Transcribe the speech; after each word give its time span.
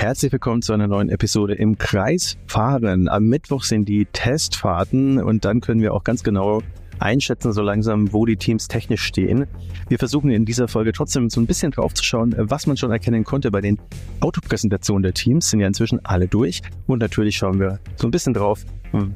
Herzlich 0.00 0.32
willkommen 0.32 0.62
zu 0.62 0.72
einer 0.72 0.88
neuen 0.88 1.10
Episode 1.10 1.52
im 1.52 1.76
Kreis 1.76 2.38
fahren. 2.46 3.06
Am 3.10 3.24
Mittwoch 3.24 3.64
sind 3.64 3.86
die 3.86 4.06
Testfahrten 4.06 5.22
und 5.22 5.44
dann 5.44 5.60
können 5.60 5.82
wir 5.82 5.92
auch 5.92 6.04
ganz 6.04 6.22
genau 6.22 6.62
einschätzen, 6.98 7.52
so 7.52 7.60
langsam, 7.60 8.10
wo 8.10 8.24
die 8.24 8.38
Teams 8.38 8.66
technisch 8.66 9.02
stehen. 9.02 9.46
Wir 9.90 9.98
versuchen 9.98 10.30
in 10.30 10.46
dieser 10.46 10.68
Folge 10.68 10.92
trotzdem 10.92 11.28
so 11.28 11.38
ein 11.38 11.46
bisschen 11.46 11.72
drauf 11.72 11.92
zu 11.92 12.02
schauen, 12.02 12.34
was 12.38 12.66
man 12.66 12.78
schon 12.78 12.90
erkennen 12.90 13.24
konnte 13.24 13.50
bei 13.50 13.60
den 13.60 13.78
Autopräsentationen 14.20 15.02
der 15.02 15.12
Teams. 15.12 15.50
Sind 15.50 15.60
ja 15.60 15.66
inzwischen 15.66 16.02
alle 16.02 16.28
durch. 16.28 16.62
Und 16.86 17.00
natürlich 17.00 17.36
schauen 17.36 17.60
wir 17.60 17.78
so 17.96 18.08
ein 18.08 18.10
bisschen 18.10 18.32
drauf, 18.32 18.64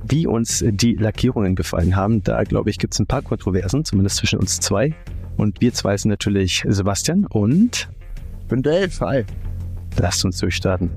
wie 0.07 0.27
uns 0.27 0.63
die 0.69 0.97
Lackierungen 0.97 1.55
gefallen 1.55 1.97
haben. 1.97 2.23
Da, 2.23 2.45
glaube 2.45 2.69
ich, 2.69 2.77
gibt 2.77 2.93
es 2.93 3.01
ein 3.01 3.07
paar 3.07 3.23
Kontroversen, 3.23 3.87
zumindest 3.87 4.17
zwischen 4.17 4.39
uns 4.39 4.61
zwei. 4.61 4.95
Und 5.39 5.63
wir 5.63 5.73
zwei 5.73 5.97
sind 5.97 6.11
natürlich 6.11 6.63
Sebastian 6.69 7.25
und... 7.25 7.89
Ich 8.43 8.49
bin 8.49 8.61
Dave, 8.61 8.93
hi. 9.01 9.25
Lasst 9.99 10.25
uns 10.25 10.39
durchstarten. 10.39 10.91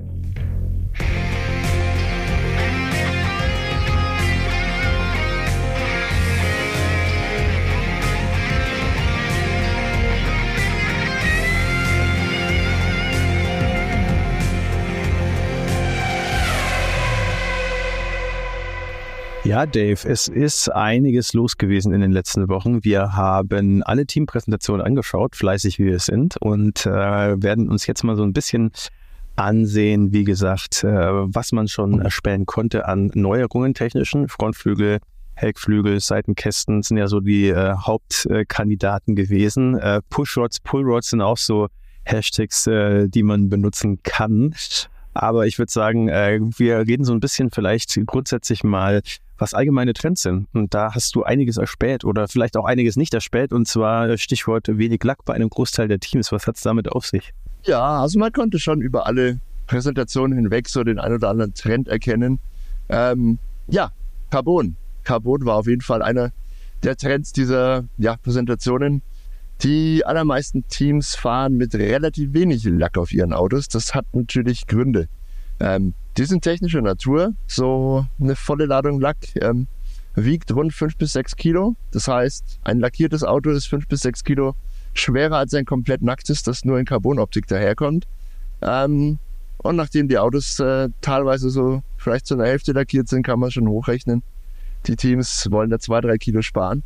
Ja, 19.48 19.64
Dave, 19.64 20.06
es 20.06 20.28
ist 20.28 20.68
einiges 20.68 21.32
los 21.32 21.56
gewesen 21.56 21.94
in 21.94 22.02
den 22.02 22.12
letzten 22.12 22.50
Wochen. 22.50 22.84
Wir 22.84 23.16
haben 23.16 23.82
alle 23.82 24.04
Teampräsentationen 24.04 24.84
angeschaut, 24.84 25.36
fleißig 25.36 25.78
wie 25.78 25.86
wir 25.86 26.00
sind, 26.00 26.36
und 26.36 26.84
äh, 26.84 26.90
werden 26.90 27.70
uns 27.70 27.86
jetzt 27.86 28.04
mal 28.04 28.14
so 28.14 28.24
ein 28.24 28.34
bisschen 28.34 28.72
ansehen, 29.36 30.12
wie 30.12 30.24
gesagt, 30.24 30.84
äh, 30.84 30.88
was 30.90 31.52
man 31.52 31.66
schon 31.66 32.02
erspähen 32.02 32.44
konnte 32.44 32.86
an 32.86 33.10
Neuerungen 33.14 33.72
technischen. 33.72 34.28
Frontflügel, 34.28 34.98
Heckflügel, 35.32 35.98
Seitenkästen 35.98 36.82
sind 36.82 36.98
ja 36.98 37.06
so 37.06 37.20
die 37.20 37.48
äh, 37.48 37.74
Hauptkandidaten 37.74 39.16
gewesen. 39.16 39.78
Äh, 39.78 40.02
Pushrods, 40.10 40.60
Pullrods 40.60 41.08
sind 41.08 41.22
auch 41.22 41.38
so 41.38 41.68
Hashtags, 42.04 42.66
äh, 42.66 43.08
die 43.08 43.22
man 43.22 43.48
benutzen 43.48 44.02
kann. 44.02 44.54
Aber 45.14 45.46
ich 45.46 45.58
würde 45.58 45.72
sagen, 45.72 46.10
äh, 46.10 46.38
wir 46.58 46.80
reden 46.80 47.04
so 47.04 47.14
ein 47.14 47.20
bisschen 47.20 47.50
vielleicht 47.50 47.98
grundsätzlich 48.04 48.62
mal 48.62 49.00
was 49.38 49.54
allgemeine 49.54 49.92
Trends 49.94 50.22
sind. 50.22 50.48
Und 50.52 50.74
da 50.74 50.94
hast 50.94 51.14
du 51.14 51.22
einiges 51.22 51.56
erspäht 51.56 52.04
oder 52.04 52.28
vielleicht 52.28 52.56
auch 52.56 52.64
einiges 52.64 52.96
nicht 52.96 53.14
erspäht. 53.14 53.52
Und 53.52 53.66
zwar 53.66 54.16
Stichwort 54.18 54.66
wenig 54.68 55.02
Lack 55.04 55.24
bei 55.24 55.34
einem 55.34 55.48
Großteil 55.48 55.88
der 55.88 56.00
Teams. 56.00 56.30
Was 56.32 56.46
hat 56.46 56.56
es 56.56 56.62
damit 56.62 56.90
auf 56.90 57.06
sich? 57.06 57.32
Ja, 57.64 58.02
also 58.02 58.18
man 58.18 58.32
konnte 58.32 58.58
schon 58.58 58.80
über 58.80 59.06
alle 59.06 59.40
Präsentationen 59.66 60.36
hinweg 60.36 60.68
so 60.68 60.82
den 60.82 60.98
ein 60.98 61.12
oder 61.12 61.28
anderen 61.30 61.54
Trend 61.54 61.88
erkennen. 61.88 62.40
Ähm, 62.88 63.38
ja, 63.68 63.92
Carbon. 64.30 64.76
Carbon 65.04 65.44
war 65.44 65.56
auf 65.56 65.66
jeden 65.66 65.82
Fall 65.82 66.02
einer 66.02 66.32
der 66.82 66.96
Trends 66.96 67.32
dieser 67.32 67.84
ja, 67.96 68.16
Präsentationen. 68.16 69.02
Die 69.62 70.04
allermeisten 70.04 70.66
Teams 70.68 71.16
fahren 71.16 71.56
mit 71.56 71.74
relativ 71.74 72.32
wenig 72.32 72.64
Lack 72.64 72.96
auf 72.96 73.12
ihren 73.12 73.32
Autos. 73.32 73.68
Das 73.68 73.94
hat 73.94 74.06
natürlich 74.12 74.66
Gründe. 74.66 75.08
Ähm, 75.60 75.94
die 76.16 76.24
sind 76.24 76.42
technischer 76.42 76.82
Natur. 76.82 77.34
So 77.46 78.06
eine 78.20 78.36
volle 78.36 78.66
Ladung 78.66 79.00
Lack 79.00 79.16
ähm, 79.40 79.66
wiegt 80.14 80.52
rund 80.52 80.72
5 80.72 80.96
bis 80.96 81.12
6 81.12 81.36
Kilo. 81.36 81.76
Das 81.92 82.08
heißt, 82.08 82.60
ein 82.64 82.80
lackiertes 82.80 83.24
Auto 83.24 83.50
ist 83.50 83.66
5 83.66 83.88
bis 83.88 84.00
6 84.00 84.24
Kilo 84.24 84.54
schwerer 84.94 85.36
als 85.36 85.54
ein 85.54 85.64
komplett 85.64 86.02
nacktes, 86.02 86.42
das 86.42 86.64
nur 86.64 86.78
in 86.78 86.84
Carbonoptik 86.84 87.46
daherkommt. 87.46 88.06
Ähm, 88.62 89.18
und 89.58 89.76
nachdem 89.76 90.08
die 90.08 90.18
Autos 90.18 90.58
äh, 90.60 90.88
teilweise 91.00 91.50
so 91.50 91.82
vielleicht 91.96 92.26
zu 92.26 92.34
einer 92.34 92.46
Hälfte 92.46 92.72
lackiert 92.72 93.08
sind, 93.08 93.24
kann 93.24 93.40
man 93.40 93.50
schon 93.50 93.68
hochrechnen. 93.68 94.22
Die 94.86 94.96
Teams 94.96 95.48
wollen 95.50 95.70
da 95.70 95.78
zwei, 95.78 96.00
drei 96.00 96.16
Kilo 96.16 96.42
sparen. 96.42 96.82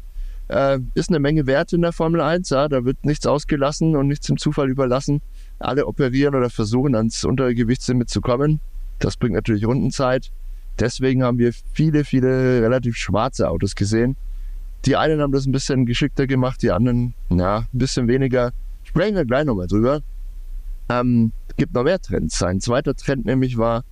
Äh, 0.49 0.79
ist 0.95 1.11
eine 1.11 1.21
Menge 1.21 1.47
wert 1.47 1.73
in 1.73 1.83
der 1.83 1.93
Formel 1.93 2.21
1, 2.21 2.51
ja. 2.51 2.69
Da 2.69 2.85
wird 2.85 3.05
nichts 3.05 3.27
ausgelassen 3.27 3.97
und 3.97 4.09
nichts 4.09 4.29
im 4.29 4.39
Zufall 4.39 4.71
überlassen. 4.71 5.21
Alle 5.59 5.87
operieren 5.87 6.35
oder 6.35 6.51
versuchen 6.51 6.95
ans 6.95 7.25
untere 7.25 7.55
Gewichtslimit 7.55 8.11
zu 8.11 8.21
kommen. 8.21 8.61
Das 8.99 9.17
bringt 9.17 9.35
natürlich 9.35 9.67
Rundenzeit. 9.67 10.31
Deswegen 10.79 11.23
haben 11.23 11.39
wir 11.39 11.53
viele, 11.73 12.05
viele 12.05 12.63
relativ 12.63 12.97
schwarze 12.97 13.49
Autos 13.49 13.75
gesehen. 13.75 14.17
Die 14.85 14.97
einen 14.97 15.21
haben 15.21 15.33
das 15.33 15.47
ein 15.47 15.53
bisschen 15.53 15.87
geschickter 15.87 16.27
gemacht, 16.27 16.63
die 16.63 16.71
anderen, 16.71 17.15
ja, 17.31 17.59
ein 17.73 17.79
bisschen 17.79 18.09
weniger. 18.09 18.53
Sprechen 18.85 19.15
wir 19.15 19.25
gleich 19.25 19.45
nochmal 19.45 19.69
drüber. 19.69 20.01
Ähm, 20.89 21.33
gibt 21.57 21.75
noch 21.75 21.85
mehr 21.85 22.01
Trends. 22.01 22.43
Ein 22.43 22.61
zweiter 22.61 22.95
Trend 22.95 23.25
nämlich 23.25 23.59
war, 23.59 23.85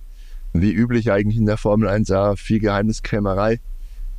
wie 0.53 0.73
üblich 0.73 1.11
eigentlich 1.11 1.37
in 1.37 1.45
der 1.45 1.57
Formel 1.57 1.87
1, 1.87 2.09
ja, 2.09 2.35
viel 2.35 2.59
Geheimniskrämerei. 2.59 3.59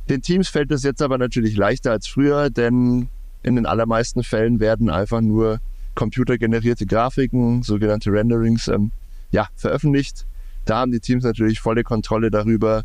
Den 0.09 0.21
Teams 0.21 0.49
fällt 0.49 0.71
das 0.71 0.83
jetzt 0.83 1.01
aber 1.01 1.17
natürlich 1.17 1.55
leichter 1.55 1.91
als 1.91 2.07
früher, 2.07 2.49
denn 2.49 3.09
in 3.43 3.55
den 3.55 3.65
allermeisten 3.65 4.23
Fällen 4.23 4.59
werden 4.59 4.89
einfach 4.89 5.21
nur 5.21 5.59
computergenerierte 5.95 6.85
Grafiken, 6.85 7.61
sogenannte 7.61 8.11
Renderings, 8.11 8.67
ähm, 8.67 8.91
ja, 9.31 9.47
veröffentlicht. 9.55 10.25
Da 10.65 10.77
haben 10.77 10.91
die 10.91 10.99
Teams 10.99 11.23
natürlich 11.23 11.59
volle 11.59 11.83
Kontrolle 11.83 12.31
darüber, 12.31 12.83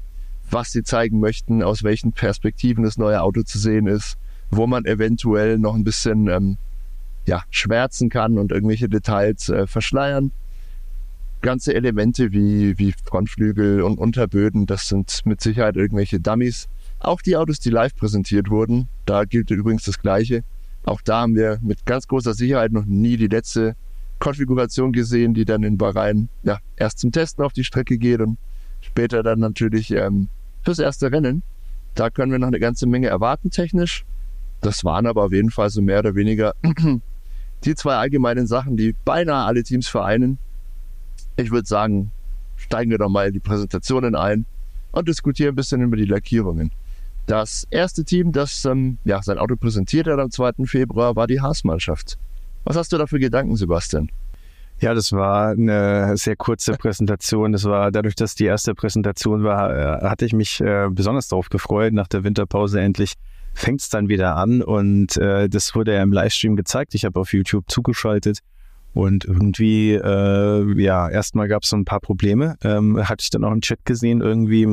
was 0.50 0.72
sie 0.72 0.82
zeigen 0.82 1.20
möchten, 1.20 1.62
aus 1.62 1.82
welchen 1.82 2.12
Perspektiven 2.12 2.84
das 2.84 2.98
neue 2.98 3.22
Auto 3.22 3.42
zu 3.42 3.58
sehen 3.58 3.86
ist, 3.86 4.16
wo 4.50 4.66
man 4.66 4.84
eventuell 4.84 5.58
noch 5.58 5.74
ein 5.74 5.84
bisschen 5.84 6.28
ähm, 6.28 6.56
ja, 7.26 7.42
schwärzen 7.50 8.08
kann 8.08 8.38
und 8.38 8.50
irgendwelche 8.50 8.88
Details 8.88 9.48
äh, 9.48 9.66
verschleiern. 9.66 10.32
Ganze 11.40 11.74
Elemente 11.74 12.32
wie, 12.32 12.76
wie 12.78 12.92
Frontflügel 13.04 13.82
und 13.82 13.98
Unterböden, 13.98 14.66
das 14.66 14.88
sind 14.88 15.20
mit 15.24 15.40
Sicherheit 15.40 15.76
irgendwelche 15.76 16.18
Dummies. 16.18 16.68
Auch 16.98 17.22
die 17.22 17.36
Autos, 17.36 17.60
die 17.60 17.70
live 17.70 17.94
präsentiert 17.94 18.50
wurden, 18.50 18.88
da 19.06 19.24
gilt 19.24 19.50
übrigens 19.50 19.84
das 19.84 20.00
Gleiche. 20.00 20.42
Auch 20.84 21.00
da 21.00 21.20
haben 21.20 21.36
wir 21.36 21.58
mit 21.62 21.86
ganz 21.86 22.08
großer 22.08 22.34
Sicherheit 22.34 22.72
noch 22.72 22.86
nie 22.86 23.16
die 23.16 23.28
letzte 23.28 23.76
Konfiguration 24.18 24.92
gesehen, 24.92 25.34
die 25.34 25.44
dann 25.44 25.62
in 25.62 25.78
Bahrain 25.78 26.28
ja, 26.42 26.58
erst 26.76 26.98
zum 26.98 27.12
Testen 27.12 27.44
auf 27.44 27.52
die 27.52 27.64
Strecke 27.64 27.98
geht 27.98 28.20
und 28.20 28.38
später 28.80 29.22
dann 29.22 29.38
natürlich 29.38 29.90
ähm, 29.90 30.28
fürs 30.64 30.78
erste 30.78 31.10
Rennen. 31.12 31.42
Da 31.94 32.10
können 32.10 32.32
wir 32.32 32.38
noch 32.38 32.48
eine 32.48 32.60
ganze 32.60 32.86
Menge 32.86 33.08
erwarten 33.08 33.50
technisch. 33.50 34.04
Das 34.60 34.84
waren 34.84 35.06
aber 35.06 35.24
auf 35.24 35.32
jeden 35.32 35.50
Fall 35.50 35.70
so 35.70 35.80
mehr 35.82 36.00
oder 36.00 36.14
weniger 36.14 36.54
die 37.64 37.74
zwei 37.74 37.94
allgemeinen 37.94 38.46
Sachen, 38.46 38.76
die 38.76 38.94
beinahe 39.04 39.44
alle 39.44 39.62
Teams 39.62 39.88
vereinen. 39.88 40.38
Ich 41.36 41.50
würde 41.50 41.66
sagen, 41.66 42.10
steigen 42.56 42.90
wir 42.90 42.98
doch 42.98 43.08
mal 43.08 43.28
in 43.28 43.32
die 43.32 43.40
Präsentationen 43.40 44.14
ein 44.14 44.46
und 44.92 45.08
diskutieren 45.08 45.52
ein 45.52 45.56
bisschen 45.56 45.82
über 45.82 45.96
die 45.96 46.04
Lackierungen. 46.04 46.72
Das 47.26 47.66
erste 47.70 48.04
Team, 48.04 48.32
das 48.32 48.64
ähm, 48.64 48.98
ja, 49.04 49.22
sein 49.22 49.38
Auto 49.38 49.54
präsentiert 49.56 50.06
hat 50.06 50.18
am 50.18 50.30
2. 50.30 50.64
Februar, 50.64 51.14
war 51.14 51.26
die 51.26 51.40
Haas-Mannschaft. 51.40 52.18
Was 52.68 52.76
hast 52.76 52.92
du 52.92 52.98
da 52.98 53.06
für 53.06 53.18
Gedanken, 53.18 53.56
Sebastian? 53.56 54.10
Ja, 54.78 54.92
das 54.92 55.10
war 55.12 55.52
eine 55.52 56.18
sehr 56.18 56.36
kurze 56.36 56.74
Präsentation. 56.74 57.52
Das 57.52 57.64
war 57.64 57.90
dadurch, 57.90 58.14
dass 58.14 58.34
die 58.34 58.44
erste 58.44 58.74
Präsentation 58.74 59.42
war, 59.42 60.02
äh, 60.02 60.06
hatte 60.06 60.26
ich 60.26 60.34
mich 60.34 60.60
äh, 60.60 60.88
besonders 60.90 61.28
darauf 61.28 61.48
gefreut. 61.48 61.94
Nach 61.94 62.08
der 62.08 62.24
Winterpause 62.24 62.78
endlich 62.78 63.14
fängt 63.54 63.80
es 63.80 63.88
dann 63.88 64.10
wieder 64.10 64.36
an 64.36 64.60
und 64.60 65.16
äh, 65.16 65.48
das 65.48 65.74
wurde 65.74 65.94
ja 65.94 66.02
im 66.02 66.12
Livestream 66.12 66.56
gezeigt. 66.56 66.94
Ich 66.94 67.06
habe 67.06 67.18
auf 67.18 67.32
YouTube 67.32 67.64
zugeschaltet 67.70 68.40
und 68.92 69.24
irgendwie, 69.24 69.94
äh, 69.94 70.78
ja, 70.78 71.08
erstmal 71.08 71.48
gab 71.48 71.62
es 71.62 71.70
so 71.70 71.76
ein 71.76 71.86
paar 71.86 72.00
Probleme. 72.00 72.56
Ähm, 72.62 73.08
hatte 73.08 73.22
ich 73.22 73.30
dann 73.30 73.44
auch 73.44 73.52
im 73.52 73.62
Chat 73.62 73.86
gesehen, 73.86 74.20
irgendwie, 74.20 74.68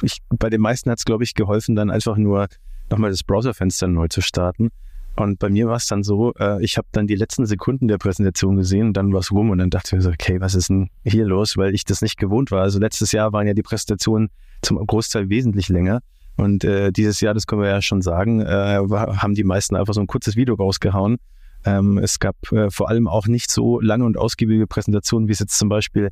ich, 0.00 0.18
bei 0.28 0.48
den 0.48 0.60
meisten 0.60 0.92
hat 0.92 0.98
es, 0.98 1.04
glaube 1.04 1.24
ich, 1.24 1.34
geholfen, 1.34 1.74
dann 1.74 1.90
einfach 1.90 2.18
nur 2.18 2.46
nochmal 2.88 3.10
das 3.10 3.24
Browserfenster 3.24 3.88
neu 3.88 4.06
zu 4.06 4.20
starten. 4.20 4.70
Und 5.16 5.38
bei 5.38 5.48
mir 5.48 5.66
war 5.66 5.76
es 5.76 5.86
dann 5.86 6.02
so, 6.02 6.34
äh, 6.38 6.62
ich 6.62 6.76
habe 6.76 6.86
dann 6.92 7.06
die 7.06 7.14
letzten 7.14 7.46
Sekunden 7.46 7.88
der 7.88 7.96
Präsentation 7.96 8.56
gesehen 8.56 8.88
und 8.88 8.96
dann 8.96 9.12
war 9.12 9.20
es 9.20 9.32
rum 9.32 9.50
und 9.50 9.58
dann 9.58 9.70
dachte 9.70 9.88
ich 9.88 9.92
mir 9.94 10.02
so, 10.02 10.10
okay, 10.10 10.40
was 10.40 10.54
ist 10.54 10.68
denn 10.68 10.90
hier 11.04 11.24
los, 11.24 11.56
weil 11.56 11.74
ich 11.74 11.84
das 11.84 12.02
nicht 12.02 12.18
gewohnt 12.18 12.50
war. 12.50 12.62
Also 12.62 12.78
letztes 12.78 13.12
Jahr 13.12 13.32
waren 13.32 13.46
ja 13.46 13.54
die 13.54 13.62
Präsentationen 13.62 14.28
zum 14.60 14.84
Großteil 14.86 15.30
wesentlich 15.30 15.68
länger. 15.68 16.00
Und 16.36 16.64
äh, 16.64 16.92
dieses 16.92 17.22
Jahr, 17.22 17.32
das 17.32 17.46
können 17.46 17.62
wir 17.62 17.68
ja 17.68 17.80
schon 17.80 18.02
sagen, 18.02 18.40
äh, 18.40 18.78
haben 18.90 19.34
die 19.34 19.44
meisten 19.44 19.74
einfach 19.74 19.94
so 19.94 20.00
ein 20.00 20.06
kurzes 20.06 20.36
Video 20.36 20.54
rausgehauen. 20.54 21.16
Ähm, 21.64 21.96
es 21.96 22.18
gab 22.18 22.36
äh, 22.52 22.70
vor 22.70 22.90
allem 22.90 23.08
auch 23.08 23.26
nicht 23.26 23.50
so 23.50 23.80
lange 23.80 24.04
und 24.04 24.18
ausgiebige 24.18 24.66
Präsentationen, 24.66 25.28
wie 25.28 25.32
es 25.32 25.38
jetzt 25.38 25.58
zum 25.58 25.70
Beispiel 25.70 26.10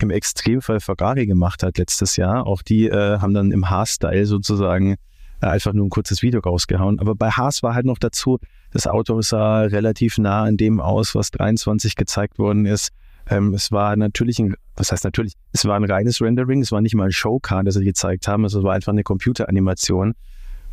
im 0.00 0.10
Extremfall 0.10 0.80
Ferrari 0.80 1.26
gemacht 1.26 1.62
hat 1.62 1.76
letztes 1.76 2.16
Jahr. 2.16 2.46
Auch 2.46 2.62
die 2.62 2.88
äh, 2.88 3.18
haben 3.18 3.34
dann 3.34 3.52
im 3.52 3.68
Haarstyle 3.68 4.24
sozusagen 4.24 4.96
einfach 5.40 5.72
nur 5.72 5.86
ein 5.86 5.90
kurzes 5.90 6.22
Video 6.22 6.40
rausgehauen. 6.40 6.98
Aber 6.98 7.14
bei 7.14 7.30
Haas 7.30 7.62
war 7.62 7.74
halt 7.74 7.86
noch 7.86 7.98
dazu, 7.98 8.38
das 8.72 8.86
Auto 8.86 9.20
sah 9.22 9.62
relativ 9.62 10.18
nah 10.18 10.44
an 10.44 10.56
dem 10.56 10.80
aus, 10.80 11.14
was 11.14 11.30
23 11.30 11.96
gezeigt 11.96 12.38
worden 12.38 12.66
ist. 12.66 12.90
Ähm, 13.28 13.54
es 13.54 13.72
war 13.72 13.96
natürlich 13.96 14.38
ein, 14.38 14.54
was 14.76 14.92
heißt 14.92 15.04
natürlich, 15.04 15.34
es 15.52 15.64
war 15.64 15.76
ein 15.76 15.84
reines 15.84 16.20
Rendering, 16.20 16.62
es 16.62 16.72
war 16.72 16.80
nicht 16.80 16.94
mal 16.94 17.06
ein 17.06 17.12
Showcar, 17.12 17.64
das 17.64 17.74
sie 17.74 17.84
gezeigt 17.84 18.28
haben, 18.28 18.44
also 18.44 18.60
es 18.60 18.64
war 18.64 18.74
einfach 18.74 18.92
eine 18.92 19.02
Computeranimation. 19.02 20.14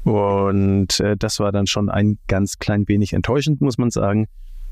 Und 0.04 1.00
äh, 1.00 1.16
das 1.18 1.40
war 1.40 1.52
dann 1.52 1.66
schon 1.66 1.90
ein 1.90 2.18
ganz 2.28 2.60
klein 2.60 2.88
wenig 2.88 3.14
enttäuschend, 3.14 3.62
muss 3.62 3.78
man 3.78 3.90
sagen. 3.90 4.28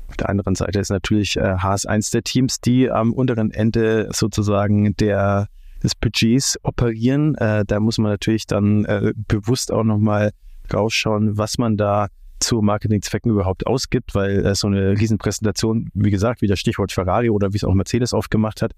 Auf 0.08 0.16
der 0.16 0.28
anderen 0.28 0.54
Seite 0.54 0.78
ist 0.78 0.90
natürlich 0.90 1.36
äh, 1.36 1.56
Haas 1.58 1.86
eins 1.86 2.10
der 2.10 2.22
Teams, 2.22 2.60
die 2.60 2.90
am 2.90 3.12
unteren 3.12 3.50
Ende 3.50 4.08
sozusagen 4.12 4.94
der 4.96 5.48
des 5.82 5.94
Budgets 5.94 6.58
operieren. 6.62 7.34
Äh, 7.36 7.64
da 7.66 7.80
muss 7.80 7.98
man 7.98 8.10
natürlich 8.10 8.46
dann 8.46 8.84
äh, 8.84 9.12
bewusst 9.28 9.72
auch 9.72 9.84
nochmal 9.84 10.32
rausschauen, 10.72 11.36
was 11.36 11.58
man 11.58 11.76
da 11.76 12.08
zu 12.40 12.60
Marketingzwecken 12.60 13.30
überhaupt 13.30 13.66
ausgibt, 13.66 14.14
weil 14.14 14.44
äh, 14.44 14.54
so 14.54 14.66
eine 14.66 14.98
Riesenpräsentation, 14.98 15.90
wie 15.94 16.10
gesagt, 16.10 16.42
wie 16.42 16.46
das 16.46 16.58
Stichwort 16.58 16.92
Ferrari 16.92 17.30
oder 17.30 17.52
wie 17.52 17.56
es 17.56 17.64
auch 17.64 17.74
Mercedes 17.74 18.12
aufgemacht 18.12 18.62
hat, 18.62 18.72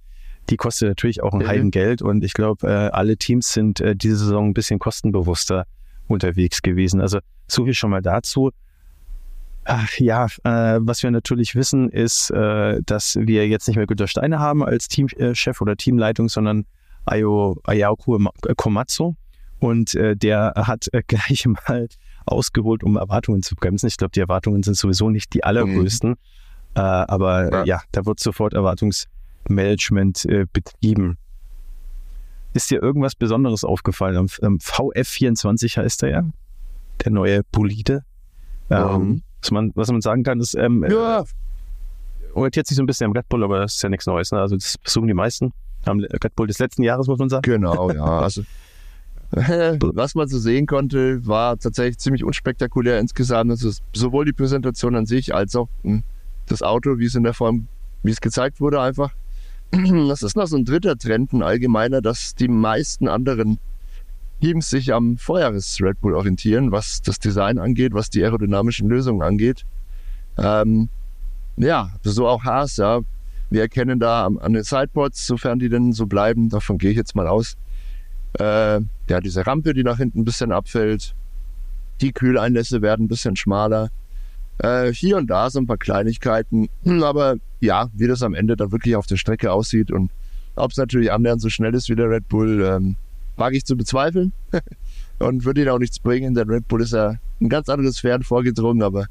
die 0.50 0.56
kostet 0.56 0.88
natürlich 0.88 1.22
auch 1.22 1.32
ein 1.32 1.40
mhm. 1.40 1.48
Heidengeld 1.48 2.02
und 2.02 2.22
ich 2.22 2.34
glaube, 2.34 2.66
äh, 2.68 2.90
alle 2.90 3.16
Teams 3.16 3.52
sind 3.52 3.80
äh, 3.80 3.96
diese 3.96 4.16
Saison 4.16 4.48
ein 4.48 4.54
bisschen 4.54 4.78
kostenbewusster 4.78 5.66
unterwegs 6.06 6.60
gewesen. 6.60 7.00
Also 7.00 7.20
so 7.48 7.64
viel 7.64 7.74
schon 7.74 7.90
mal 7.90 8.02
dazu. 8.02 8.50
Ach, 9.64 9.98
ja, 9.98 10.26
äh, 10.44 10.78
was 10.80 11.02
wir 11.02 11.10
natürlich 11.10 11.54
wissen, 11.54 11.88
ist, 11.88 12.30
äh, 12.30 12.82
dass 12.84 13.16
wir 13.18 13.48
jetzt 13.48 13.66
nicht 13.66 13.76
mehr 13.76 13.86
Günter 13.86 14.06
Steine 14.06 14.38
haben 14.38 14.62
als 14.62 14.88
Teamchef 14.88 15.62
oder 15.62 15.76
Teamleitung, 15.76 16.28
sondern 16.28 16.66
Ayo, 17.06 17.56
Ayako 17.64 18.18
Komatsu. 18.56 19.14
Und 19.60 19.94
äh, 19.94 20.16
der 20.16 20.52
hat 20.56 20.88
äh, 20.92 21.02
gleich 21.06 21.46
mal 21.46 21.88
ausgeholt, 22.26 22.82
um 22.82 22.96
Erwartungen 22.96 23.42
zu 23.42 23.54
bremsen. 23.54 23.86
Ich 23.86 23.96
glaube, 23.96 24.12
die 24.12 24.20
Erwartungen 24.20 24.62
sind 24.62 24.76
sowieso 24.76 25.10
nicht 25.10 25.32
die 25.34 25.44
allergrößten. 25.44 26.10
Mhm. 26.10 26.16
Äh, 26.74 26.80
aber 26.80 27.50
ja. 27.50 27.64
ja. 27.64 27.80
da 27.92 28.04
wird 28.04 28.20
sofort 28.20 28.52
Erwartungsmanagement 28.52 30.24
äh, 30.26 30.46
betrieben. 30.52 31.18
Ist 32.52 32.70
dir 32.70 32.82
irgendwas 32.82 33.14
Besonderes 33.14 33.64
aufgefallen? 33.64 34.16
Am, 34.16 34.28
am 34.42 34.56
VF24 34.58 35.76
heißt 35.76 36.02
er 36.04 36.08
ja, 36.08 36.22
der 37.04 37.12
neue 37.12 37.42
Bolide. 37.50 38.04
Ähm, 38.70 39.02
mhm. 39.02 39.22
was, 39.40 39.50
man, 39.50 39.72
was 39.74 39.90
man 39.90 40.00
sagen 40.00 40.22
kann, 40.22 40.40
ist, 40.40 40.54
ähm, 40.54 40.84
ja. 40.88 41.24
orientiert 42.32 42.66
sich 42.66 42.76
so 42.76 42.82
ein 42.82 42.86
bisschen 42.86 43.06
am 43.06 43.12
Red 43.12 43.28
Bull, 43.28 43.44
aber 43.44 43.60
das 43.60 43.76
ist 43.76 43.82
ja 43.82 43.88
nichts 43.88 44.06
Neues. 44.06 44.32
Ne? 44.32 44.40
Also 44.40 44.56
das 44.56 44.76
versuchen 44.82 45.08
die 45.08 45.14
meisten. 45.14 45.52
Am 45.86 46.00
Red 46.00 46.36
Bull 46.36 46.46
des 46.46 46.58
letzten 46.58 46.82
Jahres, 46.82 47.06
muss 47.06 47.18
man 47.18 47.28
sagen. 47.28 47.42
Genau, 47.42 47.90
ja. 47.90 48.04
Also 48.04 48.42
was 49.34 50.14
man 50.14 50.28
so 50.28 50.38
sehen 50.38 50.66
konnte, 50.66 51.26
war 51.26 51.58
tatsächlich 51.58 51.98
ziemlich 51.98 52.22
unspektakulär 52.24 53.00
insgesamt. 53.00 53.50
Also 53.50 53.70
sowohl 53.92 54.24
die 54.24 54.32
Präsentation 54.32 54.94
an 54.94 55.06
sich 55.06 55.34
als 55.34 55.56
auch 55.56 55.68
hm, 55.82 56.04
das 56.46 56.62
Auto, 56.62 56.98
wie 56.98 57.06
es 57.06 57.14
in 57.14 57.24
der 57.24 57.34
Form, 57.34 57.66
wie 58.02 58.10
es 58.10 58.20
gezeigt 58.20 58.60
wurde, 58.60 58.80
einfach. 58.80 59.12
Das 60.08 60.22
ist 60.22 60.36
noch 60.36 60.46
so 60.46 60.56
ein 60.56 60.64
dritter 60.64 60.96
Trend, 60.96 61.32
ein 61.32 61.42
allgemeiner, 61.42 62.00
dass 62.00 62.34
die 62.34 62.48
meisten 62.48 63.08
anderen 63.08 63.58
Teams 64.40 64.70
sich 64.70 64.92
am 64.92 65.16
Vorjahres 65.16 65.78
Red 65.80 66.00
Bull 66.00 66.14
orientieren, 66.14 66.70
was 66.70 67.02
das 67.02 67.18
Design 67.18 67.58
angeht, 67.58 67.94
was 67.94 68.10
die 68.10 68.22
aerodynamischen 68.22 68.88
Lösungen 68.88 69.22
angeht. 69.22 69.64
Ähm, 70.36 70.88
ja, 71.56 71.90
so 72.02 72.28
auch 72.28 72.44
Haas, 72.44 72.76
ja. 72.76 73.00
Wir 73.54 73.62
erkennen 73.62 74.00
da 74.00 74.26
an 74.26 74.52
den 74.52 74.64
Sidepods, 74.64 75.28
sofern 75.28 75.60
die 75.60 75.68
denn 75.68 75.92
so 75.92 76.06
bleiben, 76.06 76.48
davon 76.48 76.76
gehe 76.76 76.90
ich 76.90 76.96
jetzt 76.96 77.14
mal 77.14 77.28
aus, 77.28 77.56
äh, 78.40 78.80
ja, 79.08 79.20
diese 79.22 79.46
Rampe, 79.46 79.74
die 79.74 79.84
nach 79.84 79.98
hinten 79.98 80.22
ein 80.22 80.24
bisschen 80.24 80.50
abfällt. 80.50 81.14
Die 82.00 82.10
Kühleinlässe 82.10 82.82
werden 82.82 83.04
ein 83.04 83.08
bisschen 83.08 83.36
schmaler. 83.36 83.90
Äh, 84.58 84.92
hier 84.92 85.18
und 85.18 85.28
da 85.28 85.50
so 85.50 85.60
ein 85.60 85.68
paar 85.68 85.76
Kleinigkeiten. 85.76 86.68
Hm, 86.82 87.04
aber 87.04 87.36
ja, 87.60 87.90
wie 87.94 88.08
das 88.08 88.24
am 88.24 88.34
Ende 88.34 88.56
dann 88.56 88.72
wirklich 88.72 88.96
auf 88.96 89.06
der 89.06 89.18
Strecke 89.18 89.52
aussieht 89.52 89.92
und 89.92 90.10
ob 90.56 90.72
es 90.72 90.76
natürlich 90.76 91.12
annähernd 91.12 91.40
so 91.40 91.48
schnell 91.48 91.74
ist 91.74 91.88
wie 91.88 91.94
der 91.94 92.10
Red 92.10 92.28
Bull, 92.28 92.60
ähm, 92.60 92.96
wage 93.36 93.56
ich 93.56 93.64
zu 93.64 93.76
bezweifeln. 93.76 94.32
und 95.20 95.44
würde 95.44 95.62
ihn 95.62 95.68
auch 95.68 95.78
nichts 95.78 96.00
bringen. 96.00 96.34
Der 96.34 96.48
Red 96.48 96.66
Bull 96.66 96.82
ist 96.82 96.92
ja 96.92 97.14
ein 97.40 97.48
ganz 97.48 97.68
anderes 97.68 98.00
Pferd 98.00 98.24
vorgedrungen, 98.24 98.82
aber 98.82 99.06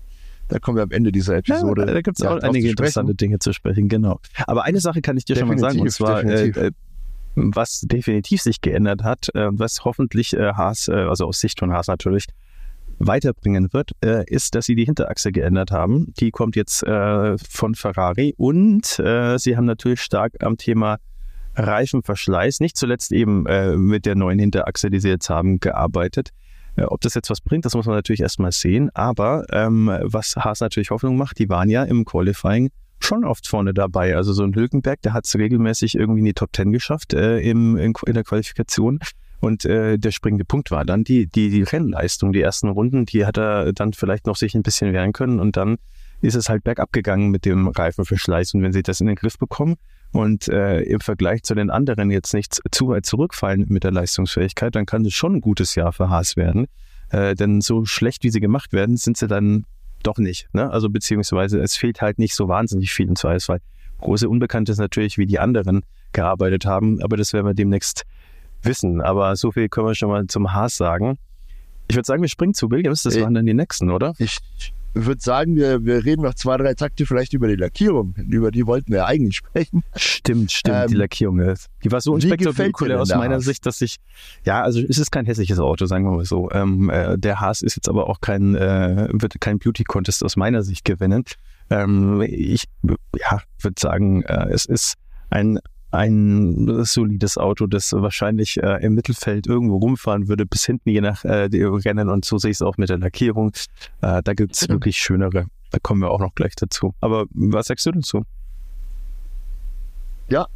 da 0.47 0.59
kommen 0.59 0.77
wir 0.77 0.83
am 0.83 0.91
Ende 0.91 1.11
dieser 1.11 1.37
Episode. 1.37 1.85
Ja, 1.85 1.93
da 1.93 2.01
gibt 2.01 2.19
es 2.19 2.25
auch 2.25 2.39
einige 2.41 2.69
interessante 2.69 3.15
Dinge 3.15 3.39
zu 3.39 3.53
sprechen, 3.53 3.87
genau. 3.89 4.19
Aber 4.45 4.63
eine 4.63 4.79
Sache 4.79 5.01
kann 5.01 5.17
ich 5.17 5.25
dir 5.25 5.35
definitiv, 5.35 5.59
schon 5.59 5.61
mal 5.61 5.71
sagen, 5.71 5.81
und 5.81 5.91
zwar, 5.91 6.23
äh, 6.23 6.49
äh, 6.49 6.71
was 7.35 7.81
definitiv 7.81 8.41
sich 8.41 8.61
geändert 8.61 9.03
hat, 9.03 9.33
äh, 9.33 9.47
was 9.51 9.83
hoffentlich 9.85 10.33
äh, 10.33 10.53
Haas, 10.53 10.87
äh, 10.87 10.93
also 10.93 11.25
aus 11.25 11.39
Sicht 11.39 11.59
von 11.59 11.71
Haas 11.71 11.87
natürlich, 11.87 12.27
weiterbringen 12.99 13.73
wird, 13.73 13.91
äh, 14.03 14.23
ist, 14.27 14.55
dass 14.55 14.65
sie 14.65 14.75
die 14.75 14.85
Hinterachse 14.85 15.31
geändert 15.31 15.71
haben. 15.71 16.13
Die 16.19 16.31
kommt 16.31 16.55
jetzt 16.55 16.83
äh, 16.83 17.37
von 17.37 17.75
Ferrari 17.75 18.35
und 18.37 18.99
äh, 18.99 19.37
sie 19.39 19.57
haben 19.57 19.65
natürlich 19.65 20.01
stark 20.01 20.43
am 20.43 20.57
Thema 20.57 20.97
Reifenverschleiß, 21.55 22.59
nicht 22.61 22.77
zuletzt 22.77 23.11
eben 23.11 23.43
mit 23.75 24.07
der 24.07 24.15
neuen 24.15 24.39
Hinterachse, 24.39 24.89
die 24.89 24.99
sie 24.99 25.09
jetzt 25.09 25.29
haben, 25.29 25.59
gearbeitet. 25.59 26.29
Ob 26.77 27.01
das 27.01 27.13
jetzt 27.13 27.29
was 27.29 27.41
bringt, 27.41 27.65
das 27.65 27.75
muss 27.75 27.85
man 27.85 27.95
natürlich 27.95 28.21
erstmal 28.21 28.51
sehen. 28.51 28.89
Aber 28.93 29.45
ähm, 29.51 29.91
was 30.01 30.35
Haas 30.35 30.59
natürlich 30.59 30.91
Hoffnung 30.91 31.17
macht, 31.17 31.39
die 31.39 31.49
waren 31.49 31.69
ja 31.69 31.83
im 31.83 32.05
Qualifying 32.05 32.71
schon 32.99 33.25
oft 33.25 33.47
vorne 33.47 33.73
dabei. 33.73 34.15
Also 34.15 34.33
so 34.33 34.43
ein 34.43 34.55
Hülkenberg, 34.55 35.01
der 35.01 35.13
hat 35.13 35.25
es 35.25 35.35
regelmäßig 35.35 35.95
irgendwie 35.95 36.19
in 36.19 36.25
die 36.25 36.33
Top 36.33 36.53
Ten 36.53 36.71
geschafft 36.71 37.13
äh, 37.13 37.39
im, 37.39 37.77
in, 37.77 37.93
in, 38.05 38.13
der 38.13 38.23
Qualifikation. 38.23 38.99
Und 39.39 39.65
äh, 39.65 39.97
der 39.97 40.11
springende 40.11 40.45
Punkt 40.45 40.71
war 40.71 40.85
dann 40.85 41.03
die, 41.03 41.27
die, 41.27 41.49
die 41.49 41.63
Rennleistung. 41.63 42.31
Die 42.31 42.41
ersten 42.41 42.69
Runden, 42.69 43.05
die 43.05 43.25
hat 43.25 43.37
er 43.37 43.73
dann 43.73 43.93
vielleicht 43.93 44.25
noch 44.25 44.37
sich 44.37 44.55
ein 44.55 44.63
bisschen 44.63 44.93
wehren 44.93 45.11
können. 45.11 45.39
Und 45.39 45.57
dann 45.57 45.77
ist 46.21 46.35
es 46.35 46.47
halt 46.47 46.63
bergab 46.63 46.93
gegangen 46.93 47.29
mit 47.29 47.43
dem 47.43 47.67
Reifenverschleiß. 47.67 48.53
Und 48.53 48.63
wenn 48.63 48.71
sie 48.71 48.83
das 48.83 49.01
in 49.01 49.07
den 49.07 49.17
Griff 49.17 49.37
bekommen 49.37 49.75
und 50.13 50.47
äh, 50.47 50.81
im 50.81 50.99
Vergleich 50.99 51.43
zu 51.43 51.55
den 51.55 51.69
anderen 51.69 52.11
jetzt 52.11 52.33
nicht 52.33 52.61
zu 52.71 52.87
weit 52.87 53.05
zurückfallen 53.05 53.65
mit 53.67 53.83
der 53.83 53.91
Leistungsfähigkeit, 53.91 54.75
dann 54.75 54.85
kann 54.85 55.03
es 55.05 55.13
schon 55.13 55.35
ein 55.35 55.41
gutes 55.41 55.75
Jahr 55.75 55.91
für 55.91 56.09
Haas 56.09 56.37
werden. 56.37 56.67
Äh, 57.09 57.35
denn 57.35 57.61
so 57.61 57.83
schlecht, 57.85 58.23
wie 58.23 58.29
sie 58.29 58.39
gemacht 58.39 58.73
werden, 58.73 58.95
sind 58.95 59.17
sie 59.17 59.27
dann 59.27 59.65
doch 60.03 60.17
nicht. 60.17 60.47
Ne? 60.53 60.69
Also 60.69 60.89
beziehungsweise 60.89 61.59
es 61.59 61.75
fehlt 61.75 62.01
halt 62.01 62.19
nicht 62.19 62.35
so 62.35 62.47
wahnsinnig 62.47 62.93
viel 62.93 63.07
im 63.07 63.15
Zweifelsfall. 63.15 63.59
Große 64.01 64.29
Unbekannte 64.29 64.71
ist 64.71 64.77
natürlich, 64.77 65.17
wie 65.17 65.25
die 65.25 65.39
anderen 65.39 65.81
gearbeitet 66.11 66.65
haben, 66.65 67.01
aber 67.01 67.17
das 67.17 67.33
werden 67.33 67.47
wir 67.47 67.55
demnächst 67.55 68.03
wissen. 68.61 69.01
Aber 69.01 69.35
so 69.35 69.51
viel 69.51 69.67
können 69.67 69.87
wir 69.87 69.95
schon 69.95 70.09
mal 70.09 70.27
zum 70.27 70.53
Haas 70.53 70.75
sagen. 70.75 71.17
Ich 71.87 71.95
würde 71.95 72.05
sagen, 72.05 72.21
wir 72.21 72.29
springen 72.29 72.53
zu 72.53 72.69
Williams, 72.69 73.03
das 73.03 73.19
waren 73.19 73.33
dann 73.33 73.45
die 73.45 73.53
nächsten, 73.53 73.89
oder? 73.89 74.13
Ich 74.19 74.37
würde 74.93 75.21
sagen, 75.21 75.55
wir, 75.55 75.83
wir 75.83 76.05
reden 76.05 76.21
noch 76.23 76.35
zwei, 76.35 76.57
drei 76.57 76.73
Takte 76.73 77.05
vielleicht 77.05 77.33
über 77.33 77.47
die 77.47 77.55
Lackierung. 77.55 78.15
Über 78.29 78.51
die 78.51 78.65
wollten 78.67 78.91
wir 78.91 78.99
ja 78.99 79.05
eigentlich 79.05 79.37
sprechen. 79.37 79.83
Stimmt, 79.95 80.51
stimmt, 80.51 80.77
ähm, 80.77 80.87
die 80.89 80.95
Lackierung. 80.95 81.55
Die 81.83 81.91
war 81.91 82.01
so 82.01 82.13
unspektakulär 82.13 83.01
aus 83.01 83.09
meiner 83.09 83.35
Haas? 83.35 83.45
Sicht, 83.45 83.65
dass 83.65 83.81
ich, 83.81 83.97
ja, 84.45 84.61
also 84.61 84.79
es 84.79 84.97
ist 84.97 85.11
kein 85.11 85.25
hässliches 85.25 85.59
Auto, 85.59 85.85
sagen 85.85 86.05
wir 86.05 86.11
mal 86.11 86.25
so. 86.25 86.49
Ähm, 86.51 86.89
äh, 86.89 87.17
der 87.17 87.39
Haas 87.39 87.61
ist 87.61 87.75
jetzt 87.75 87.89
aber 87.89 88.07
auch 88.09 88.21
kein, 88.21 88.55
äh, 88.55 89.07
wird 89.11 89.39
kein 89.41 89.59
Beauty-Contest 89.59 90.23
aus 90.23 90.35
meiner 90.35 90.63
Sicht 90.63 90.85
gewinnen. 90.85 91.23
Ähm, 91.69 92.21
ich, 92.21 92.65
ja, 92.83 93.41
würde 93.61 93.79
sagen, 93.79 94.23
äh, 94.23 94.49
es 94.51 94.65
ist 94.65 94.95
ein 95.29 95.59
ein 95.93 96.83
solides 96.85 97.37
Auto, 97.37 97.67
das 97.67 97.93
wahrscheinlich 97.93 98.61
äh, 98.61 98.83
im 98.83 98.95
Mittelfeld 98.95 99.45
irgendwo 99.45 99.77
rumfahren 99.77 100.27
würde, 100.27 100.45
bis 100.45 100.65
hinten 100.65 100.89
je 100.89 101.01
nach 101.01 101.23
äh, 101.23 101.49
Rennen. 101.53 102.09
Und 102.09 102.25
so 102.25 102.39
sehe 102.39 102.49
ich 102.49 102.57
es 102.57 102.61
auch 102.63 102.77
mit 102.77 102.89
der 102.89 102.97
Lackierung. 102.97 103.51
Äh, 104.01 104.23
da 104.23 104.33
gibt 104.33 104.55
es 104.55 104.67
wirklich 104.67 104.97
schönere. 104.97 105.45
Da 105.69 105.77
kommen 105.79 106.01
wir 106.01 106.09
auch 106.09 106.19
noch 106.19 106.33
gleich 106.33 106.55
dazu. 106.55 106.95
Aber 106.99 107.25
was 107.31 107.67
sagst 107.67 107.85
du 107.85 107.91
dazu? 107.91 108.23
Ja, 110.29 110.47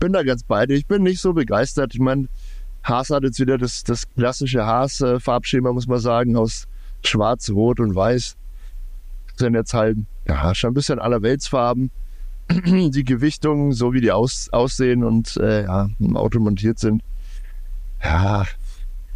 bin 0.00 0.12
da 0.12 0.22
ganz 0.22 0.42
bei 0.42 0.66
dir. 0.66 0.74
Ich 0.74 0.86
bin 0.86 1.02
nicht 1.02 1.20
so 1.20 1.32
begeistert. 1.32 1.94
Ich 1.94 2.00
meine, 2.00 2.28
Haas 2.82 3.08
hat 3.08 3.22
jetzt 3.22 3.40
wieder 3.40 3.56
das, 3.56 3.84
das 3.84 4.04
klassische 4.16 4.66
Haas-Farbschema, 4.66 5.72
muss 5.72 5.86
man 5.86 5.98
sagen, 5.98 6.36
aus 6.36 6.68
Schwarz, 7.04 7.48
Rot 7.48 7.80
und 7.80 7.94
Weiß. 7.94 8.36
Das 9.28 9.38
sind 9.38 9.54
jetzt 9.54 9.72
halt, 9.72 9.96
ja, 10.26 10.54
schon 10.54 10.72
ein 10.72 10.74
bisschen 10.74 10.98
allerweltsfarben. 10.98 11.90
die 12.64 13.04
Gewichtung, 13.04 13.72
so 13.72 13.92
wie 13.92 14.00
die 14.00 14.10
aus, 14.10 14.48
aussehen 14.52 15.04
und 15.04 15.36
äh, 15.36 15.64
ja, 15.64 15.90
im 15.98 16.16
Auto 16.16 16.40
montiert 16.40 16.78
sind, 16.78 17.02
ja, 18.02 18.44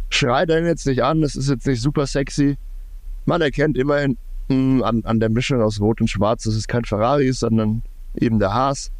schreit 0.09 0.51
einen 0.51 0.67
jetzt 0.67 0.85
nicht 0.85 1.03
an, 1.03 1.21
das 1.21 1.35
ist 1.35 1.49
jetzt 1.49 1.65
nicht 1.65 1.81
super 1.81 2.05
sexy. 2.05 2.57
Man 3.25 3.41
erkennt 3.41 3.77
immerhin 3.77 4.17
mh, 4.49 4.55
hm, 4.55 4.83
an, 4.83 5.01
an 5.05 5.19
der 5.19 5.29
Mischung 5.29 5.61
aus 5.61 5.79
Rot 5.79 6.01
und 6.01 6.09
Schwarz, 6.09 6.43
dass 6.43 6.55
es 6.55 6.67
kein 6.67 6.85
Ferrari 6.85 7.27
ist, 7.27 7.39
sondern 7.39 7.81
eben 8.15 8.39
der 8.39 8.53
Haas. 8.53 8.91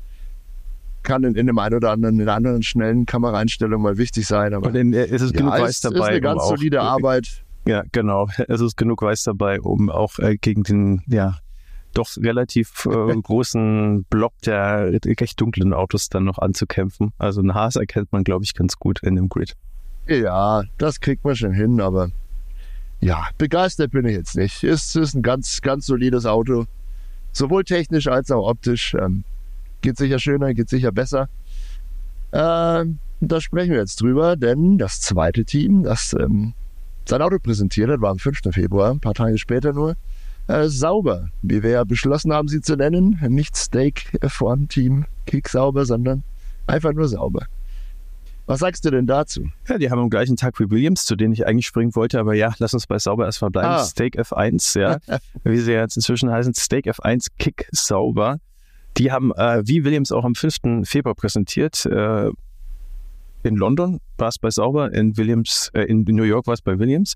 Kann 1.03 1.23
in, 1.23 1.35
in 1.35 1.47
dem 1.47 1.59
einen 1.59 1.75
oder 1.75 1.91
anderen, 1.91 2.15
in 2.15 2.21
einer 2.21 2.35
anderen 2.35 2.63
schnellen 2.63 3.05
Kameraeinstellung 3.05 3.81
mal 3.81 3.97
wichtig 3.97 4.25
sein. 4.25 4.53
Aber 4.53 4.67
und 4.67 4.75
in, 4.75 4.93
ist 4.93 5.21
es 5.21 5.31
ja, 5.31 5.37
genug 5.37 5.51
Weiß 5.51 5.81
dabei. 5.81 5.97
ist 5.97 6.03
eine 6.03 6.21
ganz 6.21 6.41
um 6.43 6.47
solide 6.47 6.81
Arbeit. 6.81 7.43
Ja, 7.67 7.83
genau. 7.91 8.29
Es 8.47 8.61
ist 8.61 8.77
genug 8.77 9.01
Weiß 9.01 9.23
dabei, 9.23 9.59
um 9.59 9.89
auch 9.89 10.17
äh, 10.19 10.37
gegen 10.37 10.63
den 10.63 11.01
ja, 11.07 11.37
doch 11.93 12.09
relativ 12.17 12.85
äh, 12.85 13.15
großen 13.21 14.03
Block 14.05 14.33
der 14.45 14.99
recht 15.05 15.39
dunklen 15.39 15.73
Autos 15.73 16.09
dann 16.09 16.25
noch 16.25 16.39
anzukämpfen. 16.39 17.13
Also 17.17 17.41
ein 17.41 17.53
Haas 17.53 17.75
erkennt 17.75 18.11
man, 18.11 18.23
glaube 18.23 18.43
ich, 18.43 18.53
ganz 18.53 18.77
gut 18.77 19.01
in 19.03 19.15
dem 19.15 19.29
Grid. 19.29 19.55
Ja, 20.07 20.63
das 20.77 20.99
kriegt 20.99 21.23
man 21.23 21.35
schon 21.35 21.53
hin, 21.53 21.79
aber 21.79 22.09
ja, 22.99 23.27
begeistert 23.37 23.91
bin 23.91 24.05
ich 24.05 24.15
jetzt 24.15 24.35
nicht. 24.35 24.63
Es 24.63 24.95
ist 24.95 25.13
ein 25.13 25.21
ganz, 25.21 25.61
ganz 25.61 25.85
solides 25.85 26.25
Auto. 26.25 26.65
Sowohl 27.33 27.63
technisch 27.63 28.07
als 28.07 28.31
auch 28.31 28.47
optisch. 28.47 28.93
Ähm, 28.93 29.23
geht 29.81 29.97
sicher 29.97 30.19
schöner, 30.19 30.53
geht 30.53 30.69
sicher 30.69 30.91
besser. 30.91 31.27
Ähm, 32.31 32.99
da 33.19 33.41
sprechen 33.41 33.71
wir 33.71 33.79
jetzt 33.79 34.01
drüber, 34.01 34.35
denn 34.35 34.77
das 34.77 35.01
zweite 35.01 35.45
Team, 35.45 35.83
das 35.83 36.15
ähm, 36.17 36.53
sein 37.05 37.21
Auto 37.21 37.39
präsentiert 37.39 37.89
hat, 37.89 38.01
war 38.01 38.11
am 38.11 38.19
5. 38.19 38.39
Februar, 38.51 38.91
ein 38.91 38.99
paar 38.99 39.13
Tage 39.13 39.37
später 39.37 39.73
nur, 39.73 39.95
äh, 40.47 40.67
sauber, 40.67 41.29
wie 41.41 41.63
wir 41.63 41.69
ja 41.71 41.83
beschlossen 41.83 42.33
haben, 42.33 42.47
sie 42.47 42.61
zu 42.61 42.75
nennen. 42.75 43.19
Nicht 43.29 43.55
Steak 43.55 44.19
F1 44.21 44.67
Team 44.69 45.05
Kick 45.25 45.49
sauber, 45.49 45.85
sondern 45.85 46.23
einfach 46.67 46.93
nur 46.93 47.07
sauber. 47.07 47.45
Was 48.45 48.59
sagst 48.59 48.83
du 48.83 48.91
denn 48.91 49.07
dazu? 49.07 49.47
Ja, 49.69 49.77
die 49.77 49.89
haben 49.89 49.99
am 49.99 50.09
gleichen 50.09 50.35
Tag 50.35 50.59
wie 50.59 50.69
Williams, 50.69 51.05
zu 51.05 51.15
denen 51.15 51.31
ich 51.31 51.47
eigentlich 51.47 51.65
springen 51.65 51.95
wollte, 51.95 52.19
aber 52.19 52.33
ja, 52.33 52.53
lass 52.57 52.73
uns 52.73 52.87
bei 52.87 52.99
sauber 52.99 53.25
erstmal 53.25 53.51
bleiben. 53.51 53.69
Ah. 53.69 53.83
Steak 53.83 54.19
F1, 54.19 54.77
ja, 54.77 54.97
wie 55.45 55.59
sie 55.59 55.71
jetzt 55.71 55.95
inzwischen 55.95 56.29
heißen, 56.29 56.53
Steak 56.53 56.87
F1 56.87 57.27
Kick 57.39 57.69
sauber. 57.71 58.39
Die 58.97 59.11
haben, 59.11 59.31
äh, 59.35 59.61
wie 59.65 59.85
Williams 59.85 60.11
auch 60.11 60.25
am 60.25 60.35
5. 60.35 60.83
Februar 60.83 61.15
präsentiert, 61.15 61.85
äh, 61.85 62.29
in 63.43 63.55
London 63.55 63.99
war 64.17 64.29
es 64.29 64.39
bei 64.39 64.49
Sauber, 64.49 64.93
in 64.93 65.17
Williams, 65.17 65.69
äh, 65.73 65.83
in 65.83 66.03
New 66.03 66.23
York 66.23 66.47
war 66.47 66.53
es 66.53 66.61
bei 66.61 66.77
Williams. 66.79 67.15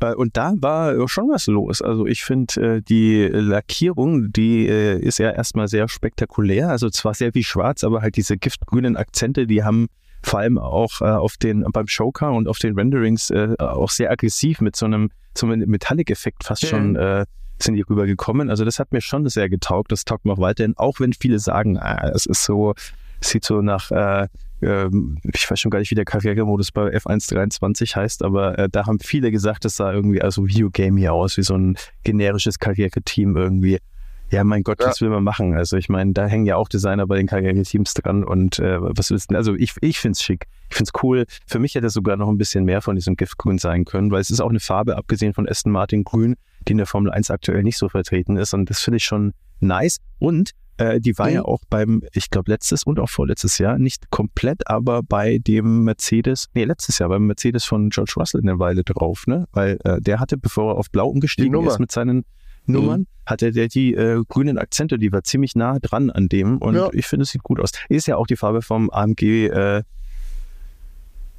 Äh, 0.00 0.14
und 0.14 0.36
da 0.36 0.54
war 0.56 1.08
schon 1.08 1.28
was 1.30 1.46
los. 1.46 1.82
Also 1.82 2.06
ich 2.06 2.24
finde, 2.24 2.76
äh, 2.76 2.82
die 2.82 3.26
Lackierung, 3.26 4.32
die 4.32 4.66
äh, 4.66 4.98
ist 4.98 5.18
ja 5.18 5.30
erstmal 5.30 5.68
sehr 5.68 5.88
spektakulär. 5.88 6.68
Also 6.68 6.90
zwar 6.90 7.14
sehr 7.14 7.34
wie 7.34 7.44
schwarz, 7.44 7.84
aber 7.84 8.02
halt 8.02 8.16
diese 8.16 8.36
giftgrünen 8.36 8.96
Akzente, 8.96 9.46
die 9.46 9.64
haben 9.64 9.86
vor 10.22 10.40
allem 10.40 10.58
auch 10.58 11.00
auf 11.00 11.38
den, 11.38 11.64
beim 11.72 11.86
Showcar 11.86 12.34
und 12.34 12.46
auf 12.46 12.58
den 12.58 12.74
Renderings 12.74 13.32
auch 13.58 13.88
sehr 13.88 14.10
aggressiv 14.10 14.60
mit 14.60 14.76
so 14.76 14.84
einem, 14.84 15.08
so 15.34 15.46
einem 15.46 15.66
Metallic-Effekt 15.66 16.44
fast 16.44 16.66
schon 16.66 16.94
äh, 16.94 17.24
sind 17.58 17.76
die 17.76 17.80
rübergekommen. 17.80 18.50
Also 18.50 18.66
das 18.66 18.78
hat 18.78 18.92
mir 18.92 19.00
schon 19.00 19.26
sehr 19.30 19.48
getaugt. 19.48 19.92
Das 19.92 20.04
taugt 20.04 20.26
mir 20.26 20.34
auch 20.34 20.38
weiterhin, 20.38 20.76
auch 20.76 21.00
wenn 21.00 21.14
viele 21.14 21.38
sagen, 21.38 21.78
ah, 21.78 22.10
es 22.14 22.26
ist 22.26 22.44
so, 22.44 22.74
sieht 23.22 23.46
so 23.46 23.62
nach 23.62 23.90
äh, 23.90 24.28
ähm, 24.62 25.18
ich 25.32 25.50
weiß 25.50 25.58
schon 25.60 25.70
gar 25.70 25.78
nicht, 25.78 25.90
wie 25.90 25.94
der 25.94 26.04
Karrieremodus 26.04 26.72
bei 26.72 26.94
F123 26.96 27.96
heißt, 27.96 28.22
aber 28.22 28.58
äh, 28.58 28.68
da 28.70 28.86
haben 28.86 28.98
viele 29.00 29.30
gesagt, 29.30 29.64
das 29.64 29.76
sah 29.76 29.92
irgendwie 29.92 30.22
also 30.22 30.46
Videogame 30.46 30.98
hier 30.98 31.12
aus, 31.12 31.36
wie 31.36 31.42
so 31.42 31.54
ein 31.54 31.76
generisches 32.04 32.58
Karriereteam 32.58 33.36
irgendwie. 33.36 33.78
Ja, 34.30 34.44
mein 34.44 34.62
Gott, 34.62 34.80
ja. 34.80 34.86
was 34.86 35.00
will 35.00 35.08
man 35.08 35.24
machen? 35.24 35.54
Also 35.54 35.76
ich 35.76 35.88
meine, 35.88 36.12
da 36.12 36.26
hängen 36.26 36.46
ja 36.46 36.54
auch 36.54 36.68
Designer 36.68 37.06
bei 37.06 37.16
den 37.16 37.26
Karriereteams 37.26 37.94
dran 37.94 38.22
und 38.22 38.60
äh, 38.60 38.78
was 38.80 39.10
willst 39.10 39.30
du? 39.30 39.36
Also 39.36 39.54
ich, 39.54 39.74
ich 39.80 39.98
finde 39.98 40.12
es 40.12 40.22
schick. 40.22 40.46
Ich 40.68 40.76
finde 40.76 40.90
es 40.94 41.02
cool. 41.02 41.24
Für 41.46 41.58
mich 41.58 41.74
hätte 41.74 41.88
es 41.88 41.94
sogar 41.94 42.16
noch 42.16 42.28
ein 42.28 42.38
bisschen 42.38 42.64
mehr 42.64 42.80
von 42.80 42.94
diesem 42.94 43.16
Giftgrün 43.16 43.58
sein 43.58 43.84
können, 43.84 44.12
weil 44.12 44.20
es 44.20 44.30
ist 44.30 44.40
auch 44.40 44.50
eine 44.50 44.60
Farbe, 44.60 44.96
abgesehen 44.96 45.34
von 45.34 45.48
Aston 45.48 45.72
Martin 45.72 46.04
Grün, 46.04 46.36
die 46.68 46.72
in 46.72 46.78
der 46.78 46.86
Formel 46.86 47.10
1 47.10 47.30
aktuell 47.30 47.64
nicht 47.64 47.76
so 47.76 47.88
vertreten 47.88 48.36
ist. 48.36 48.54
Und 48.54 48.70
das 48.70 48.80
finde 48.80 48.98
ich 48.98 49.04
schon 49.04 49.32
nice. 49.60 49.98
Und 50.18 50.52
äh, 50.80 51.00
die 51.00 51.16
war 51.18 51.28
mhm. 51.28 51.34
ja 51.34 51.42
auch 51.42 51.60
beim, 51.68 52.02
ich 52.12 52.30
glaube, 52.30 52.50
letztes 52.50 52.84
und 52.84 52.98
auch 52.98 53.10
vorletztes 53.10 53.58
Jahr, 53.58 53.78
nicht 53.78 54.10
komplett, 54.10 54.66
aber 54.66 55.02
bei 55.02 55.38
dem 55.38 55.84
Mercedes, 55.84 56.48
nee, 56.54 56.64
letztes 56.64 56.98
Jahr 56.98 57.10
beim 57.10 57.26
Mercedes 57.26 57.64
von 57.64 57.90
George 57.90 58.14
Russell 58.16 58.40
eine 58.40 58.58
Weile 58.58 58.82
drauf, 58.82 59.26
ne? 59.26 59.46
Weil 59.52 59.78
äh, 59.84 60.00
der 60.00 60.20
hatte, 60.20 60.38
bevor 60.38 60.72
er 60.72 60.78
auf 60.78 60.90
Blau 60.90 61.08
umgestiegen 61.08 61.66
ist 61.66 61.78
mit 61.78 61.92
seinen 61.92 62.24
Nummern, 62.64 63.00
mhm. 63.00 63.06
hatte 63.26 63.52
der 63.52 63.68
die 63.68 63.94
äh, 63.94 64.22
grünen 64.26 64.56
Akzente, 64.56 64.98
die 64.98 65.12
war 65.12 65.22
ziemlich 65.22 65.54
nah 65.54 65.78
dran 65.78 66.10
an 66.10 66.28
dem 66.28 66.58
und 66.58 66.74
ja. 66.74 66.88
ich 66.92 67.06
finde, 67.06 67.24
es 67.24 67.30
sieht 67.30 67.42
gut 67.42 67.60
aus. 67.60 67.72
Ist 67.88 68.06
ja 68.06 68.16
auch 68.16 68.26
die 68.26 68.36
Farbe 68.36 68.62
vom 68.62 68.90
AMG 68.90 69.48
äh, 69.48 69.82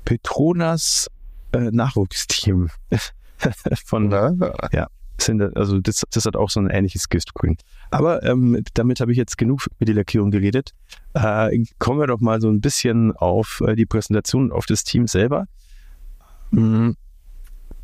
Petronas 0.05 1.09
äh, 1.53 1.71
Nachwuchsteam. 1.71 2.69
von, 3.85 4.09
Na, 4.09 4.35
ja 4.71 4.87
sind, 5.21 5.55
also 5.57 5.79
das, 5.79 6.03
das 6.11 6.25
hat 6.25 6.35
auch 6.35 6.49
so 6.49 6.59
ein 6.59 6.69
ähnliches 6.69 7.09
Giftgrün. 7.09 7.57
Aber 7.89 8.23
ähm, 8.23 8.63
damit 8.73 8.99
habe 8.99 9.11
ich 9.11 9.17
jetzt 9.17 9.37
genug 9.37 9.67
mit 9.79 9.87
der 9.87 9.95
Lackierung 9.95 10.31
geredet. 10.31 10.71
Äh, 11.13 11.63
kommen 11.79 11.99
wir 11.99 12.07
doch 12.07 12.19
mal 12.19 12.41
so 12.41 12.49
ein 12.49 12.61
bisschen 12.61 13.15
auf 13.15 13.61
äh, 13.65 13.75
die 13.75 13.85
Präsentation, 13.85 14.51
auf 14.51 14.65
das 14.65 14.83
Team 14.83 15.07
selber. 15.07 15.45
Mhm. 16.51 16.95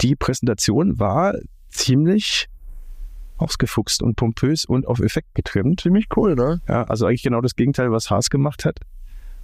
Die 0.02 0.16
Präsentation 0.16 1.00
war 1.00 1.36
ziemlich 1.70 2.48
ausgefuchst 3.38 4.02
und 4.02 4.16
pompös 4.16 4.66
und 4.66 4.88
auf 4.88 5.00
Effekt 5.00 5.34
getrimmt. 5.36 5.82
Ziemlich 5.82 6.08
cool, 6.16 6.36
ne? 6.36 6.62
Ja, 6.68 6.84
also 6.84 7.06
eigentlich 7.06 7.24
genau 7.24 7.42
das 7.42 7.56
Gegenteil, 7.56 7.92
was 7.92 8.10
Haas 8.10 8.30
gemacht 8.30 8.66
hat. 8.66 8.80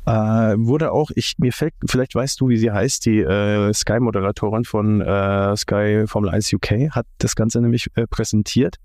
Äh, 0.06 0.12
wurde 0.58 0.92
auch, 0.92 1.12
ich 1.16 1.36
mir 1.38 1.54
fällt, 1.54 1.74
vielleicht 1.88 2.14
weißt 2.14 2.42
du, 2.42 2.50
wie 2.50 2.58
sie 2.58 2.72
heißt, 2.72 3.06
die 3.06 3.20
äh, 3.20 3.74
Sky-Moderatorin 3.74 4.66
von 4.66 5.00
äh, 5.02 5.56
Sky 5.56 6.04
Formel 6.08 6.30
1 6.30 6.52
UK 6.54 6.92
hat 6.92 7.06
das 7.20 7.36
Ganze 7.36 7.62
nämlich 7.62 7.88
äh, 7.96 8.06
präsentiert. 8.08 8.76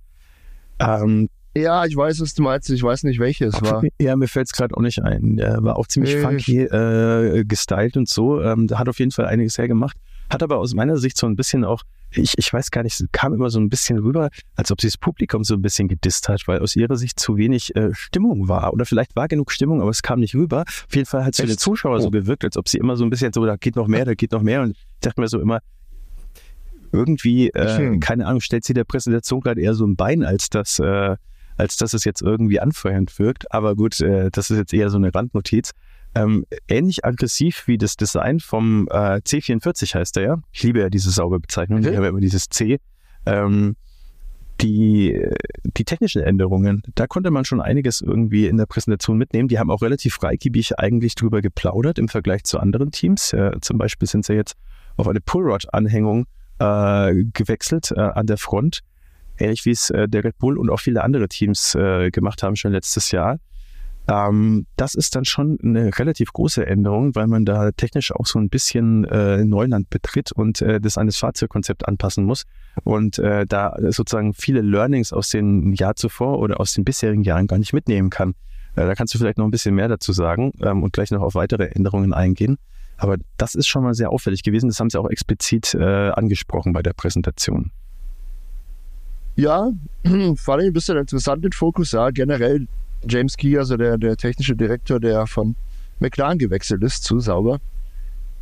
Ähm, 0.79 1.29
ja, 1.57 1.85
ich 1.87 1.97
weiß, 1.97 2.21
was 2.21 2.35
du 2.35 2.43
meinst. 2.43 2.71
Ich 2.71 2.83
weiß 2.83 3.03
nicht, 3.03 3.19
welches 3.19 3.61
war. 3.63 3.83
Ja, 4.01 4.15
mir 4.15 4.29
fällt 4.29 4.47
es 4.47 4.53
gerade 4.53 4.77
auch 4.77 4.81
nicht 4.81 5.03
ein. 5.03 5.37
Der 5.37 5.63
war 5.63 5.77
auch 5.77 5.89
ziemlich 5.89 6.17
funky 6.17 6.61
äh, 6.61 7.45
gestylt 7.45 7.97
und 7.97 8.09
so. 8.09 8.41
Ähm, 8.41 8.69
hat 8.73 8.89
auf 8.89 8.99
jeden 9.01 9.11
Fall 9.11 9.27
einiges 9.27 9.59
hergemacht. 9.59 9.97
Hat 10.31 10.43
aber 10.43 10.59
aus 10.59 10.75
meiner 10.75 10.97
Sicht 10.97 11.17
so 11.17 11.27
ein 11.27 11.37
bisschen 11.37 11.65
auch 11.65 11.83
ich, 12.11 12.35
ich 12.37 12.53
weiß 12.53 12.71
gar 12.71 12.83
nicht, 12.83 13.03
kam 13.13 13.35
immer 13.35 13.51
so 13.51 13.61
ein 13.61 13.69
bisschen 13.69 13.99
rüber, 13.99 14.31
als 14.57 14.73
ob 14.73 14.81
sie 14.81 14.87
das 14.87 14.97
Publikum 14.97 15.45
so 15.45 15.55
ein 15.55 15.63
bisschen 15.63 15.89
gedisst 15.89 16.29
hat, 16.29 16.47
weil 16.47 16.61
aus 16.61 16.75
ihrer 16.75 16.97
Sicht 16.97 17.21
zu 17.21 17.37
wenig 17.37 17.75
äh, 17.77 17.95
Stimmung 17.95 18.49
war. 18.49 18.73
Oder 18.73 18.87
vielleicht 18.87 19.15
war 19.17 19.29
genug 19.29 19.53
Stimmung, 19.53 19.81
aber 19.81 19.91
es 19.91 20.03
kam 20.03 20.21
nicht 20.21 20.35
rüber. 20.35 20.63
Auf 20.63 20.95
jeden 20.95 21.07
Fall 21.07 21.25
hat 21.25 21.35
es 21.35 21.41
für 21.41 21.47
den 21.47 21.59
Zuschauer 21.59 21.97
oh. 21.97 22.01
so 22.01 22.11
gewirkt, 22.11 22.45
als 22.45 22.57
ob 22.57 22.69
sie 22.69 22.79
immer 22.79 22.97
so 22.97 23.05
ein 23.05 23.11
bisschen 23.11 23.33
so, 23.33 23.45
da 23.45 23.57
geht 23.57 23.77
noch 23.77 23.89
mehr, 23.89 24.05
da 24.05 24.15
geht 24.15 24.33
noch 24.33 24.43
mehr. 24.43 24.63
Und 24.63 24.71
ich 24.71 24.87
dachte 25.01 25.21
mir 25.21 25.29
so 25.29 25.41
immer, 25.41 25.61
irgendwie, 26.93 27.49
äh, 27.49 27.99
keine 27.99 28.27
Ahnung, 28.27 28.41
stellt 28.41 28.65
sie 28.65 28.73
der 28.73 28.85
Präsentation 28.85 29.41
gerade 29.41 29.61
eher 29.61 29.75
so 29.75 29.87
ein 29.87 29.97
Bein, 29.97 30.25
als 30.25 30.49
dass, 30.49 30.79
äh, 30.79 31.17
als 31.57 31.77
dass 31.77 31.93
es 31.93 32.05
jetzt 32.05 32.23
irgendwie 32.23 32.61
anfeuernd 32.61 33.19
wirkt. 33.19 33.53
Aber 33.53 33.77
gut, 33.77 34.01
äh, 34.01 34.31
das 34.31 34.51
ist 34.51 34.57
jetzt 34.57 34.73
eher 34.73 34.89
so 34.89 34.97
eine 34.97 35.15
Randnotiz. 35.15 35.73
Ähm, 36.15 36.45
ähnlich 36.69 37.05
aggressiv 37.05 37.65
wie 37.67 37.79
das 37.79 37.97
Design 37.97 38.41
vom 38.41 38.89
äh, 38.91 39.21
C44 39.21 39.95
heißt 39.95 40.17
er 40.17 40.23
ja. 40.23 40.37
Ich 40.53 40.63
liebe 40.63 40.81
ja 40.81 40.91
diese 40.91 41.11
saubere 41.11 41.41
Bezeichnung, 41.41 41.81
okay. 41.81 41.91
ich 41.91 41.97
habe 41.97 42.09
immer 42.09 42.21
dieses 42.21 42.49
C. 42.49 42.79
Ähm, 43.27 43.77
die, 44.61 45.25
die 45.65 45.85
technischen 45.85 46.23
Änderungen, 46.23 46.83
da 46.95 47.07
konnte 47.07 47.31
man 47.31 47.45
schon 47.45 47.61
einiges 47.61 48.01
irgendwie 48.01 48.47
in 48.47 48.57
der 48.57 48.67
Präsentation 48.67 49.17
mitnehmen. 49.17 49.49
Die 49.49 49.59
haben 49.59 49.71
auch 49.71 49.83
relativ 49.83 50.15
freigebig 50.15 50.79
eigentlich 50.79 51.15
drüber 51.15 51.41
geplaudert 51.41 51.99
im 51.99 52.09
Vergleich 52.09 52.45
zu 52.45 52.59
anderen 52.59 52.91
Teams. 52.91 53.31
Ja, 53.33 53.53
zum 53.61 53.79
Beispiel 53.79 54.09
sind 54.09 54.25
sie 54.25 54.35
jetzt 54.35 54.57
auf 54.97 55.07
eine 55.07 55.21
Pullrod-Anhängung 55.21 56.27
äh, 56.59 57.25
gewechselt 57.33 57.93
äh, 57.93 58.01
an 58.01 58.27
der 58.27 58.37
Front, 58.37 58.81
ähnlich 59.39 59.65
wie 59.65 59.71
es 59.71 59.91
äh, 59.91 60.09
der 60.09 60.25
Red 60.25 60.39
Bull 60.39 60.59
und 60.59 60.71
auch 60.71 60.81
viele 60.81 61.05
andere 61.05 61.29
Teams 61.29 61.75
äh, 61.77 62.11
gemacht 62.11 62.43
haben 62.43 62.57
schon 62.57 62.73
letztes 62.73 63.13
Jahr. 63.13 63.39
Ähm, 64.09 64.67
das 64.77 64.95
ist 64.95 65.15
dann 65.15 65.27
schon 65.27 65.59
eine 65.63 65.99
relativ 65.99 66.33
große 66.33 66.67
Änderung, 66.67 67.15
weil 67.15 67.27
man 67.27 67.45
da 67.45 67.71
technisch 67.73 68.11
auch 68.11 68.25
so 68.25 68.39
ein 68.39 68.49
bisschen 68.49 69.05
äh, 69.05 69.45
Neuland 69.45 69.91
betritt 69.91 70.33
und 70.33 70.63
äh, 70.63 70.81
das 70.81 70.97
an 70.97 71.07
das 71.07 71.19
Fahrzeugkonzept 71.19 71.87
anpassen 71.87 72.25
muss 72.25 72.45
und 72.85 73.19
äh, 73.19 73.45
da 73.47 73.77
sozusagen 73.91 74.33
viele 74.33 74.63
Learnings 74.63 75.13
aus 75.13 75.29
den 75.29 75.75
Jahr 75.75 75.95
zuvor 75.95 76.39
oder 76.39 76.59
aus 76.59 76.73
den 76.73 76.85
bisherigen 76.85 77.23
Jahren 77.23 77.47
gar 77.47 77.59
nicht 77.59 77.75
mitnehmen 77.75 78.09
kann. 78.09 78.31
Äh, 78.77 78.87
da 78.87 78.95
kannst 78.95 79.13
du 79.13 79.19
vielleicht 79.19 79.37
noch 79.37 79.45
ein 79.45 79.51
bisschen 79.51 79.75
mehr 79.75 79.89
dazu 79.89 80.13
sagen 80.13 80.53
ähm, 80.63 80.83
und 80.83 80.95
gleich 80.95 81.11
noch 81.11 81.21
auf 81.21 81.35
weitere 81.35 81.67
Änderungen 81.67 82.15
eingehen. 82.15 82.57
Aber 82.97 83.17
das 83.37 83.55
ist 83.55 83.69
schon 83.69 83.85
mal 83.85 83.95
sehr 83.95 84.11
auffällig 84.11 84.43
gewesen. 84.43 84.69
Das 84.69 84.81
haben 84.81 84.89
sie 84.89 84.99
auch 84.99 85.09
explizit 85.11 85.75
äh, 85.75 86.11
angesprochen 86.11 86.73
bei 86.73 86.83
der 86.83 86.95
Präsentation. 86.95 87.73
Ja, 89.37 89.71
fand 90.03 90.63
ich 90.63 90.69
ein 90.69 90.73
bisschen 90.73 90.97
interessant 90.97 91.45
den 91.45 91.53
Fokus. 91.53 91.93
Ja, 91.93 92.11
generell 92.11 92.67
James 93.07 93.37
Key, 93.37 93.59
also 93.59 93.77
der, 93.77 93.99
der 93.99 94.17
technische 94.17 94.57
Direktor, 94.57 95.01
der 95.01 95.27
von 95.27 95.57
McLaren 96.01 96.39
gewechselt 96.39 96.83
ist 96.83 97.05
zu 97.05 97.21
Sauber. 97.21 97.59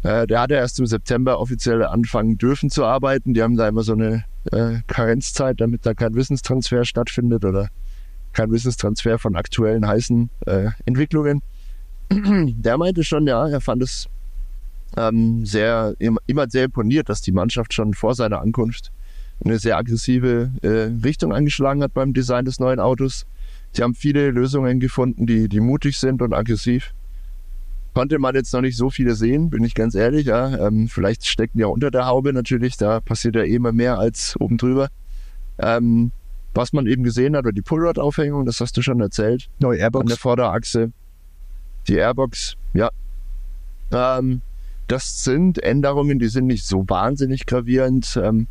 Äh, 0.03 0.27
der 0.27 0.41
hatte 0.41 0.55
erst 0.55 0.79
im 0.79 0.87
September 0.87 1.41
offiziell 1.41 1.85
anfangen 1.85 2.39
dürfen 2.39 2.71
zu 2.71 2.85
arbeiten. 2.85 3.35
Die 3.35 3.43
haben 3.43 3.57
da 3.57 3.69
immer 3.69 3.83
so 3.83 3.93
eine 3.93 4.25
äh, 4.53 4.81
Karenzzeit, 4.87 5.61
damit 5.61 5.85
da 5.85 5.95
kein 5.95 6.15
Wissenstransfer 6.15 6.85
stattfindet 6.85 7.45
oder 7.45 7.69
kein 8.33 8.53
Wissenstransfer 8.53 9.19
von 9.19 9.37
aktuellen 9.37 9.87
heißen 9.87 10.31
äh, 10.47 10.69
Entwicklungen. 10.85 11.43
der 12.11 12.79
meinte 12.79 13.03
schon, 13.03 13.27
ja, 13.27 13.49
er 13.49 13.61
fand 13.61 13.83
es 13.83 14.09
ähm, 14.97 15.45
sehr, 15.45 15.95
immer 15.99 16.49
sehr 16.49 16.65
imponiert, 16.65 17.09
dass 17.09 17.21
die 17.21 17.33
Mannschaft 17.33 17.75
schon 17.75 17.95
vor 17.95 18.15
seiner 18.15 18.41
Ankunft 18.41 18.93
eine 19.45 19.59
sehr 19.59 19.77
aggressive 19.77 20.51
äh, 20.63 21.05
Richtung 21.05 21.33
angeschlagen 21.33 21.83
hat 21.83 21.95
beim 21.95 22.15
Design 22.15 22.45
des 22.45 22.61
neuen 22.61 22.81
Autos. 22.81 23.27
Sie 23.77 23.83
haben 23.83 23.95
viele 23.95 24.31
Lösungen 24.31 24.81
gefunden, 24.81 25.27
die, 25.27 25.51
die 25.51 25.61
mutig 25.61 25.99
sind 25.99 26.23
und 26.23 26.33
aggressiv. 26.33 26.95
Konnte 27.93 28.19
man 28.19 28.35
jetzt 28.35 28.55
noch 28.55 28.63
nicht 28.63 28.77
so 28.77 28.89
viele 28.89 29.15
sehen, 29.15 29.51
bin 29.51 29.65
ich 29.65 29.75
ganz 29.75 29.95
ehrlich. 29.95 30.27
Ja. 30.27 30.67
Ähm, 30.67 30.89
vielleicht 30.89 31.27
stecken 31.27 31.59
ja 31.59 31.67
unter 31.67 31.91
der 31.91 32.07
Haube 32.07 32.33
natürlich, 32.33 32.79
da 32.79 33.01
passiert 33.01 33.37
ja 33.37 33.43
eh 33.43 33.55
immer 33.55 33.73
mehr 33.73 33.99
als 33.99 34.35
oben 34.41 34.57
drüber. 34.57 34.89
Ähm, 35.59 36.11
was 36.55 36.73
man 36.73 36.87
eben 36.87 37.03
gesehen 37.03 37.37
hat, 37.37 37.45
war 37.45 37.53
die 37.53 37.61
Pullrod-Aufhängung, 37.61 38.47
das 38.47 38.61
hast 38.61 38.79
du 38.79 38.83
schon 38.83 38.99
erzählt. 39.01 39.51
Neue 39.59 39.79
Airbox. 39.79 40.03
An 40.03 40.09
der 40.09 40.17
Vorderachse. 40.17 40.93
Die 41.87 41.97
Airbox, 41.97 42.57
ja. 42.73 42.89
Ähm, 43.93 44.41
das 44.89 45.23
sind 45.23 45.63
Änderungen, 45.63 46.19
die 46.19 46.29
sind 46.29 46.47
nicht 46.47 46.65
so 46.65 46.89
wahnsinnig 46.89 47.45
gravierend. 47.45 48.19
Ähm, 48.23 48.47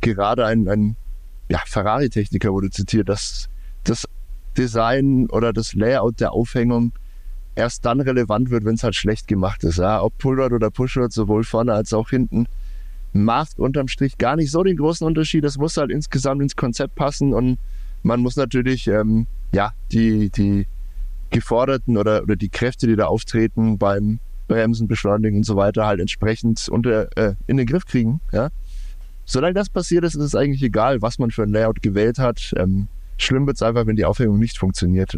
gerade 0.00 0.44
ein, 0.44 0.68
ein 0.68 0.96
ja, 1.48 1.60
Ferrari-Techniker 1.64 2.52
wurde 2.52 2.70
zitiert, 2.70 3.08
dass 3.08 3.48
das 3.84 4.06
Design 4.56 5.28
oder 5.30 5.52
das 5.52 5.74
Layout 5.74 6.20
der 6.20 6.32
Aufhängung 6.32 6.92
erst 7.54 7.84
dann 7.84 8.00
relevant 8.00 8.50
wird, 8.50 8.64
wenn 8.64 8.74
es 8.74 8.82
halt 8.82 8.94
schlecht 8.94 9.26
gemacht 9.28 9.64
ist. 9.64 9.78
Ja? 9.78 10.02
Ob 10.02 10.16
Pullrod 10.18 10.52
oder 10.52 10.70
Pushrod, 10.70 11.12
sowohl 11.12 11.44
vorne 11.44 11.72
als 11.72 11.92
auch 11.92 12.10
hinten, 12.10 12.46
macht 13.12 13.58
unterm 13.58 13.88
Strich 13.88 14.18
gar 14.18 14.36
nicht 14.36 14.50
so 14.50 14.62
den 14.62 14.76
großen 14.76 15.06
Unterschied. 15.06 15.44
Das 15.44 15.58
muss 15.58 15.76
halt 15.76 15.90
insgesamt 15.90 16.42
ins 16.42 16.54
Konzept 16.56 16.94
passen 16.94 17.32
und 17.32 17.58
man 18.02 18.20
muss 18.20 18.36
natürlich 18.36 18.86
ähm, 18.86 19.26
ja 19.52 19.72
die 19.90 20.30
die 20.30 20.66
geforderten 21.30 21.96
oder 21.96 22.22
oder 22.22 22.36
die 22.36 22.50
Kräfte, 22.50 22.86
die 22.86 22.96
da 22.96 23.06
auftreten 23.06 23.78
beim 23.78 24.20
Bremsen, 24.48 24.86
Beschleunigen 24.86 25.38
und 25.38 25.44
so 25.44 25.56
weiter 25.56 25.86
halt 25.86 26.00
entsprechend 26.00 26.68
unter 26.68 27.08
äh, 27.16 27.34
in 27.46 27.56
den 27.56 27.66
Griff 27.66 27.86
kriegen. 27.86 28.20
Ja, 28.32 28.50
solange 29.24 29.54
das 29.54 29.70
passiert 29.70 30.04
ist, 30.04 30.14
ist 30.14 30.22
es 30.22 30.34
eigentlich 30.34 30.62
egal, 30.62 31.02
was 31.02 31.18
man 31.18 31.30
für 31.30 31.42
ein 31.42 31.50
Layout 31.50 31.82
gewählt 31.82 32.18
hat. 32.18 32.52
Ähm, 32.56 32.88
schlimm 33.16 33.46
wird 33.46 33.56
es 33.56 33.62
einfach, 33.62 33.86
wenn 33.86 33.96
die 33.96 34.04
Aufhängung 34.04 34.38
nicht 34.38 34.58
funktioniert. 34.58 35.16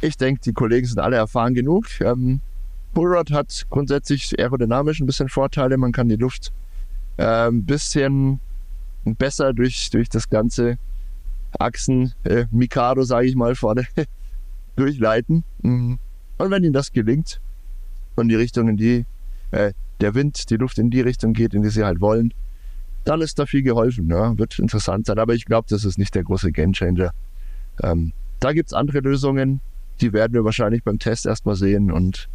Ich 0.00 0.16
denke, 0.16 0.40
die 0.40 0.52
Kollegen 0.52 0.86
sind 0.86 0.98
alle 0.98 1.16
erfahren 1.16 1.54
genug. 1.54 1.86
Ähm, 2.00 2.40
Bullrod 2.92 3.30
hat 3.30 3.66
grundsätzlich 3.70 4.38
aerodynamisch 4.38 5.00
ein 5.00 5.06
bisschen 5.06 5.28
Vorteile. 5.28 5.76
Man 5.76 5.92
kann 5.92 6.08
die 6.08 6.16
Luft 6.16 6.52
äh, 7.16 7.48
ein 7.48 7.64
bisschen 7.64 8.40
besser 9.04 9.52
durch, 9.52 9.90
durch 9.90 10.08
das 10.08 10.28
ganze 10.28 10.78
Achsen, 11.58 12.12
äh, 12.24 12.46
Mikado, 12.50 13.02
sage 13.02 13.26
ich 13.26 13.36
mal, 13.36 13.54
vorne 13.54 13.86
durchleiten. 14.76 15.44
Mhm. 15.62 15.98
Und 16.38 16.50
wenn 16.50 16.64
ihnen 16.64 16.72
das 16.72 16.92
gelingt 16.92 17.40
und 18.16 18.28
die 18.28 18.34
Richtung, 18.34 18.68
in 18.68 18.76
die 18.76 19.06
äh, 19.50 19.72
der 20.00 20.14
Wind, 20.14 20.50
die 20.50 20.56
Luft 20.56 20.78
in 20.78 20.90
die 20.90 21.00
Richtung 21.00 21.32
geht, 21.32 21.54
in 21.54 21.62
die 21.62 21.70
sie 21.70 21.84
halt 21.84 22.00
wollen, 22.00 22.34
dann 23.04 23.20
ist 23.20 23.38
da 23.38 23.46
viel 23.46 23.62
geholfen. 23.62 24.08
Ja? 24.08 24.36
Wird 24.38 24.58
interessant 24.58 25.06
sein. 25.06 25.18
Aber 25.18 25.34
ich 25.34 25.44
glaube, 25.44 25.66
das 25.68 25.84
ist 25.84 25.98
nicht 25.98 26.14
der 26.14 26.24
große 26.24 26.52
Gamechanger. 26.52 27.12
Ähm, 27.82 28.12
da 28.40 28.52
gibt's 28.52 28.72
andere 28.72 29.00
Lösungen, 29.00 29.60
die 30.00 30.12
werden 30.12 30.34
wir 30.34 30.44
wahrscheinlich 30.44 30.82
beim 30.82 30.98
Test 30.98 31.26
erstmal 31.26 31.54
sehen 31.54 31.90
und 31.92 32.28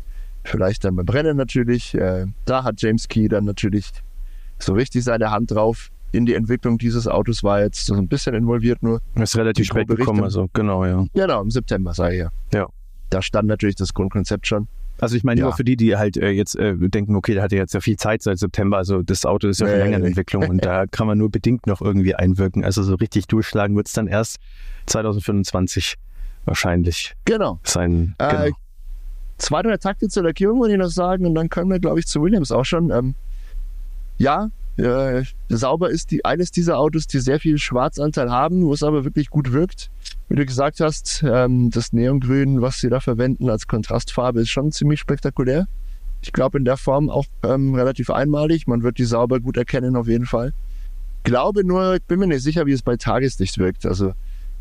vielleicht 0.43 0.86
dann 0.86 0.95
beim 0.95 1.07
Rennen 1.07 1.38
natürlich. 1.38 1.93
Äh, 1.93 2.27
da 2.45 2.63
hat 2.63 2.81
James 2.81 3.07
Key 3.07 3.27
dann 3.27 3.45
natürlich 3.45 3.91
so 4.59 4.74
richtig 4.74 5.03
seine 5.03 5.31
Hand 5.31 5.51
drauf. 5.51 5.89
In 6.13 6.25
die 6.25 6.33
Entwicklung 6.33 6.77
dieses 6.77 7.07
Autos 7.07 7.43
war 7.43 7.62
jetzt 7.62 7.86
so 7.86 7.93
ein 7.95 8.07
bisschen 8.07 8.33
involviert 8.33 8.81
nur. 8.81 9.01
Ist 9.15 9.36
relativ 9.36 9.67
spät 9.67 9.88
gekommen, 9.88 10.24
also 10.24 10.47
genau, 10.53 10.86
ja. 10.86 11.05
Genau, 11.13 11.41
im 11.41 11.51
September, 11.51 11.93
sage 11.93 12.15
ich 12.15 12.21
ja. 12.21 12.29
Ja. 12.53 12.67
Da 13.09 13.21
stand 13.21 13.47
natürlich 13.47 13.75
das 13.75 13.93
Grundkonzept 13.93 14.47
schon. 14.47 14.67
Also 15.00 15.16
ich 15.16 15.24
meine 15.24 15.39
Ja. 15.39 15.46
nur 15.48 15.54
für 15.56 15.63
die, 15.63 15.75
die 15.77 15.96
halt 15.96 16.18
äh, 16.18 16.30
jetzt 16.32 16.56
äh, 16.56 16.75
denken, 16.89 17.16
okay, 17.16 17.34
der 17.36 17.44
hatte 17.44 17.56
jetzt 17.56 17.74
ja 17.74 17.80
viel 17.80 17.98
Zeit 17.98 18.24
seit 18.24 18.39
September, 18.39 18.77
also 18.77 19.01
das 19.04 19.25
Auto 19.25 19.48
ist 19.48 19.60
ja 19.60 19.68
schon 19.68 19.77
länger 19.77 19.98
in. 19.98 20.06
Entwicklung 20.06 20.48
und 20.50 20.66
da 20.66 20.86
kann 20.88 21.06
man 21.08 21.18
nur 21.18 21.30
bedingt 21.30 21.68
noch 21.68 21.82
irgendwie 21.82 22.16
einwirken. 22.16 22.63
Also 22.63 22.82
so 22.84 22.96
richtig 22.96 23.27
durchschlagen 23.27 23.75
wird 23.75 23.88
es 23.88 23.94
dann 23.94 24.08
erst 24.08 24.38
2025 24.88 25.96
wahrscheinlich 26.46 27.13
Genau. 27.25 27.60
sein. 27.63 28.16
Äh, 28.18 28.30
genau. 28.46 28.58
Zwei, 29.38 29.62
drei 29.62 29.77
Takte 29.77 30.08
zur 30.08 30.24
Lackierung 30.24 30.60
würde 30.60 30.74
ich 30.74 30.80
noch 30.80 30.89
sagen 30.89 31.25
und 31.25 31.36
dann 31.36 31.50
können 31.50 31.70
wir, 31.70 31.80
glaube 31.80 32.00
ich, 32.00 32.08
zu 32.08 32.22
Williams 32.22 32.51
auch 32.51 32.66
schon. 32.66 32.89
Ähm, 32.89 33.13
ja, 34.18 34.50
äh, 34.77 35.24
sauber 35.50 35.92
ist 35.92 36.10
die, 36.12 36.25
eines 36.25 36.50
dieser 36.51 36.80
Autos, 36.80 37.06
die 37.06 37.20
sehr 37.20 37.39
viel 37.39 37.58
Schwarzanteil 37.60 38.32
haben, 38.32 38.63
wo 38.66 38.74
es 38.74 38.82
aber 38.82 39.04
wirklich 39.06 39.30
gut 39.30 39.51
wirkt. 39.51 39.92
Wie 40.29 40.36
du 40.36 40.46
gesagt 40.46 40.81
hast, 40.81 41.24
ähm, 41.25 41.69
das 41.69 41.93
Neongrün, 41.93 42.62
was 42.62 42.79
sie 42.79 42.89
da 42.89 43.00
verwenden 43.00 43.50
als 43.50 43.67
Kontrastfarbe, 43.67 44.41
ist 44.41 44.50
schon 44.50 44.72
ziemlich 44.72 45.00
spektakulär. 45.00 45.67
Ich 46.22 46.34
glaube 46.34 46.57
in 46.57 46.65
der 46.65 46.77
Form 46.77 47.10
auch 47.10 47.25
ähm, 47.43 47.75
relativ 47.75 48.10
einmalig. 48.10 48.67
Man 48.67 48.84
wird 48.84 48.98
die 48.98 49.05
sauber 49.05 49.39
gut 49.39 49.55
erkennen 49.55 49.96
auf 49.96 50.07
jeden 50.07 50.25
Fall. 50.25 50.53
Glaube 51.24 51.63
nur, 51.63 51.96
ich 51.96 52.03
bin 52.03 52.19
mir 52.19 52.27
nicht 52.27 52.43
sicher, 52.43 52.65
wie 52.65 52.74
es 52.74 52.81
bei 52.81 52.98
Tageslicht 52.98 53.57
wirkt. 53.57 53.86
Also 53.86 54.13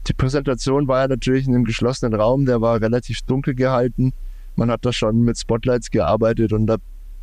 die 0.07 0.13
Präsentation 0.13 0.87
war 0.87 1.03
ja 1.03 1.09
natürlich 1.09 1.49
in 1.49 1.55
einem 1.55 1.65
geschlossenen 1.65 2.19
Raum, 2.19 2.47
der 2.47 2.61
war 2.61 2.81
relativ 2.81 3.23
dunkel 3.23 3.55
gehalten. 3.55 4.13
Man 4.55 4.71
hat 4.71 4.85
da 4.85 4.93
schon 4.93 5.23
mit 5.23 5.39
Spotlights 5.39 5.91
gearbeitet 5.91 6.53
und 6.53 6.67
da 6.67 6.77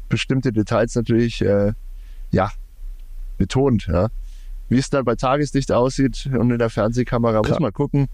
bestimmte 0.09 0.51
Details 0.51 0.95
natürlich 0.95 1.41
äh, 1.41 1.73
ja 2.31 2.51
betont. 3.37 3.87
Ja. 3.87 4.09
Wie 4.69 4.77
es 4.77 4.89
dann 4.89 5.05
bei 5.05 5.15
Tageslicht 5.15 5.71
aussieht 5.71 6.29
und 6.37 6.51
in 6.51 6.59
der 6.59 6.69
Fernsehkamera, 6.69 7.41
muss 7.47 7.59
man 7.59 7.71
gucken. 7.73 8.07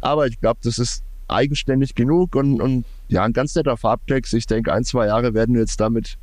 Aber 0.00 0.26
ich 0.26 0.40
glaube, 0.40 0.60
das 0.62 0.78
ist 0.78 1.02
eigenständig 1.28 1.94
genug 1.94 2.36
und, 2.36 2.60
und 2.60 2.84
ja, 3.08 3.24
ein 3.24 3.32
ganz 3.32 3.54
netter 3.54 3.76
Farbklecks. 3.76 4.32
Ich 4.32 4.46
denke, 4.46 4.72
ein, 4.72 4.84
zwei 4.84 5.06
Jahre 5.06 5.34
werden 5.34 5.54
wir 5.54 5.62
jetzt 5.62 5.80
damit 5.80 6.18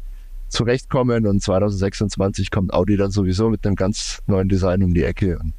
zurechtkommen 0.50 1.26
und 1.26 1.42
2026 1.42 2.52
kommt 2.52 2.74
Audi 2.74 2.96
dann 2.96 3.12
sowieso 3.12 3.50
mit 3.50 3.66
einem 3.66 3.76
ganz 3.76 4.20
neuen 4.28 4.48
Design 4.48 4.84
um 4.84 4.94
die 4.94 5.04
Ecke. 5.04 5.40
Und 5.40 5.54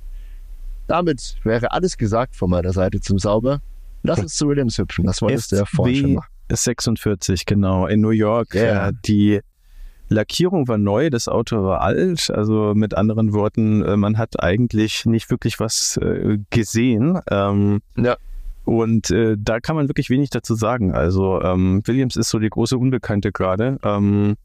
damit 0.86 1.36
wäre 1.42 1.72
alles 1.72 1.96
gesagt 1.96 2.36
von 2.36 2.50
meiner 2.50 2.72
Seite 2.72 3.00
zum 3.00 3.18
Sauber. 3.18 3.60
Lass 4.02 4.20
uns 4.20 4.36
zu 4.36 4.48
Williams 4.48 4.78
hüpfen. 4.78 5.06
Das 5.06 5.20
wolltest 5.22 5.52
du 5.52 5.56
ja 5.56 5.64
vorhin 5.64 5.96
schon 5.96 6.12
machen. 6.14 6.28
46, 6.50 7.46
genau, 7.46 7.86
in 7.86 8.00
New 8.02 8.10
York. 8.10 8.54
Ja. 8.54 8.88
Äh, 8.88 8.92
die 9.06 9.40
Lackierung 10.08 10.68
war 10.68 10.78
neu, 10.78 11.10
das 11.10 11.28
Auto 11.28 11.62
war 11.64 11.80
alt. 11.80 12.30
Also 12.30 12.72
mit 12.74 12.94
anderen 12.96 13.32
Worten, 13.32 13.82
äh, 13.82 13.96
man 13.96 14.18
hat 14.18 14.42
eigentlich 14.42 15.06
nicht 15.06 15.30
wirklich 15.30 15.60
was 15.60 15.96
äh, 15.96 16.38
gesehen. 16.50 17.18
Ähm, 17.30 17.80
Ja. 17.96 18.16
Und 18.64 19.10
äh, 19.10 19.36
da 19.38 19.60
kann 19.60 19.76
man 19.76 19.88
wirklich 19.88 20.08
wenig 20.08 20.30
dazu 20.30 20.54
sagen. 20.54 20.92
Also 20.94 21.42
ähm, 21.42 21.82
Williams 21.84 22.16
ist 22.16 22.30
so 22.30 22.38
die 22.38 22.48
große 22.48 22.78
Unbekannte 22.78 23.30
gerade. 23.30 23.78
Ähm, 23.82 24.36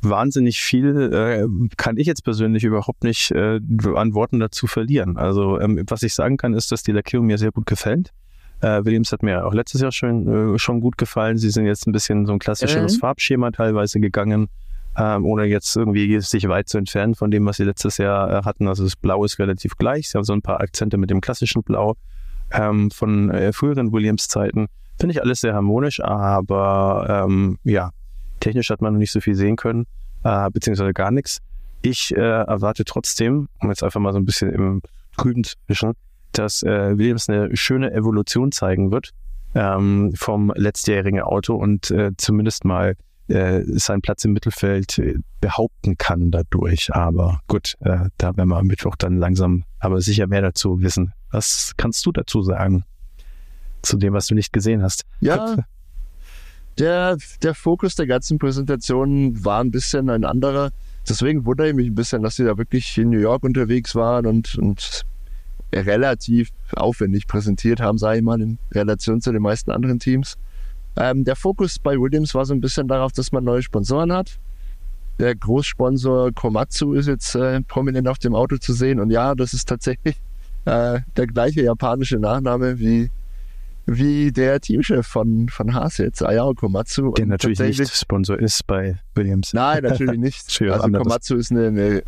wahnsinnig 0.00 0.60
viel 0.60 1.12
äh, 1.12 1.46
kann 1.76 1.96
ich 1.96 2.06
jetzt 2.06 2.22
persönlich 2.24 2.62
überhaupt 2.64 3.02
nicht 3.04 3.30
äh, 3.32 3.60
an 3.96 4.14
Worten 4.14 4.38
dazu 4.40 4.66
verlieren. 4.66 5.16
Also 5.16 5.60
ähm, 5.60 5.82
was 5.88 6.02
ich 6.02 6.14
sagen 6.14 6.36
kann, 6.36 6.54
ist, 6.54 6.70
dass 6.72 6.82
die 6.82 6.92
Lackierung 6.92 7.26
mir 7.26 7.38
sehr 7.38 7.50
gut 7.52 7.66
gefällt. 7.66 8.12
Äh, 8.60 8.84
Williams 8.84 9.10
hat 9.10 9.24
mir 9.24 9.44
auch 9.44 9.54
letztes 9.54 9.80
Jahr 9.80 9.90
schon, 9.92 10.56
schon 10.58 10.80
gut 10.80 10.96
gefallen. 10.96 11.36
Sie 11.36 11.50
sind 11.50 11.66
jetzt 11.66 11.86
ein 11.88 11.92
bisschen 11.92 12.26
so 12.26 12.32
ein 12.32 12.38
klassischeres 12.38 12.96
Mhm. 12.96 13.00
Farbschema 13.00 13.50
teilweise 13.50 13.98
gegangen, 13.98 14.48
ähm, 14.96 15.24
ohne 15.24 15.44
jetzt 15.44 15.74
irgendwie 15.76 16.20
sich 16.20 16.48
weit 16.48 16.68
zu 16.68 16.78
entfernen 16.78 17.14
von 17.14 17.30
dem, 17.30 17.46
was 17.46 17.56
sie 17.56 17.64
letztes 17.64 17.98
Jahr 17.98 18.30
äh, 18.30 18.44
hatten. 18.44 18.68
Also 18.68 18.84
das 18.84 18.96
Blau 18.96 19.24
ist 19.24 19.38
relativ 19.38 19.76
gleich. 19.76 20.10
Sie 20.10 20.18
haben 20.18 20.24
so 20.24 20.32
ein 20.32 20.42
paar 20.42 20.60
Akzente 20.60 20.98
mit 20.98 21.10
dem 21.10 21.20
klassischen 21.20 21.62
Blau 21.62 21.96
ähm, 22.52 22.90
von 22.90 23.30
äh, 23.30 23.52
früheren 23.52 23.92
Williams-Zeiten. 23.92 24.66
Finde 24.98 25.14
ich 25.14 25.22
alles 25.22 25.40
sehr 25.40 25.54
harmonisch, 25.54 26.00
aber 26.00 27.24
ähm, 27.26 27.58
ja, 27.64 27.90
technisch 28.40 28.70
hat 28.70 28.82
man 28.82 28.92
noch 28.92 28.98
nicht 28.98 29.12
so 29.12 29.20
viel 29.20 29.34
sehen 29.34 29.56
können, 29.56 29.86
äh, 30.24 30.50
beziehungsweise 30.50 30.92
gar 30.92 31.10
nichts. 31.10 31.38
Ich 31.80 32.14
äh, 32.14 32.20
erwarte 32.20 32.84
trotzdem, 32.84 33.48
um 33.60 33.70
jetzt 33.70 33.82
einfach 33.82 34.00
mal 34.00 34.12
so 34.12 34.18
ein 34.18 34.26
bisschen 34.26 34.52
im 34.52 34.82
Trüben 35.16 35.42
zu 35.42 35.56
fischen, 35.66 35.92
dass 36.32 36.62
äh, 36.62 36.96
Williams 36.96 37.28
eine 37.28 37.56
schöne 37.56 37.92
Evolution 37.92 38.52
zeigen 38.52 38.92
wird 38.92 39.10
ähm, 39.54 40.12
vom 40.14 40.52
letztjährigen 40.54 41.20
Auto 41.20 41.54
und 41.54 41.92
zumindest 42.16 42.64
mal 42.64 42.94
äh, 43.28 43.62
seinen 43.64 44.02
Platz 44.02 44.24
im 44.24 44.32
Mittelfeld 44.32 44.98
äh, 44.98 45.16
behaupten 45.40 45.96
kann 45.96 46.30
dadurch. 46.30 46.94
Aber 46.94 47.40
gut, 47.48 47.74
äh, 47.80 48.08
da 48.18 48.36
werden 48.36 48.48
wir 48.48 48.56
am 48.56 48.66
Mittwoch 48.66 48.96
dann 48.96 49.16
langsam 49.16 49.64
aber 49.78 50.00
sicher 50.00 50.26
mehr 50.26 50.42
dazu 50.42 50.80
wissen. 50.80 51.12
Was 51.30 51.72
kannst 51.76 52.04
du 52.06 52.12
dazu 52.12 52.42
sagen? 52.42 52.84
Zu 53.82 53.96
dem, 53.96 54.12
was 54.12 54.26
du 54.26 54.34
nicht 54.34 54.52
gesehen 54.52 54.82
hast. 54.82 55.02
Ja, 55.20 55.56
der, 56.78 57.16
der 57.42 57.54
Fokus 57.54 57.96
der 57.96 58.06
ganzen 58.06 58.38
Präsentation 58.38 59.44
war 59.44 59.60
ein 59.60 59.70
bisschen 59.70 60.08
ein 60.08 60.24
anderer. 60.24 60.70
Deswegen 61.08 61.44
wundere 61.44 61.68
ich 61.68 61.74
mich 61.74 61.88
ein 61.88 61.94
bisschen, 61.94 62.22
dass 62.22 62.36
sie 62.36 62.44
da 62.44 62.56
wirklich 62.56 62.96
in 62.96 63.10
New 63.10 63.18
York 63.18 63.42
unterwegs 63.42 63.94
waren 63.94 64.26
und, 64.26 64.56
und 64.56 65.04
relativ 65.74 66.50
aufwendig 66.74 67.26
präsentiert 67.26 67.80
haben, 67.80 67.98
sage 67.98 68.18
ich 68.18 68.24
mal, 68.24 68.40
in 68.40 68.58
Relation 68.72 69.20
zu 69.20 69.32
den 69.32 69.42
meisten 69.42 69.70
anderen 69.70 69.98
Teams. 69.98 70.36
Ähm, 70.96 71.24
der 71.24 71.36
Fokus 71.36 71.78
bei 71.78 71.98
Williams 71.98 72.34
war 72.34 72.44
so 72.44 72.54
ein 72.54 72.60
bisschen 72.60 72.88
darauf, 72.88 73.12
dass 73.12 73.32
man 73.32 73.44
neue 73.44 73.62
Sponsoren 73.62 74.12
hat. 74.12 74.38
Der 75.18 75.34
Großsponsor 75.34 76.32
Komatsu 76.32 76.94
ist 76.94 77.06
jetzt 77.06 77.34
äh, 77.34 77.60
prominent 77.62 78.08
auf 78.08 78.18
dem 78.18 78.34
Auto 78.34 78.56
zu 78.56 78.72
sehen. 78.72 79.00
Und 79.00 79.10
ja, 79.10 79.34
das 79.34 79.54
ist 79.54 79.68
tatsächlich 79.68 80.16
äh, 80.64 81.00
der 81.16 81.26
gleiche 81.26 81.62
japanische 81.62 82.18
Nachname 82.18 82.78
wie, 82.78 83.10
wie 83.86 84.32
der 84.32 84.60
Teamchef 84.60 85.06
von, 85.06 85.48
von 85.48 85.72
Haas 85.74 85.98
jetzt, 85.98 86.22
Ayao 86.22 86.54
Komatsu. 86.54 87.12
Der 87.12 87.24
Und 87.24 87.30
natürlich 87.30 87.78
nicht 87.78 87.94
Sponsor 87.94 88.38
ist 88.38 88.66
bei 88.66 88.96
Williams. 89.14 89.52
Nein, 89.54 89.82
natürlich 89.82 90.18
nicht. 90.20 90.62
Also. 90.62 90.90
Komatsu 90.90 91.36
ist 91.36 91.50
eine, 91.50 92.02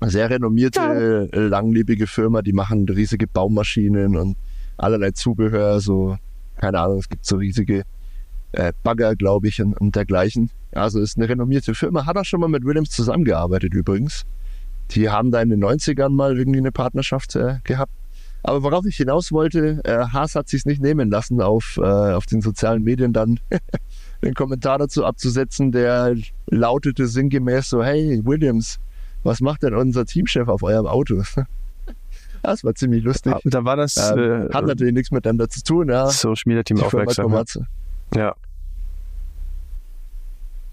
eine 0.00 0.10
sehr 0.10 0.28
renommierte, 0.28 1.28
langlebige 1.32 2.08
Firma, 2.08 2.42
die 2.42 2.52
machen 2.52 2.88
riesige 2.88 3.26
Baumaschinen 3.28 4.16
und 4.16 4.36
allerlei 4.76 5.12
Zubehör, 5.12 5.80
so, 5.80 6.16
keine 6.62 6.78
Ahnung, 6.78 6.98
es 6.98 7.08
gibt 7.08 7.26
so 7.26 7.38
riesige 7.38 7.82
äh, 8.52 8.72
Bagger, 8.84 9.16
glaube 9.16 9.48
ich, 9.48 9.60
und, 9.60 9.74
und 9.74 9.96
dergleichen. 9.96 10.48
Also 10.70 11.00
ist 11.00 11.16
eine 11.16 11.28
renommierte 11.28 11.74
Firma, 11.74 12.06
hat 12.06 12.16
auch 12.16 12.24
schon 12.24 12.38
mal 12.38 12.48
mit 12.48 12.64
Williams 12.64 12.90
zusammengearbeitet 12.90 13.74
übrigens. 13.74 14.22
Die 14.92 15.10
haben 15.10 15.32
da 15.32 15.42
in 15.42 15.48
den 15.48 15.64
90ern 15.64 16.10
mal 16.10 16.38
irgendwie 16.38 16.60
eine 16.60 16.70
Partnerschaft 16.70 17.34
äh, 17.34 17.56
gehabt. 17.64 17.92
Aber 18.44 18.62
worauf 18.62 18.86
ich 18.86 18.96
hinaus 18.96 19.32
wollte, 19.32 19.80
äh, 19.82 20.04
Haas 20.12 20.36
hat 20.36 20.48
sich 20.48 20.64
nicht 20.64 20.80
nehmen 20.80 21.10
lassen, 21.10 21.40
auf, 21.40 21.78
äh, 21.78 21.82
auf 21.82 22.26
den 22.26 22.42
sozialen 22.42 22.84
Medien 22.84 23.12
dann 23.12 23.40
den 24.22 24.34
Kommentar 24.34 24.78
dazu 24.78 25.04
abzusetzen, 25.04 25.72
der 25.72 26.14
lautete 26.46 27.08
sinngemäß 27.08 27.70
so, 27.70 27.82
hey 27.82 28.20
Williams, 28.24 28.78
was 29.24 29.40
macht 29.40 29.64
denn 29.64 29.74
unser 29.74 30.06
Teamchef 30.06 30.46
auf 30.46 30.62
eurem 30.62 30.86
Auto? 30.86 31.24
Das 32.52 32.64
war 32.64 32.74
ziemlich 32.74 33.04
lustig. 33.04 33.32
Ah, 33.34 33.40
Da 33.44 33.64
war 33.64 33.76
das 33.76 33.96
Ähm, 33.96 34.48
äh, 34.48 34.52
hat 34.52 34.66
natürlich 34.66 34.92
nichts 34.94 35.10
miteinander 35.10 35.48
zu 35.48 35.62
tun, 35.62 35.88
ja. 35.88 36.08
Social 36.08 36.42
Media 36.46 36.62
Team 36.62 36.80
aufmerksam. 36.82 37.32
Ja. 38.14 38.34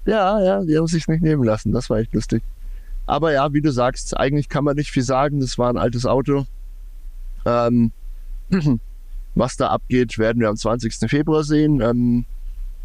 Ja, 0.06 0.42
ja, 0.42 0.64
die 0.64 0.78
haben 0.78 0.88
sich 0.88 1.08
nicht 1.08 1.22
nehmen 1.22 1.44
lassen. 1.44 1.72
Das 1.72 1.90
war 1.90 2.00
echt 2.00 2.14
lustig. 2.14 2.42
Aber 3.06 3.32
ja, 3.32 3.54
wie 3.54 3.62
du 3.62 3.72
sagst, 3.72 4.18
eigentlich 4.18 4.50
kann 4.50 4.64
man 4.64 4.76
nicht 4.76 4.92
viel 4.92 5.04
sagen. 5.04 5.40
Das 5.40 5.58
war 5.58 5.70
ein 5.72 5.78
altes 5.78 6.06
Auto. 6.06 6.46
Ähm, 7.46 7.92
was 9.36 9.58
da 9.58 9.68
abgeht, 9.70 10.18
werden 10.18 10.42
wir 10.42 10.50
am 10.50 10.56
20. 10.56 11.10
Februar 11.10 11.44
sehen. 11.44 11.82
Ähm, 11.82 12.26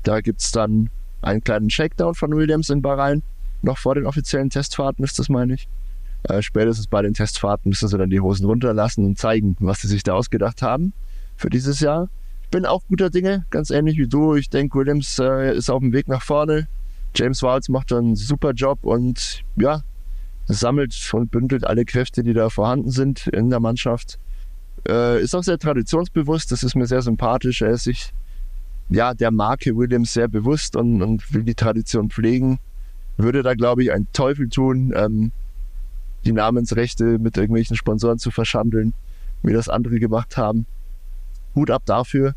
da 0.02 0.20
gibt's 0.20 0.52
dann 0.52 0.90
einen 1.22 1.42
kleinen 1.42 1.70
Shakedown 1.70 2.14
von 2.14 2.36
Williams 2.36 2.68
in 2.68 2.82
Bahrain. 2.82 3.22
Noch 3.62 3.78
vor 3.78 3.94
den 3.94 4.06
offiziellen 4.06 4.50
Testfahrten 4.50 5.04
ist 5.04 5.18
das, 5.18 5.28
meine 5.30 5.54
ich. 5.54 5.68
Äh, 6.24 6.42
spätestens 6.42 6.86
bei 6.86 7.02
den 7.02 7.14
Testfahrten 7.14 7.70
müssen 7.70 7.88
sie 7.88 7.98
dann 7.98 8.10
die 8.10 8.20
Hosen 8.20 8.46
runterlassen 8.46 9.04
und 9.04 9.18
zeigen, 9.18 9.56
was 9.60 9.80
sie 9.80 9.88
sich 9.88 10.02
da 10.02 10.14
ausgedacht 10.14 10.62
haben 10.62 10.92
für 11.36 11.50
dieses 11.50 11.80
Jahr. 11.80 12.08
Ich 12.42 12.50
bin 12.50 12.66
auch 12.66 12.82
guter 12.88 13.10
Dinge, 13.10 13.46
ganz 13.50 13.70
ähnlich 13.70 13.98
wie 13.98 14.08
du. 14.08 14.34
Ich 14.34 14.48
denke, 14.48 14.78
Williams 14.78 15.18
äh, 15.18 15.54
ist 15.56 15.70
auf 15.70 15.80
dem 15.80 15.92
Weg 15.92 16.08
nach 16.08 16.22
vorne. 16.22 16.68
James 17.14 17.42
Waltz 17.42 17.68
macht 17.68 17.92
einen 17.92 18.16
super 18.16 18.52
Job 18.52 18.80
und 18.82 19.44
ja, 19.56 19.82
sammelt 20.46 20.94
und 21.12 21.30
bündelt 21.30 21.64
alle 21.64 21.84
Kräfte, 21.84 22.22
die 22.22 22.32
da 22.32 22.48
vorhanden 22.50 22.90
sind 22.90 23.26
in 23.28 23.50
der 23.50 23.60
Mannschaft. 23.60 24.18
Äh, 24.88 25.22
ist 25.22 25.34
auch 25.34 25.42
sehr 25.42 25.58
traditionsbewusst, 25.58 26.52
das 26.52 26.62
ist 26.62 26.74
mir 26.74 26.86
sehr 26.86 27.02
sympathisch. 27.02 27.62
Er 27.62 27.70
ist 27.70 27.84
sich 27.84 28.12
ja, 28.88 29.14
der 29.14 29.30
Marke 29.30 29.76
Williams 29.76 30.12
sehr 30.12 30.28
bewusst 30.28 30.76
und, 30.76 31.02
und 31.02 31.32
will 31.32 31.42
die 31.42 31.54
Tradition 31.54 32.10
pflegen. 32.10 32.58
Würde 33.16 33.42
da, 33.42 33.54
glaube 33.54 33.82
ich, 33.82 33.92
einen 33.92 34.08
Teufel 34.12 34.48
tun, 34.48 34.92
ähm, 34.94 35.32
die 36.24 36.32
Namensrechte 36.32 37.18
mit 37.18 37.36
irgendwelchen 37.36 37.76
Sponsoren 37.76 38.18
zu 38.18 38.30
verschandeln, 38.30 38.94
wie 39.42 39.52
das 39.52 39.68
andere 39.68 39.98
gemacht 39.98 40.36
haben. 40.36 40.66
Hut 41.54 41.70
ab 41.70 41.82
dafür. 41.86 42.34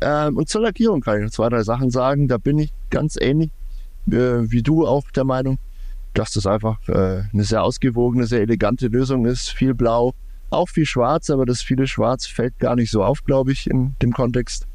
Ähm, 0.00 0.36
und 0.36 0.48
zur 0.48 0.62
Lackierung 0.62 1.00
kann 1.00 1.18
ich 1.18 1.24
noch 1.24 1.30
zwei, 1.30 1.48
drei 1.48 1.62
Sachen 1.62 1.90
sagen. 1.90 2.28
Da 2.28 2.38
bin 2.38 2.58
ich 2.58 2.72
ganz 2.90 3.16
ähnlich 3.20 3.50
äh, 4.10 4.50
wie 4.50 4.62
du 4.62 4.86
auch 4.86 5.10
der 5.10 5.24
Meinung, 5.24 5.58
dass 6.14 6.32
das 6.32 6.46
einfach 6.46 6.76
äh, 6.88 7.22
eine 7.32 7.44
sehr 7.44 7.62
ausgewogene, 7.62 8.26
sehr 8.26 8.40
elegante 8.40 8.88
Lösung 8.88 9.26
ist. 9.26 9.50
Viel 9.50 9.74
Blau, 9.74 10.14
auch 10.50 10.68
viel 10.68 10.86
Schwarz, 10.86 11.30
aber 11.30 11.46
das 11.46 11.62
viele 11.62 11.86
Schwarz 11.86 12.26
fällt 12.26 12.58
gar 12.58 12.76
nicht 12.76 12.90
so 12.90 13.04
auf, 13.04 13.24
glaube 13.24 13.52
ich, 13.52 13.68
in 13.68 13.94
dem 14.02 14.12
Kontext, 14.12 14.66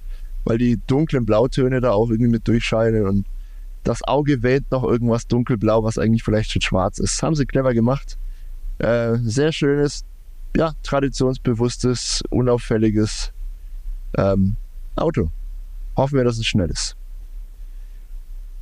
weil 0.46 0.58
die 0.58 0.80
dunklen 0.88 1.26
Blautöne 1.26 1.82
da 1.82 1.92
auch 1.92 2.10
irgendwie 2.10 2.32
mit 2.32 2.48
durchscheinen 2.48 3.06
und 3.06 3.26
das 3.84 4.04
Auge 4.04 4.44
wählt 4.44 4.70
noch 4.72 4.84
irgendwas 4.84 5.28
dunkelblau, 5.28 5.84
was 5.84 5.98
eigentlich 5.98 6.24
vielleicht 6.24 6.52
schon 6.52 6.62
schwarz 6.62 7.00
ist. 7.00 7.24
Haben 7.24 7.36
sie 7.36 7.46
clever 7.46 7.74
gemacht. 7.74 8.18
Äh, 8.80 9.16
sehr 9.18 9.52
schönes, 9.52 10.06
ja, 10.56 10.74
traditionsbewusstes, 10.84 12.24
unauffälliges 12.30 13.32
ähm, 14.18 14.56
Auto. 14.96 15.30
Hoffen 15.96 16.18
wir, 16.18 16.24
dass 16.24 16.38
es 16.38 16.46
schnell 16.46 16.70
ist. 16.70 16.96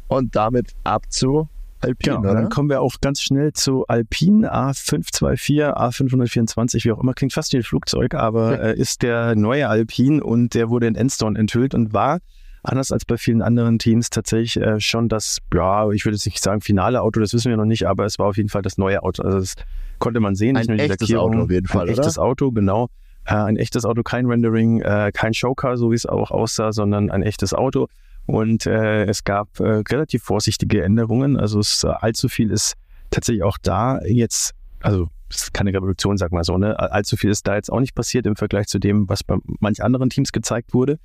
Und 0.08 0.36
damit 0.36 0.74
ab 0.84 1.12
zu 1.12 1.50
Alpine. 1.82 2.16
Genau, 2.18 2.34
dann 2.34 2.50
kommen 2.50 2.70
wir 2.70 2.82
auch 2.82 2.96
ganz 3.02 3.22
schnell 3.22 3.54
zu 3.54 3.86
Alpine 3.88 4.54
A524, 4.54 5.74
A524, 5.74 6.84
wie 6.86 6.92
auch 6.92 7.02
immer, 7.02 7.14
klingt 7.14 7.34
fast 7.34 7.54
wie 7.54 7.58
ein 7.58 7.64
Flugzeug, 7.64 8.14
aber 8.16 8.62
äh, 8.62 8.78
ist 8.78 9.02
der 9.02 9.36
neue 9.36 9.68
Alpine 9.68 10.24
und 10.24 10.54
der 10.54 10.70
wurde 10.70 10.88
in 10.88 10.96
Enstone 10.96 11.38
enthüllt 11.38 11.76
und 11.76 11.94
war 11.94 12.20
anders 12.66 12.92
als 12.92 13.06
bei 13.06 13.18
vielen 13.18 13.42
anderen 13.42 13.80
Teams 13.80 14.10
tatsächlich 14.10 14.58
äh, 14.58 14.80
schon 14.80 15.10
das, 15.10 15.40
ja, 15.54 15.90
ich 15.92 16.06
würde 16.06 16.16
jetzt 16.16 16.26
nicht 16.26 16.44
sagen 16.44 16.62
finale 16.62 17.02
Auto, 17.02 17.20
das 17.20 17.34
wissen 17.34 17.50
wir 17.50 17.58
noch 17.58 17.66
nicht, 17.66 17.88
aber 17.88 18.06
es 18.06 18.20
war 18.20 18.28
auf 18.28 18.38
jeden 18.38 18.50
Fall 18.50 18.62
das 18.62 18.78
neue 18.78 19.04
Auto. 19.04 19.24
Also 19.24 19.40
das 19.40 19.56
konnte 20.00 20.20
man 20.20 20.36
sehen. 20.36 20.58
Ein 20.58 20.70
echtes 20.80 21.14
Auto 21.14 21.42
auf 21.42 21.52
jeden 21.52 21.68
Fall, 21.68 21.88
Ein 21.88 21.94
echtes 21.94 22.18
Auto, 22.18 22.52
genau. 22.52 22.90
Äh, 23.26 23.36
ein 23.36 23.58
echtes 23.58 23.86
Auto, 23.86 24.04
kein 24.04 24.26
Rendering, 24.26 24.82
äh, 24.82 25.12
kein 25.14 25.34
Showcar, 25.34 25.78
so 25.78 25.92
wie 25.92 25.96
es 25.96 26.06
auch 26.06 26.32
aussah, 26.32 26.72
sondern 26.72 27.10
ein 27.10 27.24
echtes 27.24 27.54
Auto. 27.54 27.88
Und 28.28 28.66
äh, 28.66 29.06
es 29.06 29.24
gab 29.24 29.60
äh, 29.60 29.84
relativ 29.90 30.24
vorsichtige 30.24 30.84
Änderungen. 30.84 31.38
Also 31.38 31.60
es, 31.60 31.84
äh, 31.84 31.88
allzu 31.88 32.28
viel 32.28 32.52
ist 32.52 32.76
tatsächlich 33.12 33.44
auch 33.44 33.58
da 33.62 34.00
jetzt, 34.04 34.54
also 34.82 35.10
es 35.30 35.44
ist 35.44 35.54
keine 35.54 35.74
Revolution, 35.74 36.18
sag 36.18 36.32
mal 36.32 36.44
so, 36.44 36.58
ne? 36.58 36.80
Allzu 36.80 37.18
viel 37.18 37.30
ist 37.30 37.48
da 37.48 37.56
jetzt 37.56 37.72
auch 37.72 37.80
nicht 37.80 37.96
passiert 37.96 38.26
im 38.26 38.36
Vergleich 38.36 38.68
zu 38.68 38.80
dem, 38.80 39.10
was 39.10 39.24
bei 39.24 39.38
manch 39.60 39.84
anderen 39.84 40.10
Teams 40.10 40.32
gezeigt 40.32 40.74
wurde. 40.74 41.00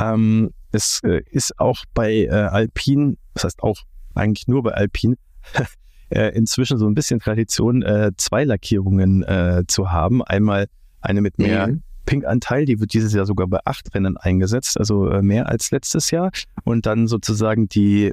Ähm, 0.00 0.50
es 0.72 1.00
äh, 1.04 1.22
ist 1.30 1.58
auch 1.58 1.84
bei 1.94 2.24
äh, 2.24 2.30
Alpine, 2.30 3.16
das 3.34 3.44
heißt 3.44 3.62
auch 3.62 3.78
eigentlich 4.14 4.48
nur 4.48 4.62
bei 4.62 4.72
Alpine, 4.72 5.16
äh, 6.10 6.34
inzwischen 6.34 6.78
so 6.78 6.86
ein 6.86 6.94
bisschen 6.94 7.20
Tradition, 7.20 7.82
äh, 7.82 8.12
zwei 8.16 8.44
Lackierungen 8.44 9.22
äh, 9.22 9.64
zu 9.66 9.90
haben. 9.90 10.22
Einmal 10.22 10.66
eine 11.00 11.20
mit 11.20 11.38
mehr 11.38 11.68
mhm. 11.68 11.82
Pink-Anteil, 12.06 12.64
die 12.64 12.80
wird 12.80 12.92
dieses 12.92 13.12
Jahr 13.12 13.26
sogar 13.26 13.46
bei 13.46 13.58
acht 13.64 13.94
Rennen 13.94 14.16
eingesetzt, 14.16 14.78
also 14.78 15.08
äh, 15.08 15.22
mehr 15.22 15.48
als 15.48 15.70
letztes 15.70 16.10
Jahr. 16.10 16.30
Und 16.64 16.86
dann 16.86 17.06
sozusagen 17.06 17.68
die 17.68 18.12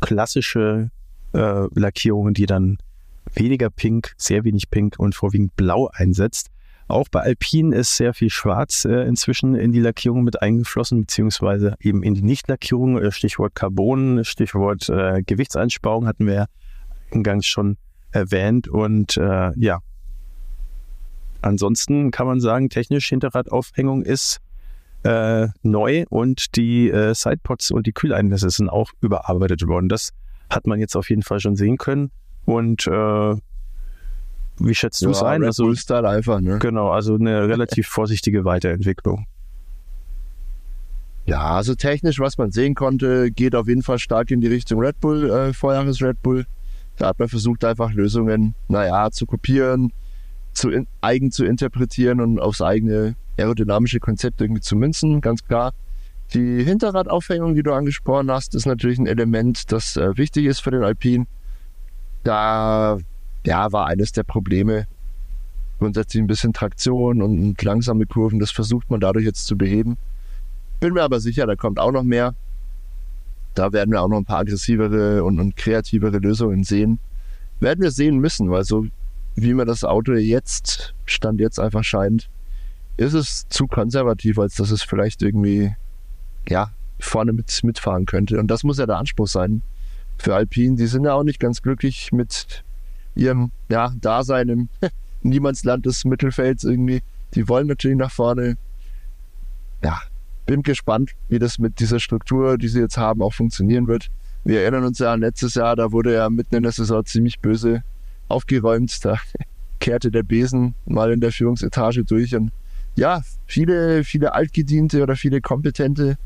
klassische 0.00 0.90
Lackierung, 1.34 2.34
die 2.34 2.44
dann 2.44 2.76
weniger 3.34 3.70
Pink, 3.70 4.12
sehr 4.18 4.44
wenig 4.44 4.70
Pink 4.70 4.98
und 4.98 5.14
vorwiegend 5.14 5.56
Blau 5.56 5.88
einsetzt. 5.94 6.50
Auch 6.92 7.08
bei 7.10 7.20
Alpine 7.20 7.74
ist 7.74 7.96
sehr 7.96 8.14
viel 8.14 8.30
Schwarz 8.30 8.84
äh, 8.84 9.02
inzwischen 9.02 9.54
in 9.54 9.72
die 9.72 9.80
Lackierung 9.80 10.22
mit 10.22 10.42
eingeflossen, 10.42 11.00
beziehungsweise 11.00 11.74
eben 11.80 12.02
in 12.02 12.14
die 12.14 12.22
Nichtlackierung. 12.22 12.98
Äh, 12.98 13.10
Stichwort 13.10 13.54
Carbon, 13.54 14.24
Stichwort 14.24 14.88
äh, 14.88 15.22
Gewichtseinsparung 15.22 16.06
hatten 16.06 16.26
wir 16.26 16.34
ja 16.34 16.46
eingangs 17.10 17.46
schon 17.46 17.76
erwähnt. 18.12 18.68
Und 18.68 19.16
äh, 19.16 19.50
ja, 19.56 19.80
Ansonsten 21.42 22.12
kann 22.12 22.28
man 22.28 22.40
sagen, 22.40 22.70
technisch 22.70 23.08
Hinterradaufhängung 23.08 24.02
ist 24.02 24.38
äh, 25.02 25.48
neu 25.62 26.04
und 26.08 26.56
die 26.56 26.88
äh, 26.88 27.14
Sidepods 27.14 27.72
und 27.72 27.86
die 27.88 27.92
Kühleinlässe 27.92 28.48
sind 28.48 28.68
auch 28.68 28.90
überarbeitet 29.00 29.66
worden. 29.66 29.88
Das 29.88 30.10
hat 30.48 30.68
man 30.68 30.78
jetzt 30.78 30.96
auf 30.96 31.10
jeden 31.10 31.22
Fall 31.22 31.40
schon 31.40 31.56
sehen 31.56 31.78
können. 31.78 32.12
Und 32.44 32.86
äh, 32.86 33.34
wie 34.58 34.74
schätzt 34.74 35.02
du 35.02 35.10
es 35.10 35.22
ein? 35.22 35.44
also, 35.44 35.74
Style 35.74 36.08
einfach, 36.08 36.40
ne? 36.40 36.58
Genau, 36.58 36.90
also 36.90 37.14
eine 37.14 37.48
relativ 37.48 37.86
vorsichtige 37.88 38.44
Weiterentwicklung. 38.44 39.26
Ja, 41.24 41.56
also 41.56 41.74
technisch, 41.74 42.18
was 42.18 42.36
man 42.36 42.50
sehen 42.50 42.74
konnte, 42.74 43.30
geht 43.30 43.54
auf 43.54 43.68
jeden 43.68 43.82
Fall 43.82 43.98
stark 43.98 44.30
in 44.30 44.40
die 44.40 44.48
Richtung 44.48 44.80
Red 44.80 45.00
Bull, 45.00 45.30
äh, 45.30 45.52
Vorjahres 45.52 46.02
Red 46.02 46.20
Bull. 46.22 46.46
Da 46.96 47.08
hat 47.08 47.18
man 47.18 47.28
versucht, 47.28 47.64
einfach 47.64 47.92
Lösungen, 47.92 48.54
naja, 48.68 49.10
zu 49.10 49.24
kopieren, 49.24 49.92
zu 50.52 50.70
in, 50.70 50.86
eigen 51.00 51.30
zu 51.30 51.44
interpretieren 51.44 52.20
und 52.20 52.40
aufs 52.40 52.60
eigene 52.60 53.14
aerodynamische 53.38 54.00
Konzept 54.00 54.40
irgendwie 54.40 54.60
zu 54.60 54.76
münzen, 54.76 55.20
ganz 55.20 55.44
klar. 55.44 55.72
Die 56.34 56.64
Hinterradaufhängung, 56.64 57.54
die 57.54 57.62
du 57.62 57.72
angesprochen 57.72 58.30
hast, 58.30 58.54
ist 58.54 58.66
natürlich 58.66 58.98
ein 58.98 59.06
Element, 59.06 59.70
das 59.70 59.96
äh, 59.96 60.16
wichtig 60.16 60.46
ist 60.46 60.60
für 60.60 60.70
den 60.70 60.82
Alpin. 60.82 61.26
Da 62.24 62.98
ja, 63.44 63.72
war 63.72 63.86
eines 63.86 64.12
der 64.12 64.22
Probleme 64.22 64.86
grundsätzlich 65.78 66.22
ein 66.22 66.28
bisschen 66.28 66.52
Traktion 66.52 67.22
und, 67.22 67.60
langsame 67.62 68.06
Kurven. 68.06 68.38
Das 68.38 68.52
versucht 68.52 68.88
man 68.90 69.00
dadurch 69.00 69.24
jetzt 69.24 69.46
zu 69.46 69.56
beheben. 69.58 69.96
Bin 70.78 70.94
mir 70.94 71.02
aber 71.02 71.18
sicher, 71.18 71.46
da 71.46 71.56
kommt 71.56 71.80
auch 71.80 71.90
noch 71.90 72.04
mehr. 72.04 72.34
Da 73.54 73.72
werden 73.72 73.90
wir 73.90 74.00
auch 74.00 74.08
noch 74.08 74.18
ein 74.18 74.24
paar 74.24 74.38
aggressivere 74.38 75.24
und, 75.24 75.40
und 75.40 75.56
kreativere 75.56 76.18
Lösungen 76.18 76.62
sehen. 76.62 77.00
Werden 77.60 77.82
wir 77.82 77.90
sehen 77.90 78.18
müssen, 78.18 78.50
weil 78.50 78.64
so 78.64 78.86
wie 79.34 79.54
mir 79.54 79.64
das 79.64 79.82
Auto 79.82 80.12
jetzt, 80.12 80.94
Stand 81.06 81.40
jetzt 81.40 81.58
einfach 81.58 81.84
scheint, 81.84 82.28
ist 82.96 83.14
es 83.14 83.48
zu 83.48 83.66
konservativ, 83.66 84.38
als 84.38 84.54
dass 84.54 84.70
es 84.70 84.82
vielleicht 84.82 85.22
irgendwie, 85.22 85.74
ja, 86.48 86.70
vorne 87.00 87.32
mit, 87.32 87.64
mitfahren 87.64 88.06
könnte. 88.06 88.38
Und 88.38 88.48
das 88.48 88.62
muss 88.62 88.78
ja 88.78 88.86
der 88.86 88.98
Anspruch 88.98 89.26
sein 89.26 89.62
für 90.18 90.34
Alpine. 90.34 90.76
Die 90.76 90.86
sind 90.86 91.04
ja 91.04 91.14
auch 91.14 91.24
nicht 91.24 91.40
ganz 91.40 91.62
glücklich 91.62 92.12
mit 92.12 92.62
ihrem, 93.14 93.50
ja, 93.68 93.92
Dasein 94.00 94.48
im 94.48 94.68
Niemandsland 95.22 95.86
des 95.86 96.04
Mittelfelds 96.04 96.64
irgendwie. 96.64 97.02
Die 97.34 97.48
wollen 97.48 97.66
natürlich 97.66 97.96
nach 97.96 98.10
vorne. 98.10 98.56
Ja, 99.82 100.00
bin 100.46 100.62
gespannt, 100.62 101.12
wie 101.28 101.38
das 101.38 101.58
mit 101.58 101.80
dieser 101.80 102.00
Struktur, 102.00 102.58
die 102.58 102.68
sie 102.68 102.80
jetzt 102.80 102.96
haben, 102.96 103.22
auch 103.22 103.32
funktionieren 103.32 103.86
wird. 103.86 104.08
Wir 104.44 104.62
erinnern 104.62 104.84
uns 104.84 104.98
ja 104.98 105.12
an 105.12 105.20
letztes 105.20 105.54
Jahr, 105.54 105.76
da 105.76 105.92
wurde 105.92 106.14
ja 106.14 106.28
mitten 106.28 106.56
in 106.56 106.62
der 106.62 106.72
Saison 106.72 107.04
ziemlich 107.04 107.38
böse 107.40 107.82
aufgeräumt. 108.28 109.04
Da 109.04 109.18
kehrte 109.80 110.10
der 110.10 110.24
Besen 110.24 110.74
mal 110.84 111.12
in 111.12 111.20
der 111.20 111.32
Führungsetage 111.32 112.04
durch. 112.04 112.34
Und 112.34 112.50
ja, 112.96 113.22
viele, 113.46 114.04
viele 114.04 114.34
altgediente 114.34 115.02
oder 115.02 115.16
viele 115.16 115.40
kompetente 115.40 116.16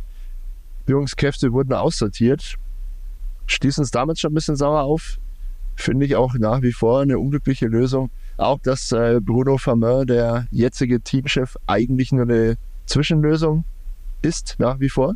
Führungskräfte 0.86 1.52
wurden 1.52 1.72
aussortiert. 1.72 2.56
Stießen 3.46 3.82
uns 3.82 3.90
damit 3.90 4.18
schon 4.18 4.32
ein 4.32 4.34
bisschen 4.34 4.56
sauer 4.56 4.82
auf. 4.82 5.18
Finde 5.76 6.06
ich 6.06 6.16
auch 6.16 6.34
nach 6.34 6.62
wie 6.62 6.72
vor 6.72 7.00
eine 7.00 7.18
unglückliche 7.18 7.66
Lösung. 7.66 8.10
Auch, 8.38 8.58
dass 8.60 8.92
äh, 8.92 9.20
Bruno 9.22 9.58
Fameur, 9.58 10.04
der 10.04 10.46
jetzige 10.50 11.00
Teamchef, 11.00 11.56
eigentlich 11.66 12.12
nur 12.12 12.22
eine 12.22 12.56
Zwischenlösung 12.86 13.64
ist, 14.22 14.56
nach 14.58 14.80
wie 14.80 14.88
vor. 14.88 15.14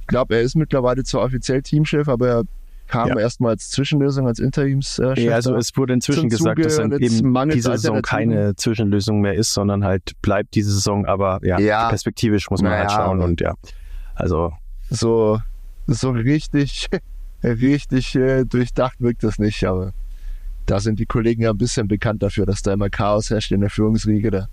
Ich 0.00 0.06
glaube, 0.08 0.36
er 0.36 0.42
ist 0.42 0.54
mittlerweile 0.54 1.02
zwar 1.04 1.22
offiziell 1.22 1.62
Teamchef, 1.62 2.08
aber 2.08 2.28
er 2.28 2.42
kam 2.86 3.08
ja. 3.08 3.18
erstmal 3.18 3.52
als 3.52 3.70
Zwischenlösung, 3.70 4.26
als 4.26 4.38
Interimschef. 4.38 5.18
Ja, 5.18 5.34
also 5.34 5.54
es 5.56 5.76
wurde 5.76 5.94
inzwischen 5.94 6.28
gesagt, 6.28 6.64
dass 6.64 6.76
dann 6.76 6.92
eben 6.92 7.50
diese 7.50 7.72
Saison 7.72 8.02
keine 8.02 8.54
Zwischenlösung 8.54 9.20
mehr 9.20 9.34
ist, 9.34 9.52
sondern 9.52 9.84
halt 9.84 10.12
bleibt 10.22 10.54
diese 10.54 10.72
Saison, 10.72 11.06
aber 11.06 11.40
ja, 11.42 11.58
ja. 11.58 11.88
perspektivisch 11.88 12.50
muss 12.50 12.62
man 12.62 12.72
naja, 12.72 12.82
halt 12.82 12.92
schauen 12.92 13.20
und 13.20 13.40
ja, 13.40 13.54
also. 14.14 14.52
So, 14.88 15.40
so 15.88 16.10
richtig, 16.10 16.88
richtig 17.42 18.14
äh, 18.14 18.44
durchdacht 18.44 19.00
wirkt 19.00 19.22
das 19.22 19.38
nicht, 19.38 19.64
aber 19.64 19.92
Da 20.66 20.80
sind 20.80 20.98
die 20.98 21.06
Kollegen 21.06 21.42
ja 21.42 21.50
ein 21.50 21.58
bisschen 21.58 21.86
bekannt 21.86 22.22
dafür, 22.22 22.44
dass 22.44 22.62
da 22.62 22.72
immer 22.72 22.90
Chaos 22.90 23.30
herrscht 23.30 23.52
in 23.52 23.60
der 23.60 23.70
Führungsriege. 23.70 24.30
Da 24.32 24.48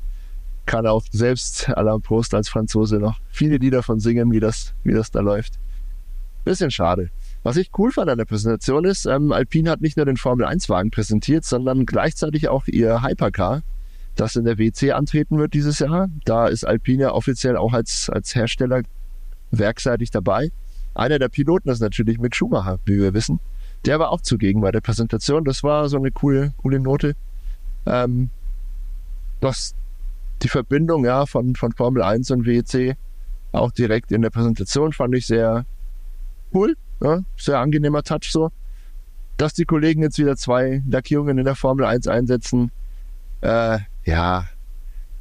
kann 0.66 0.86
auch 0.86 1.04
selbst 1.12 1.70
Alain 1.70 2.02
Prost 2.02 2.34
als 2.36 2.50
Franzose 2.50 2.98
noch 3.00 3.20
viele 3.30 3.58
Lieder 3.58 3.82
von 3.82 4.00
singen, 4.00 4.32
wie 4.32 4.40
das, 4.40 4.74
wie 4.84 4.94
das 4.94 5.10
da 5.12 5.22
läuft. 5.22 5.60
Bisschen 6.46 6.72
schade. 6.72 7.10
Was 7.42 7.58
ich 7.58 7.72
cool 7.78 7.92
fand 7.92 8.10
an 8.10 8.18
der 8.18 8.26
Präsentation 8.26 8.86
ist, 8.86 9.06
ähm, 9.06 9.32
Alpine 9.32 9.70
hat 9.70 9.82
nicht 9.82 9.98
nur 9.98 10.06
den 10.06 10.18
Formel-1-Wagen 10.18 10.92
präsentiert, 10.92 11.46
sondern 11.46 11.86
gleichzeitig 11.86 12.48
auch 12.48 12.68
ihr 12.68 13.02
Hypercar, 13.02 13.64
das 14.16 14.36
in 14.36 14.46
der 14.46 14.58
WC 14.58 14.92
antreten 14.92 15.38
wird 15.38 15.54
dieses 15.54 15.80
Jahr. 15.80 16.10
Da 16.26 16.48
ist 16.48 16.64
Alpine 16.64 17.04
ja 17.04 17.12
offiziell 17.12 17.58
auch 17.58 17.74
als, 17.74 18.10
als 18.10 18.36
Hersteller 18.36 18.84
werkseitig 19.52 20.12
dabei. 20.12 20.52
Einer 20.96 21.20
der 21.20 21.30
Piloten 21.30 21.70
ist 21.70 21.80
natürlich 21.80 22.20
Mick 22.20 22.36
Schumacher, 22.36 22.80
wie 22.86 23.00
wir 23.00 23.14
wissen. 23.14 23.40
Der 23.86 24.00
war 24.00 24.12
auch 24.12 24.22
zugegen 24.22 24.62
bei 24.62 24.72
der 24.72 24.82
Präsentation. 24.82 25.44
Das 25.44 25.64
war 25.64 25.90
so 25.90 25.98
eine 25.98 26.12
coole, 26.12 26.54
coole 26.58 26.80
Note. 26.80 27.16
Ähm, 27.86 28.30
das, 29.42 29.76
die 30.42 30.48
Verbindung 30.48 31.04
ja, 31.06 31.26
von, 31.26 31.56
von 31.56 31.72
Formel 31.74 32.02
1 32.02 32.32
und 32.32 32.46
WEC 32.46 32.96
auch 33.54 33.72
direkt 33.72 34.12
in 34.12 34.22
der 34.22 34.32
Präsentation 34.32 34.94
fand 34.94 35.16
ich 35.16 35.28
sehr 35.28 35.66
cool. 36.54 36.76
Ja, 37.02 37.22
sehr 37.38 37.60
angenehmer 37.60 38.04
Touch 38.04 38.32
so. 38.32 38.52
Dass 39.38 39.54
die 39.54 39.66
Kollegen 39.66 40.02
jetzt 40.02 40.18
wieder 40.18 40.36
zwei 40.36 40.82
Lackierungen 40.88 41.38
in 41.38 41.46
der 41.46 41.56
Formel 41.56 41.86
1 41.86 42.08
einsetzen, 42.08 42.72
äh, 43.42 43.80
ja, 44.06 44.46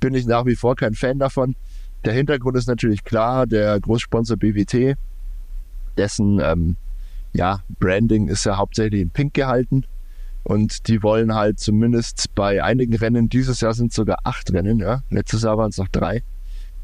bin 0.01 0.15
ich 0.15 0.27
nach 0.27 0.47
wie 0.47 0.57
vor 0.57 0.77
kein 0.77 0.95
Fan 0.95 1.19
davon. 1.19 1.57
Der 2.05 2.13
Hintergrund 2.13 2.57
ist 2.57 2.69
natürlich 2.69 3.05
klar, 3.05 3.47
der 3.47 3.79
Großsponsor 3.81 4.37
BWT, 4.37 4.97
dessen 5.97 6.41
ähm, 6.43 6.77
ja, 7.33 7.61
Branding 7.79 8.29
ist 8.29 8.45
ja 8.45 8.57
hauptsächlich 8.57 9.01
in 9.01 9.11
Pink 9.11 9.35
gehalten. 9.35 9.85
Und 10.45 10.89
die 10.89 11.03
wollen 11.03 11.35
halt 11.35 11.61
zumindest 11.61 12.35
bei 12.35 12.63
einigen 12.63 12.97
Rennen, 12.97 13.29
dieses 13.29 13.61
Jahr 13.61 13.75
sind 13.75 13.93
sogar 13.93 14.19
acht 14.25 14.53
Rennen, 14.53 14.81
ja. 14.81 15.03
Letztes 15.09 15.43
Jahr 15.43 15.57
waren 15.57 15.71
es 15.71 15.79
noch 15.79 15.89
drei. 15.89 16.23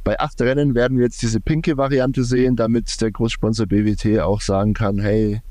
Bei 0.04 0.18
acht 0.20 0.40
Rennen 0.40 0.74
werden 0.74 0.96
wir 0.96 1.04
jetzt 1.04 1.20
diese 1.22 1.40
pinke 1.40 1.76
Variante 1.76 2.22
sehen, 2.22 2.54
damit 2.54 3.00
der 3.00 3.10
Großsponsor 3.10 3.66
BWT 3.66 4.20
auch 4.20 4.40
sagen 4.40 4.74
kann, 4.74 5.00
hey, 5.00 5.42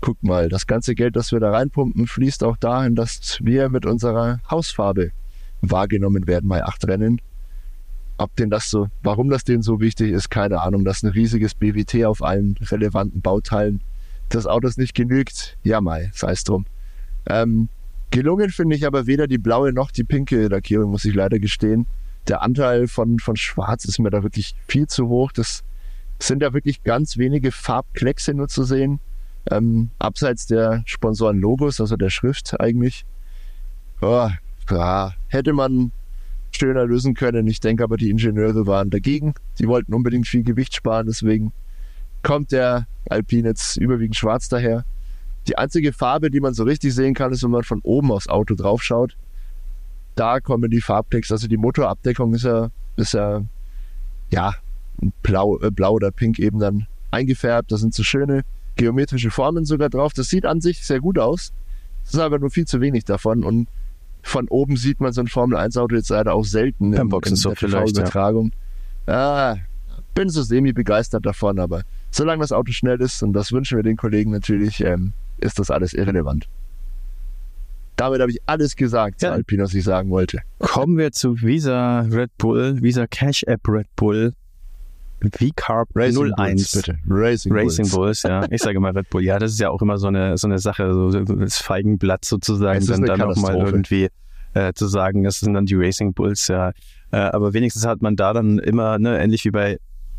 guck 0.00 0.22
mal, 0.22 0.48
das 0.48 0.66
ganze 0.66 0.94
Geld, 0.94 1.16
das 1.16 1.32
wir 1.32 1.40
da 1.40 1.50
reinpumpen, 1.50 2.06
fließt 2.06 2.44
auch 2.44 2.56
dahin, 2.56 2.94
dass 2.94 3.38
wir 3.42 3.68
mit 3.68 3.84
unserer 3.84 4.38
Hausfarbe 4.48 5.10
wahrgenommen 5.60 6.26
werden 6.26 6.48
bei 6.48 6.62
acht 6.64 6.86
Rennen. 6.86 7.20
Ob 8.16 8.34
denn 8.36 8.50
das 8.50 8.70
so, 8.70 8.88
warum 9.02 9.28
das 9.28 9.44
denen 9.44 9.62
so 9.62 9.80
wichtig 9.80 10.12
ist, 10.12 10.30
keine 10.30 10.60
Ahnung. 10.60 10.84
Das 10.84 10.98
ist 10.98 11.02
ein 11.04 11.10
riesiges 11.10 11.54
BWT 11.54 12.04
auf 12.04 12.22
allen 12.22 12.56
relevanten 12.60 13.20
Bauteilen 13.20 13.80
des 14.32 14.46
Autos 14.46 14.76
nicht 14.76 14.94
genügt. 14.94 15.56
Ja, 15.62 15.80
mai, 15.80 16.10
sei 16.14 16.32
es 16.32 16.44
drum. 16.44 16.64
Ähm, 17.26 17.68
gelungen 18.10 18.50
finde 18.50 18.76
ich 18.76 18.86
aber 18.86 19.06
weder 19.06 19.26
die 19.26 19.38
blaue 19.38 19.72
noch 19.72 19.90
die 19.90 20.04
pinke 20.04 20.46
Lackierung, 20.48 20.90
muss 20.90 21.04
ich 21.04 21.14
leider 21.14 21.38
gestehen. 21.38 21.86
Der 22.28 22.42
Anteil 22.42 22.86
von, 22.86 23.18
von 23.18 23.36
Schwarz 23.36 23.84
ist 23.84 23.98
mir 23.98 24.10
da 24.10 24.22
wirklich 24.22 24.54
viel 24.68 24.86
zu 24.86 25.08
hoch. 25.08 25.32
Das 25.32 25.62
sind 26.20 26.40
da 26.40 26.54
wirklich 26.54 26.84
ganz 26.84 27.18
wenige 27.18 27.50
Farbkleckse 27.50 28.32
nur 28.32 28.48
zu 28.48 28.64
sehen. 28.64 29.00
Ähm, 29.50 29.90
abseits 29.98 30.46
der 30.46 30.82
Sponsoren-Logos, 30.86 31.80
also 31.80 31.96
der 31.96 32.10
Schrift 32.10 32.58
eigentlich. 32.60 33.04
Oh, 34.00 34.28
ja, 34.70 35.12
hätte 35.28 35.52
man 35.52 35.92
schöner 36.56 36.86
lösen 36.86 37.14
können. 37.14 37.46
Ich 37.46 37.60
denke 37.60 37.84
aber, 37.84 37.96
die 37.96 38.10
Ingenieure 38.10 38.66
waren 38.66 38.90
dagegen. 38.90 39.34
Die 39.58 39.66
wollten 39.66 39.94
unbedingt 39.94 40.26
viel 40.26 40.42
Gewicht 40.42 40.74
sparen, 40.74 41.06
deswegen 41.06 41.52
kommt 42.22 42.52
der 42.52 42.86
Alpine 43.08 43.48
jetzt 43.48 43.76
überwiegend 43.76 44.16
schwarz 44.16 44.48
daher. 44.48 44.84
Die 45.46 45.58
einzige 45.58 45.92
Farbe, 45.92 46.30
die 46.30 46.40
man 46.40 46.54
so 46.54 46.64
richtig 46.64 46.94
sehen 46.94 47.14
kann, 47.14 47.32
ist, 47.32 47.42
wenn 47.42 47.50
man 47.50 47.64
von 47.64 47.80
oben 47.82 48.10
aufs 48.10 48.28
Auto 48.28 48.54
drauf 48.54 48.82
schaut. 48.82 49.16
Da 50.14 50.40
kommen 50.40 50.70
die 50.70 50.80
Farbtext, 50.80 51.32
also 51.32 51.48
die 51.48 51.56
Motorabdeckung 51.56 52.34
ist 52.34 52.44
ja, 52.44 52.70
ist 52.96 53.12
ja, 53.14 53.42
ja, 54.30 54.54
blau, 55.22 55.60
äh, 55.60 55.70
blau 55.70 55.92
oder 55.92 56.10
pink 56.10 56.38
eben 56.38 56.60
dann 56.60 56.86
eingefärbt. 57.10 57.70
Da 57.70 57.76
sind 57.76 57.94
so 57.94 58.02
schöne 58.02 58.42
geometrische 58.76 59.30
Formen 59.30 59.64
sogar 59.64 59.90
drauf. 59.90 60.12
Das 60.14 60.28
sieht 60.28 60.46
an 60.46 60.60
sich 60.60 60.84
sehr 60.84 61.00
gut 61.00 61.18
aus. 61.18 61.52
Es 62.04 62.14
ist 62.14 62.20
aber 62.20 62.38
nur 62.38 62.50
viel 62.50 62.66
zu 62.66 62.80
wenig 62.80 63.04
davon 63.04 63.44
und 63.44 63.68
von 64.24 64.48
oben 64.48 64.76
sieht 64.76 65.00
man 65.00 65.12
so 65.12 65.20
ein 65.20 65.28
Formel-1-Auto 65.28 65.94
jetzt 65.94 66.08
leider 66.08 66.34
auch 66.34 66.44
selten 66.44 66.92
in, 66.94 67.00
in 67.00 67.08
der 67.10 67.54
TV-Übertragung. 67.54 68.52
Ja. 69.06 69.52
Ah, 69.52 69.58
bin 70.14 70.30
so 70.30 70.42
semi-begeistert 70.42 71.26
davon, 71.26 71.58
aber 71.58 71.82
solange 72.10 72.40
das 72.40 72.52
Auto 72.52 72.72
schnell 72.72 73.00
ist, 73.00 73.22
und 73.22 73.32
das 73.32 73.52
wünschen 73.52 73.76
wir 73.76 73.82
den 73.82 73.96
Kollegen 73.96 74.30
natürlich, 74.30 74.80
ähm, 74.80 75.12
ist 75.38 75.58
das 75.58 75.70
alles 75.70 75.92
irrelevant. 75.92 76.48
Damit 77.96 78.20
habe 78.20 78.30
ich 78.30 78.40
alles 78.46 78.74
gesagt 78.76 79.22
ja. 79.22 79.28
zu 79.28 79.34
Alpine, 79.34 79.64
was 79.64 79.74
ich 79.74 79.84
sagen 79.84 80.10
wollte. 80.10 80.40
Kommen 80.58 80.96
wir 80.96 81.12
zu 81.12 81.40
Visa 81.42 82.00
Red 82.00 82.36
Bull, 82.38 82.82
Visa 82.82 83.06
Cash 83.06 83.44
App 83.44 83.68
Red 83.68 83.86
Bull. 83.94 84.32
V-Carb 85.32 85.88
01. 85.96 86.14
Bulls, 86.14 86.72
bitte. 86.72 86.98
Racing, 87.08 87.52
Racing 87.52 87.90
Bulls. 87.90 88.22
Bulls. 88.22 88.22
ja. 88.22 88.46
Ich 88.50 88.62
sage 88.62 88.76
immer 88.76 88.94
Red 88.94 89.10
Bull. 89.10 89.22
Ja, 89.22 89.38
das 89.38 89.52
ist 89.52 89.60
ja 89.60 89.70
auch 89.70 89.82
immer 89.82 89.98
so 89.98 90.08
eine, 90.08 90.36
so 90.36 90.46
eine 90.46 90.58
Sache, 90.58 90.92
so 90.92 91.10
das 91.10 91.58
Feigenblatt 91.58 92.24
sozusagen, 92.24 92.84
dann, 92.86 93.02
dann 93.02 93.18
nochmal 93.20 93.56
irgendwie 93.56 94.08
äh, 94.54 94.72
zu 94.72 94.86
sagen, 94.86 95.24
das 95.24 95.40
sind 95.40 95.54
dann 95.54 95.66
die 95.66 95.74
Racing 95.74 96.14
Bulls, 96.14 96.48
ja. 96.48 96.70
Äh, 97.10 97.16
aber 97.16 97.52
wenigstens 97.52 97.86
hat 97.86 98.02
man 98.02 98.16
da 98.16 98.32
dann 98.32 98.58
immer, 98.58 98.98
ne, 98.98 99.20
ähnlich 99.20 99.44
wie 99.44 99.50
bei 99.50 99.78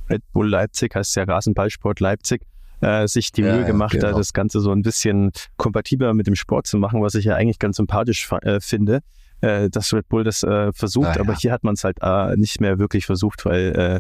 Red 0.10 0.22
Bull 0.34 0.50
Leipzig, 0.50 0.94
heißt 0.96 1.16
ja 1.16 1.24
Rasenballsport 1.24 2.00
Leipzig, 2.00 2.42
äh, 2.82 3.08
sich 3.08 3.32
die 3.32 3.42
ja, 3.42 3.56
Mühe 3.56 3.66
gemacht, 3.66 3.94
genau. 3.94 4.12
da 4.12 4.18
das 4.18 4.34
Ganze 4.34 4.60
so 4.60 4.72
ein 4.72 4.82
bisschen 4.82 5.32
kompatibler 5.58 6.14
mit 6.14 6.28
dem 6.28 6.36
Sport 6.36 6.68
zu 6.68 6.78
machen, 6.78 7.02
was 7.02 7.16
ich 7.16 7.26
ja 7.26 7.36
eigentlich 7.36 7.60
ganz 7.60 7.78
sympathisch 7.78 8.30
äh, 8.42 8.60
finde, 8.60 9.00
äh, 9.42 9.70
dass 9.70 9.94
Red 9.94 10.08
Bull 10.10 10.24
das 10.24 10.44
äh, 10.44 10.72
versucht, 10.74 11.08
ah, 11.08 11.16
ja. 11.16 11.22
aber 11.22 11.36
hier 11.36 11.52
hat 11.52 11.64
man 11.64 11.74
es 11.74 11.84
halt 11.84 11.98
äh, 12.02 12.36
nicht 12.36 12.62
mehr 12.62 12.80
wirklich 12.80 13.06
versucht, 13.06 13.46
weil 13.46 13.72
äh, 13.76 14.00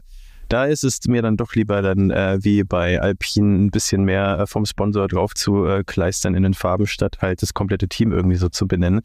da 0.49 0.65
ist 0.65 0.84
es 0.84 0.99
mir 1.08 1.21
dann 1.21 1.38
doch 1.38 1.55
lieber 1.55 1.81
dann 1.81 2.12
äh, 2.12 2.38
wie 2.41 2.63
bei 2.63 3.01
Alpine 3.01 3.65
ein 3.65 3.71
bisschen 3.71 4.03
mehr 4.03 4.39
äh, 4.39 4.47
vom 4.47 4.65
Sponsor 4.65 5.08
drauf 5.08 5.34
zu 5.34 5.65
äh, 5.65 5.84
kleistern 5.84 6.36
in 6.36 6.43
den 6.43 6.53
Farben, 6.53 6.88
statt 6.88 7.17
halt 7.21 7.41
das 7.41 7.53
komplette 7.53 7.88
Team 7.88 8.12
irgendwie 8.12 8.38
so 8.38 8.49
zu 8.49 8.67
benennen. 8.67 9.01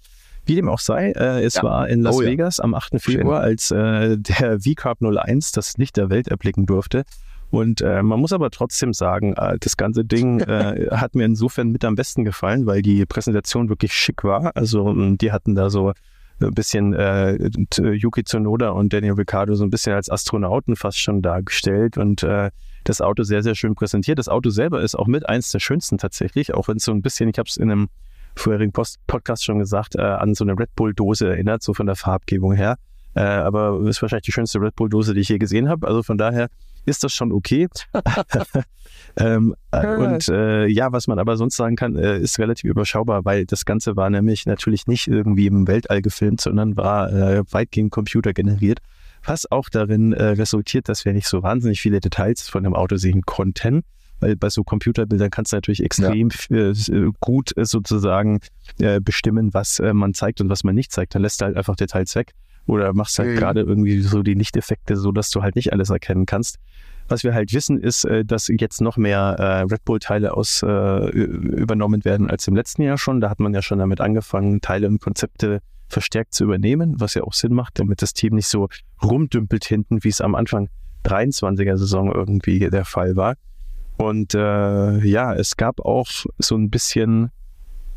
Wie 0.46 0.55
dem 0.55 0.68
auch 0.68 0.79
sei, 0.79 1.12
äh, 1.12 1.44
es 1.44 1.55
ja. 1.55 1.62
war 1.62 1.88
in 1.88 2.00
Las 2.00 2.16
oh, 2.16 2.20
Vegas 2.20 2.59
ja. 2.59 2.64
am 2.64 2.74
8. 2.74 3.00
Februar, 3.00 3.40
als 3.40 3.70
äh, 3.70 4.16
der 4.18 4.61
V-Carb 4.64 5.03
01 5.03 5.53
das 5.53 5.76
Licht 5.76 5.96
der 5.96 6.11
Welt 6.11 6.29
erblicken 6.29 6.66
durfte. 6.66 7.05
Und 7.50 7.81
äh, 7.81 8.03
man 8.03 8.20
muss 8.20 8.33
aber 8.33 8.50
trotzdem 8.50 8.92
sagen, 8.92 9.35
äh, 9.35 9.59
das 9.61 9.76
ganze 9.76 10.05
Ding 10.05 10.40
äh, 10.40 10.88
hat 10.90 11.14
mir 11.14 11.24
insofern 11.24 11.70
mit 11.70 11.85
am 11.85 11.94
besten 11.94 12.24
gefallen, 12.24 12.66
weil 12.66 12.83
die 12.83 13.05
Präsentation 13.07 13.68
wirklich 13.68 13.92
schick 13.92 14.24
war. 14.24 14.57
Also 14.57 14.88
ähm, 14.88 15.18
die 15.18 15.33
hatten 15.33 15.55
da 15.55 15.68
so 15.68 15.92
ein 16.40 16.55
bisschen 16.55 16.94
äh, 16.94 17.38
Yuki 17.79 18.24
Tsunoda 18.24 18.70
und 18.70 18.92
Daniel 18.92 19.14
Ricciardo 19.14 19.55
so 19.55 19.64
ein 19.64 19.70
bisschen 19.70 19.92
als 19.92 20.11
Astronauten 20.11 20.76
fast 20.76 20.98
schon 20.98 21.22
dargestellt 21.22 21.98
und 21.98 22.22
äh, 22.22 22.50
das 22.85 23.00
Auto 23.00 23.22
sehr, 23.22 23.42
sehr 23.42 23.55
schön 23.55 23.74
präsentiert. 23.74 24.18
Das 24.18 24.29
Auto 24.29 24.50
selber 24.50 24.83
ist 24.83 24.94
auch 24.94 25.07
mit 25.07 25.29
eins 25.29 25.50
der 25.50 25.61
schönsten 25.61 25.98
tatsächlich, 25.98 26.55
auch 26.55 26.68
wenn 26.68 26.79
es 26.79 26.85
so 26.85 26.92
ein 26.92 27.03
bisschen, 27.03 27.29
ich 27.29 27.38
habe 27.38 27.48
es 27.48 27.57
in 27.57 27.70
einem 27.70 27.88
vorherigen 28.37 28.72
Post 28.72 28.98
Podcast 29.07 29.44
schon 29.44 29.59
gesagt, 29.59 29.96
äh, 29.96 30.03
an 30.03 30.35
so 30.35 30.44
eine 30.44 30.59
Red 30.59 30.74
Bull-Dose 30.76 31.29
erinnert, 31.29 31.62
so 31.62 31.74
von 31.74 31.87
der 31.87 31.96
Farbgebung 31.96 32.53
her. 32.53 32.76
Äh, 33.14 33.20
aber 33.20 33.81
ist 33.88 34.01
wahrscheinlich 34.03 34.27
die 34.27 34.33
schönste 34.33 34.61
Red 34.61 34.77
Bull-Dose, 34.77 35.14
die 35.14 35.20
ich 35.20 35.29
je 35.29 35.38
gesehen 35.38 35.68
habe. 35.68 35.87
Also 35.87 36.03
von 36.03 36.16
daher 36.16 36.49
ist 36.87 37.03
das 37.03 37.12
schon 37.12 37.33
okay. 37.33 37.68
ähm, 39.16 39.55
äh, 39.73 39.96
und 39.96 40.29
äh, 40.29 40.66
ja, 40.66 40.92
was 40.92 41.09
man 41.09 41.18
aber 41.18 41.37
sonst 41.37 41.57
sagen 41.57 41.77
kann, 41.77 41.96
äh, 41.96 42.18
ist 42.18 42.38
relativ 42.38 42.70
überschaubar, 42.70 43.25
weil 43.25 43.46
das 43.46 43.64
Ganze 43.64 43.96
war 43.96 44.11
nämlich 44.11 44.46
natürlich 44.46 44.87
nicht 44.87 45.09
irgendwie 45.09 45.46
im 45.46 45.66
Weltall 45.66 46.03
gefilmt, 46.03 46.40
sondern 46.40 46.77
war 46.77 47.12
äh, 47.12 47.42
weitgehend 47.51 47.90
computergeneriert. 47.90 48.79
Was 49.25 49.51
auch 49.51 49.68
darin 49.68 50.12
äh, 50.12 50.25
resultiert, 50.25 50.88
dass 50.88 51.05
wir 51.05 51.12
nicht 51.12 51.27
so 51.27 51.42
wahnsinnig 51.42 51.81
viele 51.81 52.01
Details 52.01 52.49
von 52.49 52.62
dem 52.62 52.75
Auto 52.75 52.96
sehen 52.96 53.23
konnten 53.23 53.83
weil 54.23 54.37
bei 54.37 54.51
so 54.51 54.64
Computerbildern 54.64 55.31
kannst 55.31 55.53
du 55.53 55.57
natürlich 55.57 55.83
extrem 55.83 56.29
ja. 56.51 56.73
äh, 56.73 57.11
gut 57.20 57.53
sozusagen 57.57 58.40
bestimmen, 59.01 59.55
was 59.55 59.81
man 59.94 60.12
zeigt 60.12 60.42
und 60.42 60.51
was 60.51 60.62
man 60.62 60.75
nicht 60.75 60.92
zeigt. 60.92 61.14
Dann 61.14 61.23
lässt 61.23 61.40
du 61.40 61.46
halt 61.46 61.57
einfach 61.57 61.75
Details 61.75 62.14
weg 62.14 62.35
oder 62.70 62.92
machst 62.94 63.18
halt 63.18 63.30
mhm. 63.30 63.37
gerade 63.37 63.61
irgendwie 63.61 64.00
so 64.00 64.22
die 64.22 64.35
Lichteffekte 64.35 64.96
so, 64.96 65.12
dass 65.12 65.30
du 65.30 65.42
halt 65.42 65.56
nicht 65.56 65.72
alles 65.72 65.90
erkennen 65.90 66.26
kannst. 66.26 66.59
Was 67.09 67.24
wir 67.24 67.35
halt 67.35 67.52
wissen, 67.52 67.78
ist, 67.78 68.04
äh, 68.04 68.24
dass 68.24 68.48
jetzt 68.48 68.80
noch 68.80 68.96
mehr 68.96 69.37
äh, 69.38 69.62
Red 69.62 69.85
Bull-Teile 69.85 70.35
aus 70.35 70.62
übernommen 70.62 72.04
werden 72.04 72.30
als 72.30 72.46
im 72.46 72.54
letzten 72.54 72.83
Jahr 72.83 72.98
schon. 72.98 73.20
Da 73.20 73.30
hat 73.30 73.40
man 73.40 73.52
ja 73.52 73.62
schon 73.62 73.78
damit 73.78 74.00
angefangen, 74.00 74.61
Teile 74.61 74.87
und 74.87 75.00
Konzepte 75.00 75.61
verstärkt 75.88 76.35
zu 76.35 76.44
übernehmen, 76.44 76.94
was 76.98 77.14
ja 77.14 77.24
auch 77.24 77.33
Sinn 77.33 77.52
macht, 77.52 77.78
damit 77.78 78.02
das 78.02 78.12
Team 78.12 78.35
nicht 78.35 78.46
so 78.46 78.68
rumdümpelt 79.02 79.64
hinten, 79.64 80.04
wie 80.04 80.09
es 80.09 80.20
am 80.20 80.35
Anfang 80.35 80.68
23er 81.04 81.76
Saison 81.76 82.12
irgendwie 82.12 82.70
der 82.70 82.85
Fall 82.85 83.16
war. 83.16 83.35
Und 83.96 84.35
äh, 84.35 84.98
ja, 85.04 85.35
es 85.35 85.56
gab 85.56 85.80
auch 85.80 86.09
so 86.38 86.56
ein 86.56 86.70
bisschen, 86.70 87.30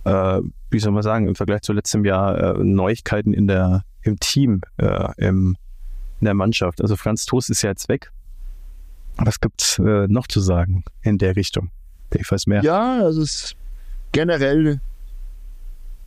äh, 0.03 0.41
wie 0.69 0.79
soll 0.79 0.91
man 0.91 1.03
sagen, 1.03 1.27
im 1.27 1.36
Vergleich 1.36 1.62
zu 1.62 1.71
letztem 1.71 2.03
Jahr 2.03 2.57
äh, 2.57 2.63
Neuigkeiten 2.63 3.33
in 3.33 3.47
der, 3.47 3.83
im 4.03 4.19
Team, 4.19 4.61
äh, 4.77 5.11
im, 5.17 5.55
in 6.19 6.25
der 6.25 6.33
Mannschaft. 6.33 6.81
Also 6.81 6.95
Franz 6.95 7.25
Toast 7.25 7.49
ist 7.49 7.61
ja 7.61 7.69
jetzt 7.69 7.89
weg. 7.89 8.11
Was 9.17 9.39
gibt's 9.39 9.79
äh, 9.79 10.07
noch 10.07 10.27
zu 10.27 10.39
sagen 10.39 10.83
in 11.01 11.17
der 11.17 11.35
Richtung? 11.35 11.69
Ich 12.13 12.31
weiß 12.31 12.47
mehr. 12.47 12.63
Ja, 12.63 13.03
also 13.03 13.21
es 13.21 13.55
generell 14.11 14.81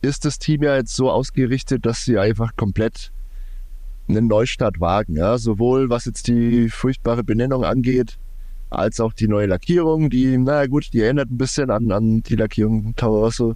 ist 0.01 0.25
das 0.25 0.39
Team 0.39 0.63
ja 0.63 0.75
jetzt 0.75 0.95
so 0.95 1.11
ausgerichtet, 1.11 1.85
dass 1.85 2.05
sie 2.05 2.17
einfach 2.17 2.55
komplett 2.55 3.11
einen 4.07 4.27
Neustart 4.27 4.79
wagen. 4.79 5.15
Ja? 5.15 5.37
Sowohl 5.37 5.89
was 5.89 6.05
jetzt 6.05 6.27
die 6.27 6.69
furchtbare 6.69 7.23
Benennung 7.23 7.63
angeht, 7.63 8.17
als 8.69 8.99
auch 8.99 9.13
die 9.13 9.27
neue 9.27 9.47
Lackierung, 9.47 10.09
die, 10.09 10.37
naja 10.37 10.67
gut, 10.67 10.93
die 10.93 11.01
erinnert 11.01 11.31
ein 11.31 11.37
bisschen 11.37 11.69
an, 11.69 11.91
an 11.91 12.21
die 12.21 12.35
Lackierung 12.35 12.95
Toro 12.95 13.21
Rosso 13.21 13.55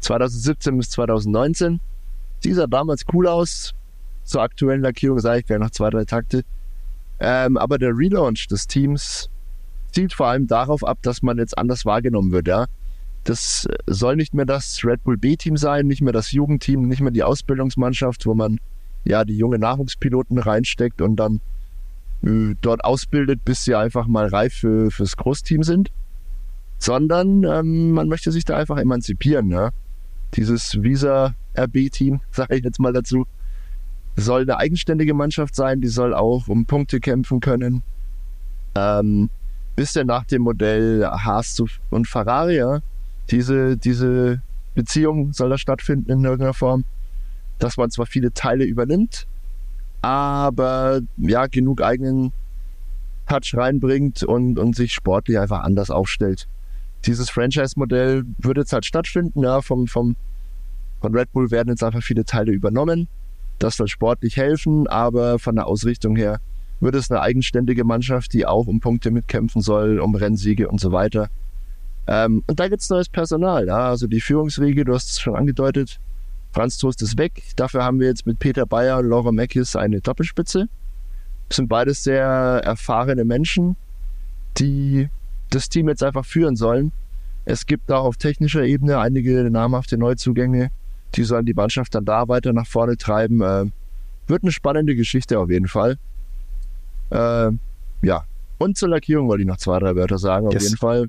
2017 0.00 0.76
bis 0.76 0.90
2019. 0.90 1.80
Die 2.44 2.52
sah 2.52 2.66
damals 2.66 3.04
cool 3.12 3.26
aus. 3.26 3.72
Zur 4.30 4.42
aktuellen 4.42 4.82
Lackierung 4.82 5.18
sage 5.18 5.40
ich 5.40 5.46
gleich 5.46 5.58
noch 5.58 5.70
zwei, 5.70 5.90
drei 5.90 6.04
Takte. 6.04 6.44
Ähm, 7.18 7.56
aber 7.56 7.78
der 7.78 7.90
Relaunch 7.96 8.46
des 8.46 8.68
Teams 8.68 9.28
zielt 9.90 10.12
vor 10.12 10.28
allem 10.28 10.46
darauf 10.46 10.84
ab, 10.86 10.98
dass 11.02 11.20
man 11.22 11.38
jetzt 11.38 11.58
anders 11.58 11.84
wahrgenommen 11.84 12.30
wird. 12.30 12.46
Ja? 12.46 12.66
Das 13.24 13.66
soll 13.88 14.14
nicht 14.14 14.32
mehr 14.32 14.44
das 14.44 14.84
Red 14.84 15.02
Bull 15.02 15.16
B-Team 15.16 15.56
sein, 15.56 15.88
nicht 15.88 16.00
mehr 16.00 16.12
das 16.12 16.30
Jugendteam, 16.30 16.86
nicht 16.86 17.00
mehr 17.00 17.10
die 17.10 17.24
Ausbildungsmannschaft, 17.24 18.24
wo 18.24 18.34
man 18.34 18.60
ja 19.04 19.24
die 19.24 19.36
junge 19.36 19.58
Nachwuchspiloten 19.58 20.38
reinsteckt 20.38 21.02
und 21.02 21.16
dann 21.16 21.40
äh, 22.22 22.54
dort 22.60 22.84
ausbildet, 22.84 23.44
bis 23.44 23.64
sie 23.64 23.74
einfach 23.74 24.06
mal 24.06 24.28
reif 24.28 24.54
für, 24.54 24.92
fürs 24.92 25.16
Großteam 25.16 25.64
sind. 25.64 25.90
Sondern 26.78 27.42
ähm, 27.42 27.90
man 27.90 28.06
möchte 28.06 28.30
sich 28.30 28.44
da 28.44 28.56
einfach 28.56 28.78
emanzipieren. 28.78 29.50
Ja? 29.50 29.70
Dieses 30.34 30.80
Visa 30.80 31.34
RB-Team, 31.58 32.20
sage 32.30 32.54
ich 32.54 32.62
jetzt 32.62 32.78
mal 32.78 32.92
dazu, 32.92 33.26
soll 34.20 34.42
eine 34.42 34.58
eigenständige 34.58 35.14
Mannschaft 35.14 35.54
sein, 35.54 35.80
die 35.80 35.88
soll 35.88 36.14
auch 36.14 36.48
um 36.48 36.66
Punkte 36.66 37.00
kämpfen 37.00 37.40
können. 37.40 37.82
Ähm, 38.74 39.30
bisschen 39.76 40.06
nach 40.06 40.24
dem 40.24 40.42
Modell 40.42 41.04
Haas 41.06 41.60
und 41.90 42.06
Ferrari. 42.06 42.80
Diese, 43.30 43.76
diese 43.76 44.42
Beziehung 44.74 45.32
soll 45.32 45.50
da 45.50 45.58
stattfinden 45.58 46.10
in 46.10 46.24
irgendeiner 46.24 46.54
Form, 46.54 46.84
dass 47.58 47.76
man 47.76 47.90
zwar 47.90 48.06
viele 48.06 48.32
Teile 48.32 48.64
übernimmt, 48.64 49.26
aber 50.02 51.00
ja, 51.16 51.46
genug 51.46 51.82
eigenen 51.82 52.32
Touch 53.28 53.54
reinbringt 53.54 54.22
und, 54.22 54.58
und 54.58 54.74
sich 54.74 54.92
sportlich 54.92 55.38
einfach 55.38 55.60
anders 55.60 55.90
aufstellt. 55.90 56.48
Dieses 57.06 57.30
Franchise-Modell 57.30 58.24
wird 58.38 58.58
jetzt 58.58 58.72
halt 58.72 58.84
stattfinden, 58.84 59.42
ja, 59.42 59.62
vom, 59.62 59.86
vom, 59.86 60.16
von 61.00 61.14
Red 61.14 61.32
Bull 61.32 61.50
werden 61.50 61.68
jetzt 61.68 61.82
einfach 61.82 62.02
viele 62.02 62.24
Teile 62.24 62.52
übernommen. 62.52 63.08
Das 63.60 63.76
soll 63.76 63.88
sportlich 63.88 64.36
helfen, 64.36 64.88
aber 64.88 65.38
von 65.38 65.54
der 65.54 65.66
Ausrichtung 65.66 66.16
her 66.16 66.40
wird 66.80 66.94
es 66.94 67.10
eine 67.10 67.20
eigenständige 67.20 67.84
Mannschaft, 67.84 68.32
die 68.32 68.46
auch 68.46 68.66
um 68.66 68.80
Punkte 68.80 69.10
mitkämpfen 69.10 69.60
soll, 69.60 70.00
um 70.00 70.14
Rennsiege 70.14 70.66
und 70.68 70.80
so 70.80 70.92
weiter. 70.92 71.28
Ähm, 72.06 72.42
und 72.46 72.58
da 72.58 72.68
gibt 72.68 72.80
es 72.80 72.88
neues 72.88 73.10
Personal. 73.10 73.66
Ja? 73.66 73.90
Also 73.90 74.06
die 74.06 74.22
Führungsriege, 74.22 74.84
du 74.84 74.94
hast 74.94 75.10
es 75.10 75.20
schon 75.20 75.36
angedeutet, 75.36 76.00
Franz 76.52 76.78
Toast 76.78 77.02
ist 77.02 77.18
weg. 77.18 77.42
Dafür 77.56 77.84
haben 77.84 78.00
wir 78.00 78.08
jetzt 78.08 78.26
mit 78.26 78.38
Peter 78.38 78.64
Bayer 78.64 78.98
und 78.98 79.08
Laura 79.10 79.30
Meckis 79.30 79.76
eine 79.76 80.00
Doppelspitze. 80.00 80.68
Das 81.48 81.56
sind 81.56 81.68
beides 81.68 82.02
sehr 82.02 82.24
erfahrene 82.24 83.26
Menschen, 83.26 83.76
die 84.56 85.08
das 85.50 85.68
Team 85.68 85.88
jetzt 85.88 86.02
einfach 86.02 86.24
führen 86.24 86.56
sollen. 86.56 86.92
Es 87.44 87.66
gibt 87.66 87.92
auch 87.92 88.04
auf 88.04 88.16
technischer 88.16 88.64
Ebene 88.64 88.98
einige 88.98 89.50
namhafte 89.50 89.98
Neuzugänge, 89.98 90.70
die 91.14 91.24
sollen 91.24 91.46
die 91.46 91.54
Mannschaft 91.54 91.94
dann 91.94 92.04
da 92.04 92.28
weiter 92.28 92.52
nach 92.52 92.66
vorne 92.66 92.96
treiben. 92.96 93.40
Äh, 93.40 93.66
wird 94.26 94.42
eine 94.42 94.52
spannende 94.52 94.94
Geschichte 94.94 95.38
auf 95.38 95.50
jeden 95.50 95.68
Fall. 95.68 95.96
Äh, 97.10 97.50
ja. 98.02 98.24
Und 98.58 98.76
zur 98.76 98.90
Lackierung 98.90 99.28
wollte 99.28 99.42
ich 99.42 99.48
noch 99.48 99.56
zwei, 99.56 99.78
drei 99.78 99.96
Wörter 99.96 100.18
sagen. 100.18 100.46
Auf 100.46 100.52
yes. 100.52 100.64
jeden 100.64 100.76
Fall. 100.76 101.08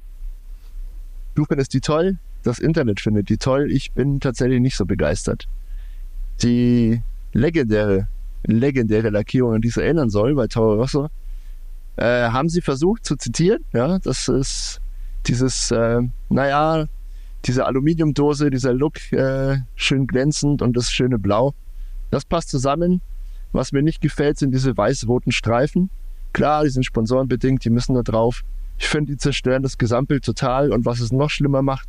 Du 1.35 1.45
findest 1.45 1.73
die 1.73 1.81
toll, 1.81 2.17
das 2.43 2.59
Internet 2.59 2.99
findet 2.99 3.29
die 3.29 3.37
toll. 3.37 3.71
Ich 3.71 3.91
bin 3.91 4.19
tatsächlich 4.19 4.59
nicht 4.59 4.75
so 4.75 4.85
begeistert. 4.85 5.47
Die 6.41 7.01
legendäre, 7.33 8.07
legendäre 8.43 9.09
Lackierung, 9.09 9.55
an 9.55 9.61
die 9.61 9.69
es 9.69 9.77
erinnern 9.77 10.09
soll, 10.09 10.35
bei 10.35 10.47
Toro 10.47 10.75
Rosso, 10.75 11.09
äh, 11.97 12.29
haben 12.29 12.49
sie 12.49 12.61
versucht 12.61 13.05
zu 13.05 13.15
zitieren. 13.15 13.63
Ja, 13.73 13.99
das 13.99 14.27
ist 14.27 14.81
dieses, 15.27 15.71
äh, 15.71 16.01
naja, 16.29 16.85
diese 17.45 17.65
Aluminiumdose, 17.65 18.49
dieser 18.49 18.73
Look, 18.73 19.11
äh, 19.11 19.59
schön 19.75 20.07
glänzend 20.07 20.61
und 20.61 20.77
das 20.77 20.91
schöne 20.91 21.17
Blau. 21.17 21.53
Das 22.09 22.25
passt 22.25 22.49
zusammen. 22.49 23.01
Was 23.51 23.71
mir 23.71 23.81
nicht 23.81 24.01
gefällt, 24.01 24.37
sind 24.37 24.53
diese 24.53 24.77
weiß-roten 24.77 25.31
Streifen. 25.31 25.89
Klar, 26.33 26.63
die 26.63 26.69
sind 26.69 26.85
sponsorenbedingt, 26.85 27.65
die 27.65 27.69
müssen 27.69 27.95
da 27.95 28.03
drauf. 28.03 28.43
Ich 28.77 28.87
finde, 28.87 29.13
die 29.13 29.17
zerstören 29.17 29.63
das 29.63 29.77
Gesamtbild 29.77 30.23
total. 30.23 30.71
Und 30.71 30.85
was 30.85 30.99
es 30.99 31.11
noch 31.11 31.29
schlimmer 31.29 31.61
macht, 31.61 31.87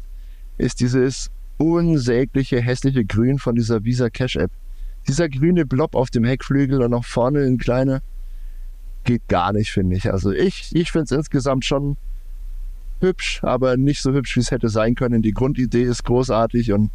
ist 0.59 0.81
dieses 0.81 1.31
unsägliche, 1.59 2.61
hässliche 2.61 3.05
Grün 3.05 3.38
von 3.38 3.55
dieser 3.55 3.85
Visa 3.85 4.11
Cash 4.11 4.37
App. 4.37 4.51
Dieser 5.07 5.29
grüne 5.29 5.67
Blob 5.67 5.95
auf 5.95 6.11
dem 6.11 6.25
Heckflügel 6.25 6.83
und 6.83 6.95
auch 6.95 7.05
vorne 7.05 7.45
in 7.45 7.59
kleine 7.59 8.03
geht 9.05 9.27
gar 9.29 9.53
nicht, 9.53 9.71
finde 9.73 9.97
ich. 9.97 10.12
Also 10.12 10.31
ich, 10.31 10.71
ich 10.75 10.93
finde 10.93 11.05
es 11.05 11.11
insgesamt 11.11 11.65
schon 11.65 11.97
hübsch, 13.03 13.43
aber 13.43 13.77
nicht 13.77 14.01
so 14.01 14.12
hübsch, 14.12 14.37
wie 14.37 14.41
es 14.41 14.51
hätte 14.51 14.69
sein 14.69 14.95
können. 14.95 15.23
Die 15.23 15.33
Grundidee 15.33 15.83
ist 15.83 16.05
großartig 16.05 16.73
und 16.73 16.91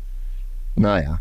naja. 0.75 1.19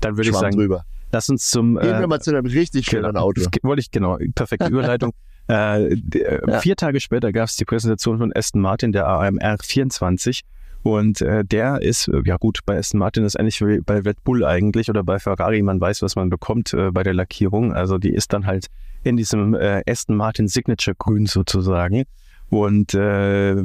Dann 0.00 0.16
würde 0.16 0.30
ich 0.30 0.36
sagen, 0.36 0.56
drüber. 0.56 0.84
lass 1.12 1.28
uns 1.28 1.48
zum. 1.50 1.76
Gehen 1.76 1.90
wir 1.90 2.02
äh, 2.02 2.06
mal 2.06 2.20
zu 2.20 2.30
einem 2.30 2.46
richtig 2.46 2.86
schönen 2.86 3.04
genau, 3.04 3.20
Auto. 3.20 3.42
Wollte 3.62 3.80
ich, 3.80 3.90
genau, 3.90 4.18
perfekte 4.34 4.68
Überleitung. 4.68 5.12
äh, 5.48 5.94
ja. 5.94 6.60
Vier 6.60 6.76
Tage 6.76 7.00
später 7.00 7.32
gab 7.32 7.48
es 7.48 7.56
die 7.56 7.64
Präsentation 7.64 8.18
von 8.18 8.32
Aston 8.34 8.60
Martin, 8.60 8.92
der 8.92 9.06
AMR 9.06 9.58
24. 9.62 10.42
Und 10.82 11.20
äh, 11.20 11.44
der 11.44 11.80
ist, 11.80 12.08
äh, 12.08 12.22
ja 12.24 12.36
gut, 12.36 12.60
bei 12.66 12.76
Aston 12.76 12.98
Martin 12.98 13.24
ist 13.24 13.38
ähnlich 13.38 13.60
wie 13.60 13.80
bei 13.80 14.00
Red 14.00 14.24
Bull 14.24 14.44
eigentlich 14.44 14.90
oder 14.90 15.04
bei 15.04 15.20
Ferrari, 15.20 15.62
man 15.62 15.80
weiß, 15.80 16.02
was 16.02 16.16
man 16.16 16.28
bekommt 16.28 16.74
äh, 16.74 16.90
bei 16.90 17.04
der 17.04 17.14
Lackierung. 17.14 17.72
Also 17.72 17.98
die 17.98 18.12
ist 18.12 18.32
dann 18.32 18.46
halt 18.46 18.66
in 19.04 19.16
diesem 19.16 19.54
äh, 19.54 19.82
Aston 19.86 20.16
Martin 20.16 20.48
Signature 20.48 20.96
Grün 20.96 21.26
sozusagen. 21.26 22.04
Und 22.52 22.92
äh, 22.92 23.56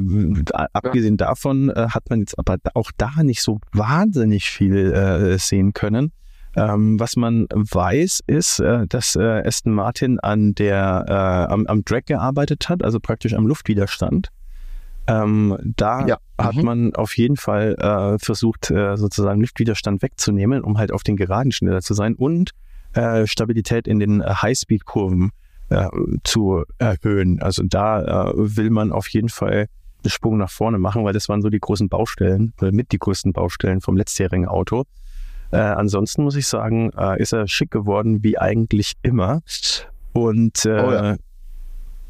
abgesehen 0.72 1.18
davon 1.18 1.68
äh, 1.68 1.88
hat 1.90 2.08
man 2.08 2.20
jetzt 2.20 2.38
aber 2.38 2.56
auch 2.72 2.90
da 2.96 3.22
nicht 3.22 3.42
so 3.42 3.60
wahnsinnig 3.70 4.48
viel 4.48 4.94
äh, 4.94 5.38
sehen 5.38 5.74
können. 5.74 6.10
Ähm, 6.56 6.98
was 6.98 7.14
man 7.14 7.46
weiß, 7.50 8.20
ist, 8.26 8.60
äh, 8.60 8.86
dass 8.86 9.14
äh, 9.14 9.42
Aston 9.46 9.74
Martin 9.74 10.18
an 10.20 10.54
der, 10.54 11.04
äh, 11.06 11.52
am, 11.52 11.66
am 11.66 11.84
Drag 11.84 12.06
gearbeitet 12.06 12.70
hat, 12.70 12.82
also 12.82 12.98
praktisch 12.98 13.34
am 13.34 13.46
Luftwiderstand. 13.46 14.30
Ähm, 15.06 15.58
da 15.76 16.06
ja. 16.06 16.16
hat 16.38 16.56
mhm. 16.56 16.64
man 16.64 16.94
auf 16.94 17.14
jeden 17.18 17.36
Fall 17.36 17.74
äh, 17.78 18.18
versucht, 18.18 18.70
äh, 18.70 18.96
sozusagen 18.96 19.42
Luftwiderstand 19.42 20.00
wegzunehmen, 20.00 20.64
um 20.64 20.78
halt 20.78 20.92
auf 20.92 21.02
den 21.02 21.16
Geraden 21.16 21.52
schneller 21.52 21.82
zu 21.82 21.92
sein 21.92 22.14
und 22.14 22.52
äh, 22.94 23.26
Stabilität 23.26 23.86
in 23.86 23.98
den 23.98 24.22
äh, 24.22 24.32
Highspeed-Kurven 24.32 25.26
äh, 25.26 25.47
zu 26.24 26.64
erhöhen. 26.78 27.42
Also 27.42 27.62
da 27.64 28.30
äh, 28.30 28.32
will 28.36 28.70
man 28.70 28.92
auf 28.92 29.08
jeden 29.08 29.28
Fall 29.28 29.68
einen 30.04 30.10
Sprung 30.10 30.38
nach 30.38 30.50
vorne 30.50 30.78
machen, 30.78 31.04
weil 31.04 31.12
das 31.12 31.28
waren 31.28 31.42
so 31.42 31.50
die 31.50 31.60
großen 31.60 31.88
Baustellen, 31.88 32.52
oder 32.60 32.72
mit 32.72 32.92
die 32.92 32.98
größten 32.98 33.32
Baustellen 33.32 33.80
vom 33.80 33.96
letztjährigen 33.96 34.46
Auto. 34.46 34.84
Äh, 35.50 35.58
ansonsten 35.58 36.24
muss 36.24 36.36
ich 36.36 36.46
sagen, 36.46 36.90
äh, 36.96 37.20
ist 37.20 37.32
er 37.32 37.48
schick 37.48 37.70
geworden, 37.70 38.22
wie 38.22 38.38
eigentlich 38.38 38.94
immer. 39.02 39.40
Und 40.12 40.64
äh, 40.64 40.68
oh 40.68 40.92
ja 40.92 41.16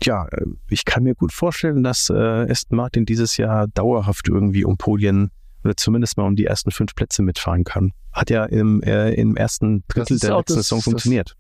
ja, 0.05 0.27
äh, 0.31 0.47
ich 0.69 0.85
kann 0.85 1.05
mir 1.05 1.15
gut 1.15 1.33
vorstellen, 1.33 1.83
dass 1.83 2.11
äh, 2.11 2.51
Aston 2.51 2.77
Martin 2.77 3.05
dieses 3.05 3.37
Jahr 3.37 3.67
dauerhaft 3.69 4.29
irgendwie 4.29 4.65
um 4.65 4.77
Podien 4.77 5.31
oder 5.65 5.77
zumindest 5.77 6.17
mal 6.17 6.25
um 6.25 6.37
die 6.37 6.45
ersten 6.45 6.71
fünf 6.71 6.95
Plätze 6.95 7.23
mitfahren 7.23 7.65
kann. 7.65 7.93
Hat 8.13 8.31
ja 8.31 8.45
im, 8.45 8.83
äh, 8.83 9.13
im 9.15 9.37
ersten 9.37 9.85
Drittel 9.89 10.19
der 10.19 10.37
letzten 10.37 10.55
Saison 10.55 10.81
funktioniert. 10.81 11.37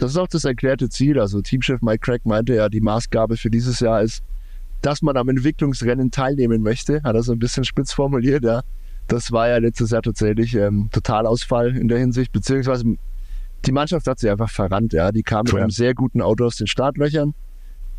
Das 0.00 0.12
ist 0.12 0.16
auch 0.16 0.28
das 0.28 0.46
erklärte 0.46 0.88
Ziel. 0.88 1.20
Also 1.20 1.42
Teamchef 1.42 1.82
Mike 1.82 1.98
Craig 1.98 2.24
meinte 2.24 2.54
ja, 2.54 2.70
die 2.70 2.80
Maßgabe 2.80 3.36
für 3.36 3.50
dieses 3.50 3.80
Jahr 3.80 4.00
ist, 4.00 4.24
dass 4.80 5.02
man 5.02 5.18
am 5.18 5.28
Entwicklungsrennen 5.28 6.10
teilnehmen 6.10 6.62
möchte. 6.62 7.02
Hat 7.02 7.14
er 7.14 7.22
so 7.22 7.32
ein 7.32 7.38
bisschen 7.38 7.64
spitz 7.64 7.92
formuliert, 7.92 8.42
ja. 8.42 8.62
Das 9.08 9.30
war 9.30 9.50
ja 9.50 9.58
letztes 9.58 9.90
Jahr 9.90 10.00
tatsächlich 10.00 10.54
ähm, 10.54 10.88
Totalausfall 10.90 11.76
in 11.76 11.88
der 11.88 11.98
Hinsicht, 11.98 12.32
beziehungsweise 12.32 12.96
die 13.66 13.72
Mannschaft 13.72 14.06
hat 14.06 14.18
sich 14.18 14.30
einfach 14.30 14.48
verrannt. 14.48 14.94
Ja. 14.94 15.12
Die 15.12 15.22
kam 15.22 15.44
mit 15.44 15.54
einem 15.54 15.68
sehr 15.68 15.92
guten 15.92 16.22
Auto 16.22 16.46
aus 16.46 16.56
den 16.56 16.66
Startlöchern 16.66 17.34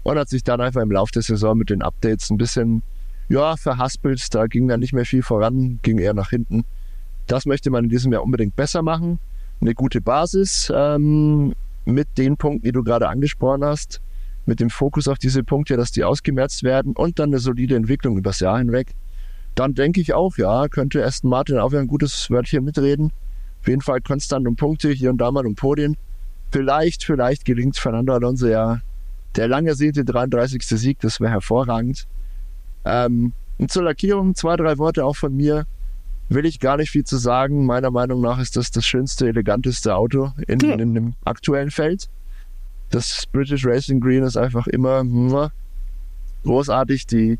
und 0.01 0.17
hat 0.17 0.27
sich 0.27 0.43
dann 0.43 0.59
einfach 0.59 0.81
im 0.81 0.91
Laufe 0.91 1.11
der 1.11 1.21
Saison 1.21 1.55
mit 1.55 1.69
den 1.69 1.83
Updates 1.83 2.31
ein 2.31 2.37
bisschen 2.37 2.81
ja, 3.29 3.55
verhaspelt. 3.57 4.33
Da 4.33 4.47
ging 4.47 4.67
dann 4.67 4.79
nicht 4.79 4.93
mehr 4.93 5.05
viel 5.05 5.21
voran, 5.21 5.77
ging 5.83 5.99
eher 5.99 6.15
nach 6.15 6.31
hinten. 6.31 6.63
Das 7.27 7.45
möchte 7.45 7.69
man 7.69 7.83
in 7.83 7.91
diesem 7.91 8.11
Jahr 8.11 8.23
unbedingt 8.23 8.55
besser 8.55 8.81
machen. 8.81 9.19
Eine 9.61 9.75
gute 9.75 10.01
Basis 10.01 10.73
ähm, 10.75 11.53
mit 11.85 12.17
den 12.17 12.37
Punkten, 12.37 12.65
die 12.65 12.71
du 12.71 12.83
gerade 12.83 13.09
angesprochen 13.09 13.63
hast, 13.63 14.01
mit 14.45 14.59
dem 14.59 14.69
Fokus 14.69 15.07
auf 15.07 15.17
diese 15.17 15.43
Punkte, 15.43 15.77
dass 15.77 15.91
die 15.91 16.03
ausgemerzt 16.03 16.63
werden 16.63 16.93
und 16.95 17.19
dann 17.19 17.29
eine 17.29 17.39
solide 17.39 17.75
Entwicklung 17.75 18.17
übers 18.17 18.39
Jahr 18.39 18.57
hinweg. 18.57 18.95
Dann 19.55 19.73
denke 19.73 20.01
ich 20.01 20.13
auch, 20.13 20.37
ja, 20.37 20.67
könnte 20.67 21.03
Aston 21.03 21.29
Martin 21.29 21.57
auch 21.57 21.73
ein 21.73 21.87
gutes 21.87 22.29
Wörtchen 22.29 22.63
mitreden. 22.63 23.11
Auf 23.61 23.67
jeden 23.67 23.81
Fall 23.81 24.01
konstant 24.01 24.47
um 24.47 24.55
Punkte, 24.55 24.89
hier 24.89 25.09
und 25.09 25.17
da 25.17 25.31
mal 25.31 25.45
um 25.45 25.55
Podien. 25.55 25.97
Vielleicht, 26.51 27.03
vielleicht 27.03 27.45
gelingt 27.45 27.77
Fernando 27.77 28.13
Alonso 28.13 28.47
ja 28.47 28.81
der 29.35 29.47
lang 29.47 29.65
ersehnte 29.65 30.03
33. 30.03 30.61
Sieg, 30.63 30.99
das 30.99 31.19
wäre 31.19 31.31
hervorragend. 31.31 32.07
Ähm, 32.85 33.33
und 33.57 33.71
zur 33.71 33.83
Lackierung 33.83 34.35
zwei, 34.35 34.55
drei 34.55 34.77
Worte 34.77 35.05
auch 35.05 35.15
von 35.15 35.35
mir. 35.35 35.65
Will 36.33 36.45
ich 36.45 36.59
gar 36.59 36.77
nicht 36.77 36.91
viel 36.91 37.03
zu 37.03 37.17
sagen. 37.17 37.65
Meiner 37.65 37.91
Meinung 37.91 38.21
nach 38.21 38.39
ist 38.39 38.55
das 38.55 38.71
das 38.71 38.85
schönste, 38.85 39.27
eleganteste 39.27 39.95
Auto 39.95 40.31
in, 40.47 40.59
Hm. 40.61 40.79
in 40.79 40.93
dem 40.93 41.13
aktuellen 41.25 41.71
Feld. 41.71 42.09
Das 42.89 43.25
British 43.31 43.65
Racing 43.65 43.99
Green 43.99 44.23
ist 44.23 44.37
einfach 44.37 44.67
immer 44.67 45.03
großartig. 46.43 47.05
Die 47.07 47.39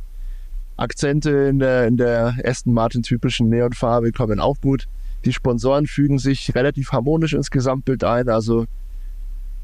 Akzente 0.78 1.30
in 1.30 1.60
der, 1.60 1.88
in 1.88 1.98
der 1.98 2.36
Aston 2.44 2.74
Martin 2.74 3.04
typischen 3.04 3.50
Neonfarbe 3.50 4.12
kommen 4.12 4.40
auch 4.40 4.60
gut. 4.62 4.88
Die 5.26 5.34
Sponsoren 5.34 5.88
fügen 5.88 6.20
sich 6.20 6.56
relativ 6.56 6.92
harmonisch 6.92 7.34
ins 7.34 7.52
Gesamtbild 7.52 8.04
ein. 8.04 8.30
Also, 8.30 8.66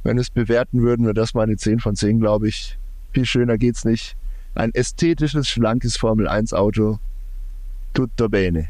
wenn 0.04 0.18
wir 0.18 0.22
es 0.22 0.30
bewerten 0.30 0.82
würden, 0.82 1.06
wäre 1.06 1.14
das 1.16 1.34
mal 1.34 1.44
eine 1.44 1.58
10 1.58 1.80
von 1.80 1.96
10, 1.96 2.20
glaube 2.20 2.48
ich. 2.48 2.78
Viel 3.14 3.26
schöner 3.26 3.58
geht's 3.58 3.84
nicht. 3.84 4.16
Ein 4.56 4.74
ästhetisches, 4.74 5.48
schlankes 5.50 5.98
Formel 5.98 6.28
1 6.28 6.54
Auto. 6.54 7.00
Tutto 7.94 8.30
bene. 8.30 8.70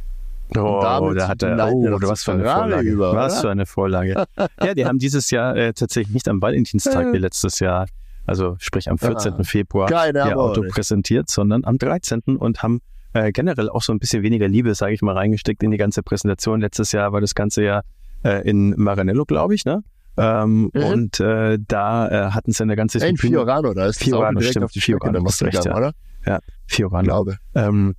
Oh, 0.56 0.80
damit 0.82 1.20
da 1.20 1.28
hat 1.28 1.44
er, 1.44 1.74
oh, 1.74 1.98
was 2.02 2.24
für 2.24 2.32
eine 2.34 2.44
Ferrari 2.44 2.62
Vorlage. 2.70 2.90
über, 2.90 3.14
was 3.14 3.34
oder? 3.34 3.42
für 3.42 3.50
eine 3.52 3.66
Vorlage. 3.66 4.26
ja, 4.64 4.74
die 4.74 4.86
haben 4.86 4.98
dieses 5.00 5.30
Jahr 5.32 5.56
äh, 5.56 5.74
tatsächlich 5.74 6.14
nicht 6.14 6.28
am 6.30 6.42
Valentinstag 6.42 7.06
Ja. 7.08 7.14
wie 7.14 7.18
letztes 7.18 7.60
Jahr, 7.60 7.88
also 8.26 8.56
sprich 8.60 8.90
am 8.90 8.98
14. 8.98 9.34
Ah, 9.34 9.44
Februar, 9.44 9.90
keine 9.90 10.20
ihr 10.20 10.38
Auto 10.38 10.62
nicht. 10.64 10.74
präsentiert, 10.74 11.30
sondern 11.30 11.66
am 11.66 11.78
13. 11.78 12.22
und 12.38 12.64
haben 12.64 12.80
äh, 13.14 13.32
generell 13.32 13.70
auch 13.70 13.82
so 13.82 13.92
ein 13.94 14.00
bisschen 14.00 14.24
weniger 14.24 14.48
Liebe, 14.48 14.74
sage 14.76 14.94
ich 14.94 15.02
mal, 15.02 15.14
reingesteckt 15.18 15.64
in 15.64 15.72
die 15.72 15.78
ganze 15.78 16.02
Präsentation. 16.04 16.62
Letztes 16.62 16.92
Jahr 16.94 17.12
war 17.14 17.20
das 17.22 17.36
Ganze 17.36 17.64
ja 17.64 17.82
äh, 18.24 18.48
in 18.50 18.74
Maranello, 18.78 19.26
glaube 19.26 19.54
ich, 19.56 19.66
ne? 19.66 19.84
Ähm, 20.18 20.72
Mhm. 20.74 20.84
Und 20.84 21.20
äh, 21.20 21.58
da 21.68 22.08
äh, 22.10 22.32
hatten 22.32 22.52
sie 22.52 22.64
eine 22.64 22.76
ganze 22.76 23.06
In 23.06 23.18
Fiorano, 23.18 23.74
da 23.74 23.86
ist 23.88 24.00
das 24.00 24.06
Fiorano, 24.08 24.28
Auto 24.30 24.40
direkt 24.40 24.52
stimmt. 24.54 24.66
auf 24.66 24.72
die 24.72 24.82
Fiorano, 24.82 25.20
recht, 25.24 25.40
gegangen, 25.40 25.74
oder? 25.78 26.40
Fiorano. 26.66 27.04
Glaube. 27.04 27.38
Ähm, 27.56 27.96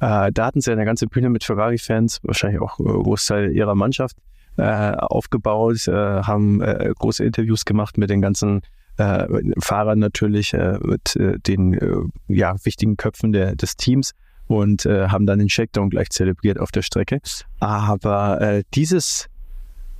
äh, 0.00 0.32
da 0.32 0.46
hatten 0.46 0.60
sie 0.60 0.72
eine 0.72 0.84
ganze 0.84 1.06
Bühne 1.06 1.30
mit 1.30 1.44
Ferrari-Fans, 1.44 2.20
wahrscheinlich 2.22 2.60
auch 2.60 2.80
äh, 2.80 2.84
Großteil 2.84 3.52
ihrer 3.52 3.74
Mannschaft, 3.74 4.16
äh, 4.56 4.92
aufgebaut, 4.92 5.86
äh, 5.88 5.92
haben 5.92 6.60
äh, 6.60 6.92
große 6.98 7.24
Interviews 7.24 7.64
gemacht 7.64 7.98
mit 7.98 8.10
den 8.10 8.20
ganzen 8.20 8.62
äh, 8.96 9.26
Fahrern 9.58 9.98
natürlich, 9.98 10.52
mit 10.52 11.16
den 11.16 12.10
ja, 12.28 12.54
wichtigen 12.64 12.96
Köpfen 12.96 13.32
der, 13.32 13.54
des 13.56 13.76
Teams 13.76 14.12
und 14.46 14.84
haben 14.84 15.24
dann 15.24 15.38
den 15.38 15.48
Shakedown 15.48 15.88
gleich 15.88 16.10
zelebriert 16.10 16.58
auf 16.58 16.70
der 16.70 16.82
Strecke. 16.82 17.20
Aber 17.60 18.62
dieses, 18.74 19.28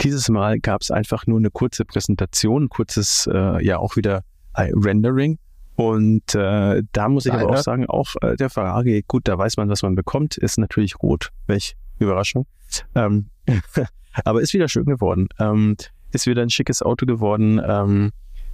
dieses 0.03 0.29
Mal 0.29 0.59
gab 0.59 0.83
es 0.83 0.91
einfach 0.91 1.27
nur 1.27 1.39
eine 1.39 1.51
kurze 1.51 1.87
Präsentation, 1.87 2.69
kurzes, 2.69 3.27
ja 3.61 3.79
auch 3.79 3.97
wieder 3.97 4.23
Rendering. 4.57 5.39
Und 5.81 6.35
äh, 6.35 6.83
da 6.93 7.09
muss 7.09 7.25
ich 7.27 7.33
aber 7.33 7.45
Leider. 7.45 7.55
auch 7.59 7.63
sagen, 7.63 7.87
auch 7.87 8.15
äh, 8.21 8.37
der 8.37 8.51
Ferrari, 8.51 9.03
gut, 9.09 9.27
da 9.29 9.39
weiß 9.39 9.57
man, 9.57 9.71
was 9.71 9.83
man 9.83 9.95
bekommt, 9.95 10.37
ist 10.37 10.59
natürlich 10.59 11.01
rot. 11.03 11.31
Welch 11.47 11.75
Überraschung. 11.99 12.47
Ähm, 12.95 13.31
aber 14.25 14.43
ist 14.43 14.53
wieder 14.53 14.69
schön 14.69 14.85
geworden. 14.85 15.29
Ähm, 15.39 15.77
ist 16.13 16.27
wieder 16.27 16.43
ein 16.43 16.51
schickes 16.51 16.83
Auto 16.83 17.07
geworden. 17.07 17.61
Ähm, 17.67 18.11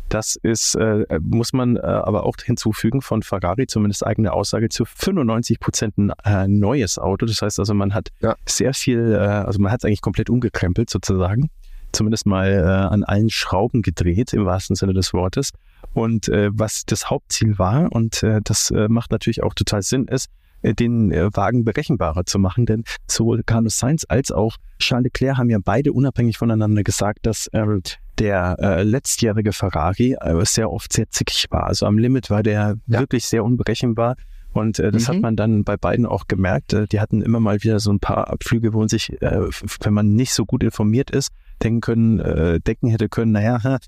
das 0.08 0.36
ist, 0.36 0.76
äh, 0.76 1.04
muss 1.20 1.52
man 1.52 1.76
äh, 1.76 1.80
aber 1.80 2.24
auch 2.26 2.36
hinzufügen, 2.44 3.02
von 3.02 3.22
Ferrari, 3.22 3.66
zumindest 3.66 4.06
eigene 4.06 4.32
Aussage, 4.32 4.68
zu 4.68 4.84
95 4.84 5.58
Prozent 5.58 5.94
ein 5.98 6.12
äh, 6.24 6.46
neues 6.46 6.96
Auto. 6.96 7.26
Das 7.26 7.42
heißt 7.42 7.58
also, 7.58 7.74
man 7.74 7.92
hat 7.92 8.10
Ja. 8.20 8.36
sehr 8.46 8.72
viel, 8.72 9.12
äh, 9.14 9.16
also 9.18 9.60
man 9.60 9.72
hat 9.72 9.80
es 9.80 9.84
eigentlich 9.84 10.02
komplett 10.02 10.30
umgekrempelt 10.30 10.90
sozusagen. 10.90 11.50
Zumindest 11.96 12.26
mal 12.26 12.48
äh, 12.52 12.62
an 12.62 13.04
allen 13.04 13.30
Schrauben 13.30 13.80
gedreht, 13.82 14.32
im 14.32 14.44
wahrsten 14.44 14.76
Sinne 14.76 14.92
des 14.92 15.12
Wortes. 15.14 15.50
Und 15.94 16.28
äh, 16.28 16.50
was 16.52 16.84
das 16.84 17.08
Hauptziel 17.08 17.58
war, 17.58 17.90
und 17.92 18.22
äh, 18.22 18.40
das 18.44 18.70
äh, 18.70 18.88
macht 18.88 19.10
natürlich 19.12 19.42
auch 19.42 19.54
total 19.54 19.82
Sinn, 19.82 20.06
ist, 20.08 20.28
äh, 20.62 20.74
den 20.74 21.10
äh, 21.10 21.30
Wagen 21.34 21.64
berechenbarer 21.64 22.26
zu 22.26 22.38
machen. 22.38 22.66
Denn 22.66 22.84
sowohl 23.10 23.42
Carlos 23.44 23.78
Sainz 23.78 24.04
als 24.08 24.30
auch 24.30 24.56
Charles 24.78 25.04
Leclerc 25.04 25.38
haben 25.38 25.48
ja 25.48 25.58
beide 25.64 25.92
unabhängig 25.92 26.36
voneinander 26.36 26.82
gesagt, 26.82 27.20
dass 27.24 27.48
ähm, 27.54 27.82
der 28.18 28.56
äh, 28.60 28.82
letztjährige 28.82 29.52
Ferrari 29.52 30.16
sehr 30.42 30.70
oft 30.70 30.92
sehr 30.92 31.08
zickig 31.10 31.46
war. 31.50 31.64
Also 31.64 31.86
am 31.86 31.98
Limit 31.98 32.28
war 32.30 32.42
der 32.42 32.76
Ja. 32.86 33.00
wirklich 33.00 33.24
sehr 33.26 33.44
unberechenbar. 33.44 34.16
Und 34.52 34.78
äh, 34.78 34.90
das 34.90 35.02
Mhm. 35.08 35.12
hat 35.12 35.20
man 35.20 35.36
dann 35.36 35.64
bei 35.64 35.76
beiden 35.76 36.06
auch 36.06 36.28
gemerkt. 36.28 36.72
Äh, 36.72 36.86
die 36.88 37.00
hatten 37.00 37.20
immer 37.22 37.40
mal 37.40 37.62
wieder 37.62 37.78
so 37.78 37.90
ein 37.90 38.00
paar 38.00 38.28
Abflüge, 38.28 38.72
wo 38.72 38.78
man 38.78 38.88
sich, 38.88 39.10
äh, 39.22 39.48
wenn 39.82 39.92
man 39.94 40.14
nicht 40.14 40.32
so 40.32 40.46
gut 40.46 40.62
informiert 40.62 41.10
ist, 41.10 41.28
denken 41.62 41.80
können, 41.80 42.20
äh, 42.20 42.60
denken 42.60 42.88
hätte 42.88 43.08
können, 43.08 43.32
naja, 43.32 43.78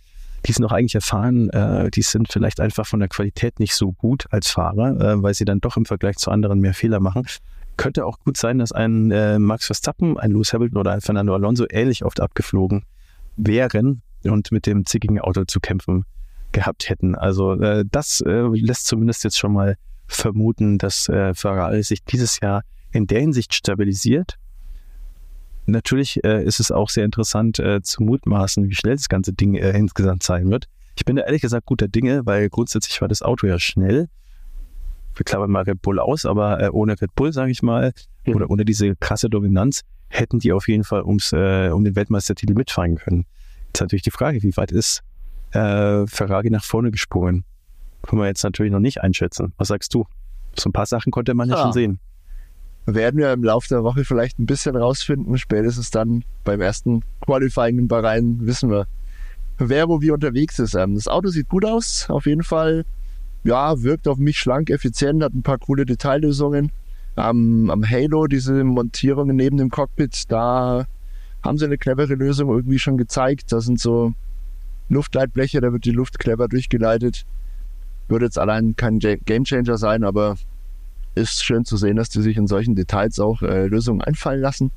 die 0.46 0.52
sind 0.52 0.62
doch 0.62 0.72
eigentlich 0.72 0.94
erfahren, 0.94 1.50
äh, 1.50 1.90
die 1.90 2.02
sind 2.02 2.32
vielleicht 2.32 2.60
einfach 2.60 2.86
von 2.86 3.00
der 3.00 3.08
Qualität 3.08 3.60
nicht 3.60 3.74
so 3.74 3.92
gut 3.92 4.26
als 4.30 4.50
Fahrer, 4.50 5.00
äh, 5.00 5.22
weil 5.22 5.34
sie 5.34 5.44
dann 5.44 5.60
doch 5.60 5.76
im 5.76 5.84
Vergleich 5.84 6.16
zu 6.16 6.30
anderen 6.30 6.60
mehr 6.60 6.74
Fehler 6.74 7.00
machen. 7.00 7.26
Könnte 7.76 8.06
auch 8.06 8.18
gut 8.20 8.36
sein, 8.36 8.58
dass 8.58 8.72
ein 8.72 9.10
äh, 9.10 9.38
Max 9.38 9.66
Verstappen, 9.66 10.18
ein 10.18 10.32
Lewis 10.32 10.52
Hamilton 10.52 10.78
oder 10.78 10.92
ein 10.92 11.00
Fernando 11.00 11.34
Alonso 11.34 11.64
ähnlich 11.70 12.04
oft 12.04 12.20
abgeflogen 12.20 12.84
wären 13.36 14.02
und 14.24 14.50
mit 14.50 14.66
dem 14.66 14.84
zickigen 14.84 15.20
Auto 15.20 15.44
zu 15.44 15.60
kämpfen 15.60 16.04
gehabt 16.52 16.88
hätten. 16.88 17.14
Also 17.14 17.60
äh, 17.60 17.84
das 17.90 18.20
äh, 18.26 18.48
lässt 18.52 18.86
zumindest 18.86 19.24
jetzt 19.24 19.38
schon 19.38 19.52
mal 19.52 19.76
vermuten, 20.06 20.78
dass 20.78 21.08
äh, 21.08 21.34
Ferrari 21.34 21.82
sich 21.82 22.02
dieses 22.04 22.40
Jahr 22.40 22.62
in 22.90 23.06
der 23.06 23.20
Hinsicht 23.20 23.54
stabilisiert. 23.54 24.36
Natürlich 25.70 26.24
äh, 26.24 26.42
ist 26.44 26.60
es 26.60 26.70
auch 26.70 26.88
sehr 26.88 27.04
interessant 27.04 27.58
äh, 27.58 27.82
zu 27.82 28.02
mutmaßen, 28.02 28.68
wie 28.68 28.74
schnell 28.74 28.96
das 28.96 29.08
ganze 29.08 29.32
Ding 29.32 29.54
äh, 29.54 29.76
insgesamt 29.76 30.22
sein 30.22 30.50
wird. 30.50 30.66
Ich 30.96 31.04
bin 31.04 31.16
da 31.16 31.22
ehrlich 31.22 31.42
gesagt 31.42 31.66
guter 31.66 31.88
Dinge, 31.88 32.24
weil 32.26 32.48
grundsätzlich 32.48 33.00
war 33.00 33.08
das 33.08 33.22
Auto 33.22 33.46
ja 33.46 33.58
schnell. 33.58 34.08
Wir 35.14 35.24
klammern 35.24 35.50
mal 35.50 35.64
Red 35.64 35.82
Bull 35.82 35.98
aus, 35.98 36.24
aber 36.24 36.60
äh, 36.62 36.68
ohne 36.70 37.00
Red 37.00 37.14
Bull, 37.14 37.32
sage 37.32 37.50
ich 37.50 37.62
mal, 37.62 37.92
Mhm. 38.26 38.34
oder 38.36 38.50
ohne 38.50 38.64
diese 38.64 38.94
krasse 38.96 39.28
Dominanz, 39.30 39.82
hätten 40.08 40.38
die 40.38 40.52
auf 40.52 40.68
jeden 40.68 40.84
Fall 40.84 41.02
ums, 41.02 41.32
äh, 41.32 41.70
um 41.70 41.84
den 41.84 41.94
Weltmeistertitel 41.96 42.54
mitfahren 42.54 42.96
können. 42.96 43.26
Jetzt 43.66 43.80
natürlich 43.80 44.02
die 44.02 44.10
Frage, 44.10 44.42
wie 44.42 44.56
weit 44.56 44.72
ist 44.72 45.02
äh, 45.52 46.06
Ferrari 46.06 46.50
nach 46.50 46.64
vorne 46.64 46.90
gesprungen? 46.90 47.44
Können 48.02 48.20
wir 48.22 48.26
jetzt 48.26 48.42
natürlich 48.44 48.72
noch 48.72 48.80
nicht 48.80 49.02
einschätzen. 49.02 49.52
Was 49.58 49.68
sagst 49.68 49.92
du? 49.94 50.06
So 50.58 50.68
ein 50.68 50.72
paar 50.72 50.86
Sachen 50.86 51.10
konnte 51.10 51.34
man 51.34 51.48
ja, 51.48 51.56
Ja. 51.56 51.62
schon 51.62 51.72
sehen. 51.72 52.00
Werden 52.94 53.18
wir 53.18 53.34
im 53.34 53.44
Laufe 53.44 53.68
der 53.68 53.84
Woche 53.84 54.02
vielleicht 54.02 54.38
ein 54.38 54.46
bisschen 54.46 54.74
rausfinden. 54.74 55.36
Spätestens 55.36 55.90
dann 55.90 56.24
beim 56.44 56.62
ersten 56.62 57.02
Qualifying 57.20 57.78
in 57.78 57.86
Bahrain 57.86 58.38
wissen 58.40 58.70
wir, 58.70 58.86
wer 59.58 59.90
wo 59.90 60.00
wie 60.00 60.10
unterwegs 60.10 60.58
ist. 60.58 60.74
Ähm, 60.74 60.94
das 60.94 61.06
Auto 61.06 61.28
sieht 61.28 61.50
gut 61.50 61.66
aus, 61.66 62.08
auf 62.08 62.24
jeden 62.24 62.42
Fall. 62.42 62.86
Ja, 63.44 63.82
wirkt 63.82 64.08
auf 64.08 64.16
mich 64.16 64.38
schlank, 64.38 64.70
effizient, 64.70 65.22
hat 65.22 65.34
ein 65.34 65.42
paar 65.42 65.58
coole 65.58 65.84
Detaillösungen. 65.84 66.72
Am, 67.14 67.68
am 67.68 67.84
Halo, 67.84 68.26
diese 68.26 68.64
Montierungen 68.64 69.36
neben 69.36 69.58
dem 69.58 69.68
Cockpit, 69.68 70.22
da 70.28 70.86
haben 71.42 71.58
sie 71.58 71.66
eine 71.66 71.76
clevere 71.76 72.14
Lösung 72.14 72.48
irgendwie 72.48 72.78
schon 72.78 72.96
gezeigt. 72.96 73.52
Da 73.52 73.60
sind 73.60 73.78
so 73.78 74.14
Luftleitbleche, 74.88 75.60
da 75.60 75.74
wird 75.74 75.84
die 75.84 75.90
Luft 75.92 76.18
clever 76.18 76.48
durchgeleitet. 76.48 77.26
Würde 78.08 78.24
jetzt 78.24 78.38
allein 78.38 78.76
kein 78.76 78.98
Gamechanger 78.98 79.76
sein, 79.76 80.04
aber 80.04 80.38
ist 81.18 81.44
schön 81.44 81.64
zu 81.64 81.76
sehen, 81.76 81.96
dass 81.96 82.08
die 82.08 82.22
sich 82.22 82.36
in 82.36 82.46
solchen 82.46 82.74
Details 82.74 83.18
auch 83.18 83.42
äh, 83.42 83.66
Lösungen 83.66 84.00
einfallen 84.00 84.40
lassen. 84.40 84.70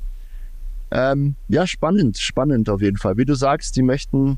Ähm, 0.91 1.35
ja, 1.47 1.65
spannend, 1.65 2.17
spannend 2.17 2.69
auf 2.69 2.81
jeden 2.81 2.97
Fall. 2.97 3.17
Wie 3.17 3.25
du 3.25 3.33
sagst, 3.33 3.75
die 3.77 3.81
möchten 3.81 4.37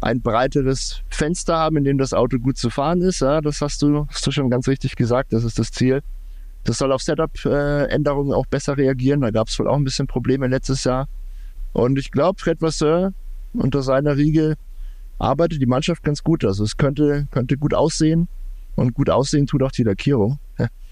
ein 0.00 0.20
breiteres 0.20 1.02
Fenster 1.08 1.56
haben, 1.56 1.76
in 1.76 1.84
dem 1.84 1.98
das 1.98 2.12
Auto 2.12 2.38
gut 2.38 2.58
zu 2.58 2.70
fahren 2.70 3.00
ist. 3.00 3.20
Ja, 3.20 3.40
das 3.40 3.60
hast 3.60 3.82
du, 3.82 4.06
hast 4.08 4.26
du 4.26 4.30
schon 4.30 4.50
ganz 4.50 4.68
richtig 4.68 4.96
gesagt, 4.96 5.32
das 5.32 5.44
ist 5.44 5.58
das 5.58 5.70
Ziel. 5.70 6.02
Das 6.64 6.78
soll 6.78 6.92
auf 6.92 7.02
Setup-Änderungen 7.02 8.32
auch 8.32 8.46
besser 8.46 8.76
reagieren. 8.76 9.22
Da 9.22 9.30
gab 9.30 9.48
es 9.48 9.58
wohl 9.58 9.68
auch 9.68 9.76
ein 9.76 9.84
bisschen 9.84 10.06
Probleme 10.06 10.46
letztes 10.46 10.84
Jahr. 10.84 11.08
Und 11.72 11.98
ich 11.98 12.10
glaube, 12.10 12.38
Fred 12.38 12.60
Vasseur 12.60 13.12
unter 13.54 13.82
seiner 13.82 14.16
Riege 14.16 14.56
arbeitet 15.18 15.62
die 15.62 15.66
Mannschaft 15.66 16.02
ganz 16.02 16.22
gut. 16.22 16.44
Also 16.44 16.64
es 16.64 16.76
könnte, 16.76 17.26
könnte 17.30 17.56
gut 17.56 17.74
aussehen. 17.74 18.28
Und 18.76 18.94
gut 18.94 19.10
aussehen 19.10 19.46
tut 19.46 19.62
auch 19.62 19.72
die 19.72 19.82
Lackierung 19.82 20.38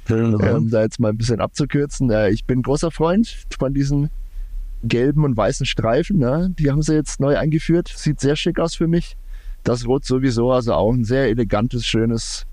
ähm, 0.08 0.70
da 0.70 0.82
jetzt 0.82 1.00
mal 1.00 1.10
ein 1.10 1.16
bisschen 1.16 1.40
abzukürzen. 1.40 2.10
Äh, 2.10 2.30
ich 2.30 2.44
bin 2.44 2.62
großer 2.62 2.90
Freund 2.90 3.46
von 3.58 3.74
diesen 3.74 4.10
gelben 4.82 5.24
und 5.24 5.36
weißen 5.36 5.66
Streifen. 5.66 6.18
Ne? 6.18 6.54
Die 6.58 6.70
haben 6.70 6.82
sie 6.82 6.94
jetzt 6.94 7.20
neu 7.20 7.36
eingeführt. 7.36 7.92
Sieht 7.94 8.20
sehr 8.20 8.36
schick 8.36 8.58
aus 8.58 8.74
für 8.74 8.86
mich. 8.86 9.16
Das 9.64 9.86
Rot 9.86 10.04
sowieso, 10.04 10.52
also 10.52 10.74
auch 10.74 10.92
ein 10.92 11.04
sehr 11.04 11.24
elegantes, 11.24 11.84
schönes 11.84 12.46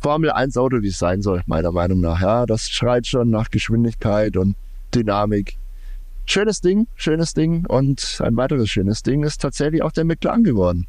Formel 0.00 0.30
1 0.30 0.56
Auto, 0.56 0.80
wie 0.80 0.88
es 0.88 0.98
sein 0.98 1.22
soll, 1.22 1.42
meiner 1.46 1.72
Meinung 1.72 2.00
nach. 2.00 2.20
Ja, 2.20 2.46
das 2.46 2.68
schreit 2.68 3.06
schon 3.06 3.30
nach 3.30 3.50
Geschwindigkeit 3.50 4.36
und 4.36 4.54
Dynamik. 4.94 5.56
Schönes 6.26 6.60
Ding, 6.60 6.86
schönes 6.94 7.34
Ding. 7.34 7.66
Und 7.66 8.20
ein 8.22 8.36
weiteres 8.36 8.70
schönes 8.70 9.02
Ding 9.02 9.24
ist 9.24 9.40
tatsächlich 9.40 9.82
auch 9.82 9.92
der 9.92 10.04
McLaren 10.04 10.44
geworden. 10.44 10.86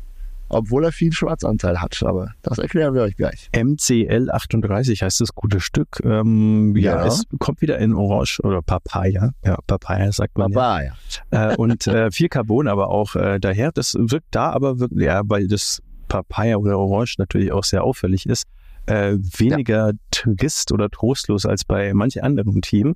Obwohl 0.53 0.83
er 0.83 0.91
viel 0.91 1.13
Schwarzanteil 1.13 1.79
hat. 1.81 2.03
Aber 2.03 2.31
das 2.41 2.57
erklären 2.57 2.93
wir 2.93 3.03
euch 3.03 3.15
gleich. 3.15 3.49
MCL 3.55 4.29
38 4.31 5.01
heißt 5.01 5.21
das 5.21 5.33
gute 5.33 5.61
Stück. 5.61 6.01
Ähm, 6.03 6.75
ja. 6.75 6.97
Ja. 6.97 7.05
es 7.05 7.23
kommt 7.39 7.61
wieder 7.61 7.77
in 7.79 7.93
Orange 7.93 8.41
oder 8.43 8.61
Papaya. 8.61 9.31
Ja, 9.45 9.57
Papaya 9.65 10.11
sagt 10.11 10.37
man. 10.37 10.51
Baba, 10.51 10.83
ja. 10.83 10.93
Ja. 11.31 11.51
Äh, 11.51 11.55
und 11.55 11.87
äh, 11.87 12.11
viel 12.11 12.27
Carbon 12.27 12.67
aber 12.67 12.89
auch 12.89 13.15
äh, 13.15 13.39
daher. 13.39 13.71
Das 13.71 13.95
wirkt 13.97 14.27
da 14.31 14.51
aber 14.51 14.79
wirklich, 14.79 15.05
ja, 15.05 15.21
weil 15.25 15.47
das 15.47 15.81
Papaya 16.09 16.57
oder 16.57 16.77
Orange 16.77 17.15
natürlich 17.17 17.53
auch 17.53 17.63
sehr 17.63 17.83
auffällig 17.85 18.25
ist, 18.25 18.43
äh, 18.87 19.15
weniger 19.37 19.91
trist 20.11 20.73
oder 20.73 20.89
trostlos 20.89 21.45
als 21.45 21.63
bei 21.63 21.93
manch 21.93 22.21
anderem 22.21 22.61
Team. 22.61 22.95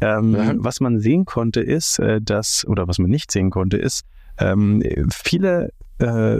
Ähm, 0.00 0.34
Ja. 0.34 0.54
Was 0.56 0.80
man 0.80 1.00
sehen 1.00 1.26
konnte 1.26 1.60
ist, 1.60 1.98
äh, 1.98 2.22
dass, 2.22 2.66
oder 2.66 2.88
was 2.88 2.98
man 2.98 3.10
nicht 3.10 3.30
sehen 3.30 3.50
konnte 3.50 3.76
ist, 3.76 4.04
ähm, 4.38 4.82
viele 5.12 5.70
äh, 5.98 6.38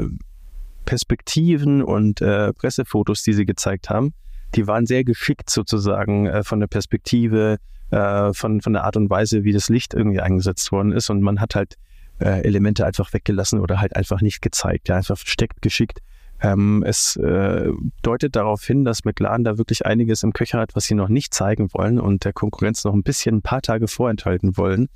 Perspektiven 0.89 1.83
und 1.83 2.23
äh, 2.23 2.55
Pressefotos, 2.55 3.23
die 3.23 3.35
sie 3.35 3.45
gezeigt 3.45 3.91
haben, 3.91 4.15
die 4.55 4.67
waren 4.67 4.87
sehr 4.87 5.05
geschickt 5.05 5.51
sozusagen 5.51 6.27
äh, 6.27 6.43
von 6.43 6.61
der 6.61 6.67
Perspektive, 6.67 7.59
äh, 7.91 8.33
von, 8.33 8.63
von 8.63 8.73
der 8.73 8.85
Art 8.85 8.97
und 8.97 9.11
Weise, 9.11 9.45
wie 9.45 9.53
das 9.53 9.69
Licht 9.69 9.93
irgendwie 9.93 10.23
eingesetzt 10.23 10.73
worden 10.73 10.93
ist. 10.93 11.11
Und 11.11 11.21
man 11.21 11.43
hat 11.43 11.55
halt 11.55 11.75
äh, 12.21 12.41
Elemente 12.43 12.87
einfach 12.87 13.13
weggelassen 13.13 13.61
oder 13.61 13.83
halt 13.83 13.97
einfach 13.97 14.23
nicht 14.23 14.41
gezeigt, 14.41 14.89
ja, 14.89 14.97
einfach 14.97 15.19
versteckt 15.19 15.61
geschickt. 15.61 15.99
Ähm, 16.41 16.83
es 16.87 17.17
äh, 17.17 17.69
deutet 18.01 18.35
darauf 18.35 18.65
hin, 18.65 18.87
dass 18.87 19.05
McLaren 19.05 19.45
da 19.45 19.59
wirklich 19.59 19.85
einiges 19.85 20.23
im 20.23 20.33
Köcher 20.33 20.59
hat, 20.59 20.75
was 20.75 20.85
sie 20.85 20.95
noch 20.95 21.11
nicht 21.11 21.35
zeigen 21.35 21.69
wollen 21.75 22.01
und 22.01 22.25
der 22.25 22.33
Konkurrenz 22.33 22.83
noch 22.85 22.95
ein 22.95 23.03
bisschen 23.03 23.37
ein 23.37 23.43
paar 23.43 23.61
Tage 23.61 23.89
vorenthalten 23.89 24.57
wollen. 24.57 24.89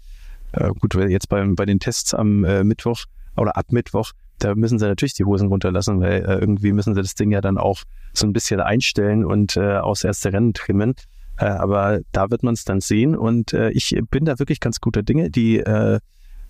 Äh, 0.52 0.70
gut, 0.80 0.94
jetzt 0.94 1.28
beim, 1.28 1.54
bei 1.54 1.66
den 1.66 1.80
Tests 1.80 2.14
am 2.14 2.44
äh, 2.44 2.64
Mittwoch 2.64 3.04
oder 3.36 3.58
ab 3.58 3.66
Mittwoch, 3.72 4.12
da 4.42 4.54
müssen 4.54 4.78
sie 4.78 4.86
natürlich 4.86 5.14
die 5.14 5.24
Hosen 5.24 5.48
runterlassen, 5.48 6.00
weil 6.00 6.24
äh, 6.24 6.38
irgendwie 6.38 6.72
müssen 6.72 6.94
sie 6.94 7.02
das 7.02 7.14
Ding 7.14 7.30
ja 7.30 7.40
dann 7.40 7.58
auch 7.58 7.82
so 8.12 8.26
ein 8.26 8.32
bisschen 8.32 8.60
einstellen 8.60 9.24
und 9.24 9.56
äh, 9.56 9.76
aufs 9.76 10.04
erste 10.04 10.32
Rennen 10.32 10.52
trimmen. 10.52 10.94
Äh, 11.38 11.44
aber 11.44 12.00
da 12.12 12.30
wird 12.30 12.42
man 12.42 12.54
es 12.54 12.64
dann 12.64 12.80
sehen 12.80 13.16
und 13.16 13.52
äh, 13.52 13.70
ich 13.70 13.96
bin 14.10 14.24
da 14.24 14.38
wirklich 14.38 14.60
ganz 14.60 14.80
guter 14.80 15.02
Dinge. 15.02 15.30
Die 15.30 15.58
äh, 15.58 16.00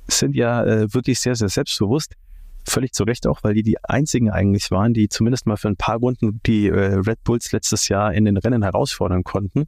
sind 0.08 0.34
ja 0.34 0.64
äh, 0.64 0.94
wirklich 0.94 1.20
sehr, 1.20 1.34
sehr 1.34 1.48
selbstbewusst. 1.48 2.14
Völlig 2.64 2.92
zu 2.92 3.04
Recht 3.04 3.26
auch, 3.26 3.40
weil 3.42 3.54
die 3.54 3.62
die 3.62 3.82
einzigen 3.84 4.30
eigentlich 4.30 4.70
waren, 4.70 4.94
die 4.94 5.08
zumindest 5.08 5.46
mal 5.46 5.56
für 5.56 5.68
ein 5.68 5.76
paar 5.76 5.98
Runden 5.98 6.40
die 6.46 6.68
äh, 6.68 6.94
Red 6.94 7.22
Bulls 7.24 7.52
letztes 7.52 7.88
Jahr 7.88 8.14
in 8.14 8.24
den 8.24 8.36
Rennen 8.36 8.62
herausfordern 8.62 9.24
konnten. 9.24 9.66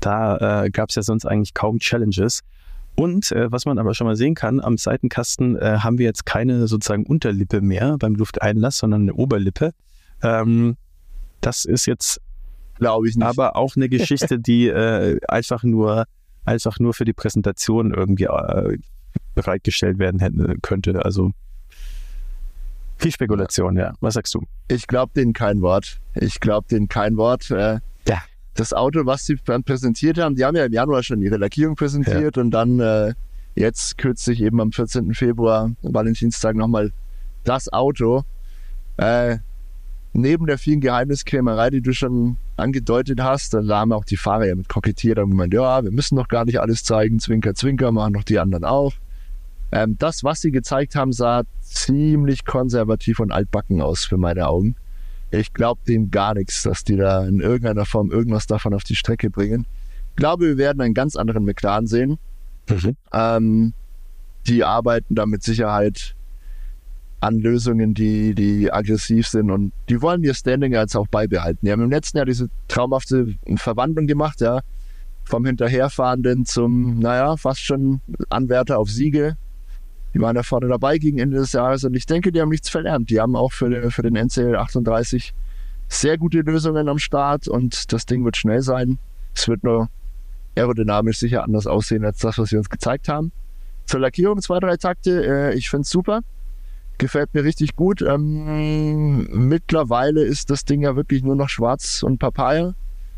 Da 0.00 0.64
äh, 0.64 0.70
gab 0.70 0.90
es 0.90 0.96
ja 0.96 1.02
sonst 1.02 1.24
eigentlich 1.24 1.54
kaum 1.54 1.78
Challenges. 1.78 2.40
Und 3.02 3.32
äh, 3.32 3.50
was 3.50 3.66
man 3.66 3.78
aber 3.80 3.94
schon 3.94 4.06
mal 4.06 4.14
sehen 4.14 4.36
kann, 4.36 4.60
am 4.60 4.78
Seitenkasten 4.78 5.56
äh, 5.56 5.78
haben 5.80 5.98
wir 5.98 6.06
jetzt 6.06 6.24
keine 6.24 6.68
sozusagen 6.68 7.04
Unterlippe 7.04 7.60
mehr 7.60 7.96
beim 7.98 8.14
Lufteinlass, 8.14 8.78
sondern 8.78 9.02
eine 9.02 9.14
Oberlippe. 9.14 9.72
Ähm, 10.22 10.76
das 11.40 11.64
ist 11.64 11.86
jetzt 11.86 12.20
Glaube 12.78 13.08
ich 13.08 13.16
nicht. 13.16 13.26
aber 13.26 13.56
auch 13.56 13.74
eine 13.74 13.88
Geschichte, 13.88 14.38
die 14.38 14.68
äh, 14.68 15.18
einfach 15.26 15.64
nur 15.64 16.04
einfach 16.44 16.78
nur 16.78 16.94
für 16.94 17.04
die 17.04 17.12
Präsentation 17.12 17.92
irgendwie 17.92 18.26
äh, 18.26 18.78
bereitgestellt 19.34 19.98
werden 19.98 20.20
hätte, 20.20 20.56
könnte. 20.62 21.04
Also 21.04 21.32
viel 22.98 23.10
Spekulation, 23.10 23.76
ja. 23.76 23.94
Was 24.00 24.14
sagst 24.14 24.32
du? 24.34 24.44
Ich 24.68 24.86
glaube 24.86 25.12
denen 25.16 25.32
kein 25.32 25.60
Wort. 25.60 25.98
Ich 26.14 26.38
glaube 26.38 26.68
denen 26.68 26.86
kein 26.86 27.16
Wort. 27.16 27.50
Äh, 27.50 27.80
Ja. 28.06 28.22
Das 28.54 28.72
Auto, 28.72 29.06
was 29.06 29.24
sie 29.24 29.36
dann 29.44 29.64
präsentiert 29.64 30.18
haben, 30.18 30.34
die 30.34 30.44
haben 30.44 30.56
ja 30.56 30.66
im 30.66 30.72
Januar 30.72 31.02
schon 31.02 31.22
ihre 31.22 31.38
Lackierung 31.38 31.74
präsentiert 31.74 32.36
und 32.38 32.50
dann 32.50 32.80
äh, 32.80 33.14
jetzt 33.54 33.98
kürzlich 33.98 34.42
eben 34.42 34.60
am 34.60 34.72
14. 34.72 35.14
Februar, 35.14 35.70
Valentinstag, 35.82 36.56
nochmal 36.56 36.92
das 37.44 37.72
Auto. 37.72 38.24
Äh, 38.98 39.38
neben 40.12 40.46
der 40.46 40.58
vielen 40.58 40.80
Geheimniskrämerei, 40.80 41.70
die 41.70 41.80
du 41.80 41.92
schon 41.92 42.36
angedeutet 42.56 43.20
hast, 43.22 43.54
da 43.54 43.62
haben 43.68 43.92
auch 43.92 44.04
die 44.04 44.16
Fahrer 44.16 44.46
ja 44.46 44.54
mit 44.54 44.68
kokettiert 44.68 45.18
und 45.18 45.30
gemeint, 45.30 45.54
ja, 45.54 45.82
wir 45.82 45.90
müssen 45.90 46.16
doch 46.16 46.28
gar 46.28 46.44
nicht 46.44 46.60
alles 46.60 46.84
zeigen, 46.84 47.18
Zwinker, 47.18 47.54
Zwinker, 47.54 47.92
machen 47.92 48.12
doch 48.14 48.24
die 48.24 48.38
anderen 48.38 48.64
auch. 48.64 48.92
Ähm, 49.72 49.96
das, 49.98 50.22
was 50.22 50.42
sie 50.42 50.50
gezeigt 50.50 50.94
haben, 50.94 51.12
sah 51.12 51.44
ziemlich 51.62 52.44
konservativ 52.44 53.20
und 53.20 53.32
altbacken 53.32 53.80
aus 53.80 54.04
für 54.04 54.18
meine 54.18 54.46
Augen. 54.46 54.76
Ich 55.32 55.54
glaube 55.54 55.80
denen 55.88 56.10
gar 56.10 56.34
nichts, 56.34 56.62
dass 56.62 56.84
die 56.84 56.96
da 56.96 57.26
in 57.26 57.40
irgendeiner 57.40 57.86
Form 57.86 58.10
irgendwas 58.10 58.46
davon 58.46 58.74
auf 58.74 58.84
die 58.84 58.94
Strecke 58.94 59.30
bringen. 59.30 59.66
Ich 60.10 60.16
glaube, 60.16 60.46
wir 60.46 60.58
werden 60.58 60.82
einen 60.82 60.92
ganz 60.92 61.16
anderen 61.16 61.44
McLaren 61.44 61.86
sehen. 61.86 62.18
Ähm, 63.12 63.72
die 64.46 64.62
arbeiten 64.62 65.14
da 65.14 65.24
mit 65.24 65.42
Sicherheit 65.42 66.14
an 67.20 67.38
Lösungen, 67.38 67.94
die, 67.94 68.34
die 68.34 68.70
aggressiv 68.70 69.26
sind 69.26 69.50
und 69.50 69.72
die 69.88 70.02
wollen 70.02 70.22
ihr 70.22 70.34
Standing 70.34 70.72
jetzt 70.72 70.96
auch 70.96 71.06
beibehalten. 71.06 71.64
Die 71.64 71.72
haben 71.72 71.82
im 71.82 71.90
letzten 71.90 72.18
Jahr 72.18 72.26
diese 72.26 72.50
traumhafte 72.68 73.34
Verwandlung 73.56 74.06
gemacht, 74.06 74.40
ja. 74.40 74.60
Vom 75.24 75.46
Hinterherfahrenden 75.46 76.44
zum, 76.44 76.98
naja, 76.98 77.36
fast 77.36 77.60
schon 77.60 78.00
Anwärter 78.28 78.78
auf 78.78 78.90
Siege. 78.90 79.36
Die 80.14 80.20
waren 80.20 80.34
da 80.34 80.42
vorne 80.42 80.68
dabei 80.68 80.98
gegen 80.98 81.18
Ende 81.18 81.38
des 81.38 81.52
Jahres 81.52 81.84
und 81.84 81.94
ich 81.94 82.06
denke, 82.06 82.32
die 82.32 82.40
haben 82.40 82.50
nichts 82.50 82.68
verlernt. 82.68 83.10
Die 83.10 83.20
haben 83.20 83.34
auch 83.34 83.52
für, 83.52 83.90
für 83.90 84.02
den 84.02 84.16
NCL 84.16 84.56
38 84.56 85.34
sehr 85.88 86.18
gute 86.18 86.40
Lösungen 86.40 86.88
am 86.88 86.98
Start 86.98 87.48
und 87.48 87.92
das 87.92 88.06
Ding 88.06 88.24
wird 88.24 88.36
schnell 88.36 88.62
sein. 88.62 88.98
Es 89.34 89.48
wird 89.48 89.64
nur 89.64 89.88
aerodynamisch 90.54 91.18
sicher 91.18 91.44
anders 91.44 91.66
aussehen 91.66 92.04
als 92.04 92.18
das, 92.18 92.38
was 92.38 92.50
sie 92.50 92.56
uns 92.56 92.68
gezeigt 92.68 93.08
haben. 93.08 93.32
Zur 93.86 94.00
Lackierung 94.00 94.40
zwei, 94.40 94.58
drei 94.58 94.76
Takte. 94.76 95.24
Äh, 95.24 95.54
ich 95.54 95.70
finde 95.70 95.82
es 95.82 95.90
super. 95.90 96.20
Gefällt 96.98 97.34
mir 97.34 97.44
richtig 97.44 97.74
gut. 97.74 98.02
Ähm, 98.02 99.28
mittlerweile 99.48 100.22
ist 100.22 100.50
das 100.50 100.64
Ding 100.64 100.82
ja 100.82 100.94
wirklich 100.94 101.22
nur 101.22 101.36
noch 101.36 101.48
schwarz 101.48 102.02
und 102.02 102.18
Papaya. 102.18 102.74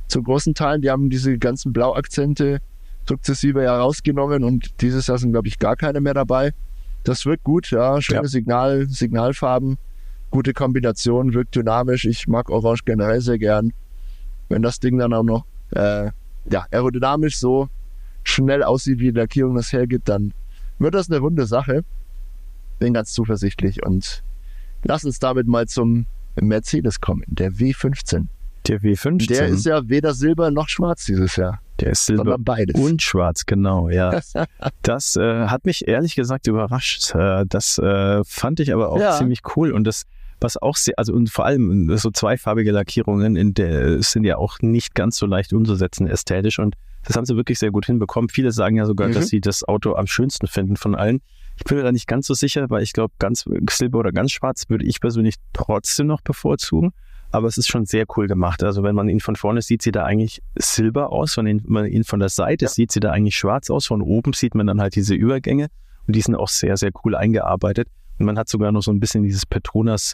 Zu 0.06 0.22
großen 0.22 0.54
Teilen. 0.54 0.82
Die 0.82 0.90
haben 0.90 1.10
diese 1.10 1.38
ganzen 1.38 1.72
Blauakzente 1.72 2.60
sukzessive 3.06 3.62
ja 3.62 3.78
rausgenommen 3.78 4.44
und 4.44 4.80
dieses 4.80 5.06
Jahr 5.06 5.18
sind, 5.18 5.32
glaube 5.32 5.48
ich, 5.48 5.58
gar 5.58 5.76
keine 5.76 6.00
mehr 6.00 6.14
dabei. 6.14 6.52
Das 7.04 7.26
wirkt 7.26 7.44
gut, 7.44 7.70
ja. 7.70 8.00
Schöne 8.00 8.22
Ja. 8.22 8.28
Signal, 8.28 8.86
Signalfarben, 8.88 9.78
gute 10.30 10.52
Kombination, 10.52 11.34
wirkt 11.34 11.54
dynamisch. 11.54 12.04
Ich 12.06 12.26
mag 12.26 12.50
Orange 12.50 12.84
generell 12.84 13.20
sehr 13.20 13.38
gern. 13.38 13.72
Wenn 14.48 14.62
das 14.62 14.80
Ding 14.80 14.98
dann 14.98 15.12
auch 15.12 15.22
noch 15.22 15.44
äh, 15.70 16.10
ja, 16.50 16.66
aerodynamisch 16.70 17.38
so 17.38 17.68
schnell 18.24 18.62
aussieht, 18.62 18.98
wie 18.98 19.12
die 19.12 19.18
Lackierung 19.18 19.54
das 19.54 19.72
hergibt, 19.72 20.08
dann 20.08 20.32
wird 20.78 20.94
das 20.94 21.10
eine 21.10 21.18
runde 21.18 21.46
Sache. 21.46 21.84
Bin 22.78 22.94
ganz 22.94 23.12
zuversichtlich 23.12 23.84
und 23.84 24.22
lass 24.82 25.04
uns 25.04 25.18
damit 25.18 25.46
mal 25.46 25.66
zum 25.66 26.06
Mercedes 26.40 27.00
kommen, 27.00 27.24
der 27.26 27.52
W15. 27.52 28.26
Der 28.66 28.80
W15, 28.80 29.28
Der 29.28 29.46
ist 29.46 29.66
ja 29.66 29.88
weder 29.88 30.14
silber 30.14 30.50
noch 30.50 30.68
schwarz 30.68 31.04
dieses 31.04 31.36
Jahr, 31.36 31.60
der 31.80 31.92
ist 31.92 32.06
Silber 32.06 32.36
und 32.74 33.02
schwarz, 33.02 33.46
genau, 33.46 33.88
ja. 33.88 34.20
Das 34.82 35.16
äh, 35.16 35.46
hat 35.46 35.64
mich 35.66 35.88
ehrlich 35.88 36.14
gesagt 36.14 36.46
überrascht. 36.46 37.14
Äh, 37.14 37.44
das 37.48 37.78
äh, 37.78 38.22
fand 38.24 38.60
ich 38.60 38.72
aber 38.72 38.90
auch 38.90 39.00
Ja. 39.00 39.12
ziemlich 39.18 39.40
cool 39.56 39.72
und 39.72 39.84
das 39.84 40.02
was 40.40 40.56
auch 40.60 40.76
sehr, 40.76 40.94
also 40.98 41.14
und 41.14 41.30
vor 41.30 41.46
allem 41.46 41.96
so 41.96 42.10
zweifarbige 42.10 42.70
Lackierungen 42.72 43.34
in 43.36 43.54
der 43.54 44.02
sind 44.02 44.24
ja 44.24 44.36
auch 44.36 44.58
nicht 44.60 44.94
ganz 44.94 45.16
so 45.16 45.24
leicht 45.26 45.52
umzusetzen 45.54 46.06
ästhetisch 46.06 46.58
und 46.58 46.74
das 47.04 47.16
haben 47.16 47.24
sie 47.24 47.36
wirklich 47.36 47.58
sehr 47.58 47.70
gut 47.70 47.86
hinbekommen. 47.86 48.28
Viele 48.28 48.50
sagen 48.52 48.76
ja 48.76 48.84
sogar, 48.84 49.08
Mhm. 49.08 49.12
dass 49.14 49.28
sie 49.28 49.40
das 49.40 49.62
Auto 49.66 49.94
am 49.94 50.06
schönsten 50.06 50.46
finden 50.46 50.76
von 50.76 50.94
allen. 50.94 51.20
Ich 51.56 51.64
bin 51.64 51.78
mir 51.78 51.84
da 51.84 51.92
nicht 51.92 52.06
ganz 52.08 52.26
so 52.26 52.34
sicher, 52.34 52.68
weil 52.68 52.82
ich 52.82 52.92
glaube, 52.92 53.14
ganz 53.18 53.44
Silber 53.70 54.00
oder 54.00 54.10
ganz 54.12 54.32
schwarz 54.32 54.64
würde 54.68 54.84
ich 54.84 55.00
persönlich 55.00 55.36
trotzdem 55.52 56.08
noch 56.08 56.20
bevorzugen. 56.20 56.92
Aber 57.34 57.48
es 57.48 57.56
ist 57.58 57.66
schon 57.68 57.84
sehr 57.84 58.04
cool 58.16 58.28
gemacht. 58.28 58.62
Also 58.62 58.82
wenn 58.84 58.94
man 58.94 59.08
ihn 59.08 59.18
von 59.20 59.34
vorne 59.34 59.60
sieht, 59.60 59.82
sieht 59.82 59.96
er 59.96 60.04
eigentlich 60.04 60.40
silber 60.54 61.10
aus. 61.10 61.36
Wenn 61.36 61.60
man 61.66 61.86
ihn 61.86 62.04
von 62.04 62.20
der 62.20 62.28
Seite 62.28 62.66
Ja. 62.66 62.68
sieht, 62.70 62.92
sieht 62.92 63.02
er 63.04 63.12
eigentlich 63.12 63.34
schwarz 63.36 63.70
aus. 63.70 63.86
Von 63.86 64.02
oben 64.02 64.32
sieht 64.34 64.54
man 64.54 64.66
dann 64.68 64.80
halt 64.80 64.94
diese 64.94 65.14
Übergänge. 65.14 65.66
Und 66.06 66.14
die 66.14 66.20
sind 66.20 66.36
auch 66.36 66.48
sehr, 66.48 66.76
sehr 66.76 66.90
cool 67.04 67.16
eingearbeitet. 67.16 67.88
Und 68.20 68.26
man 68.26 68.38
hat 68.38 68.48
sogar 68.48 68.70
noch 68.70 68.82
so 68.82 68.92
ein 68.92 69.00
bisschen 69.00 69.24
dieses 69.24 69.46
Petronas 69.46 70.12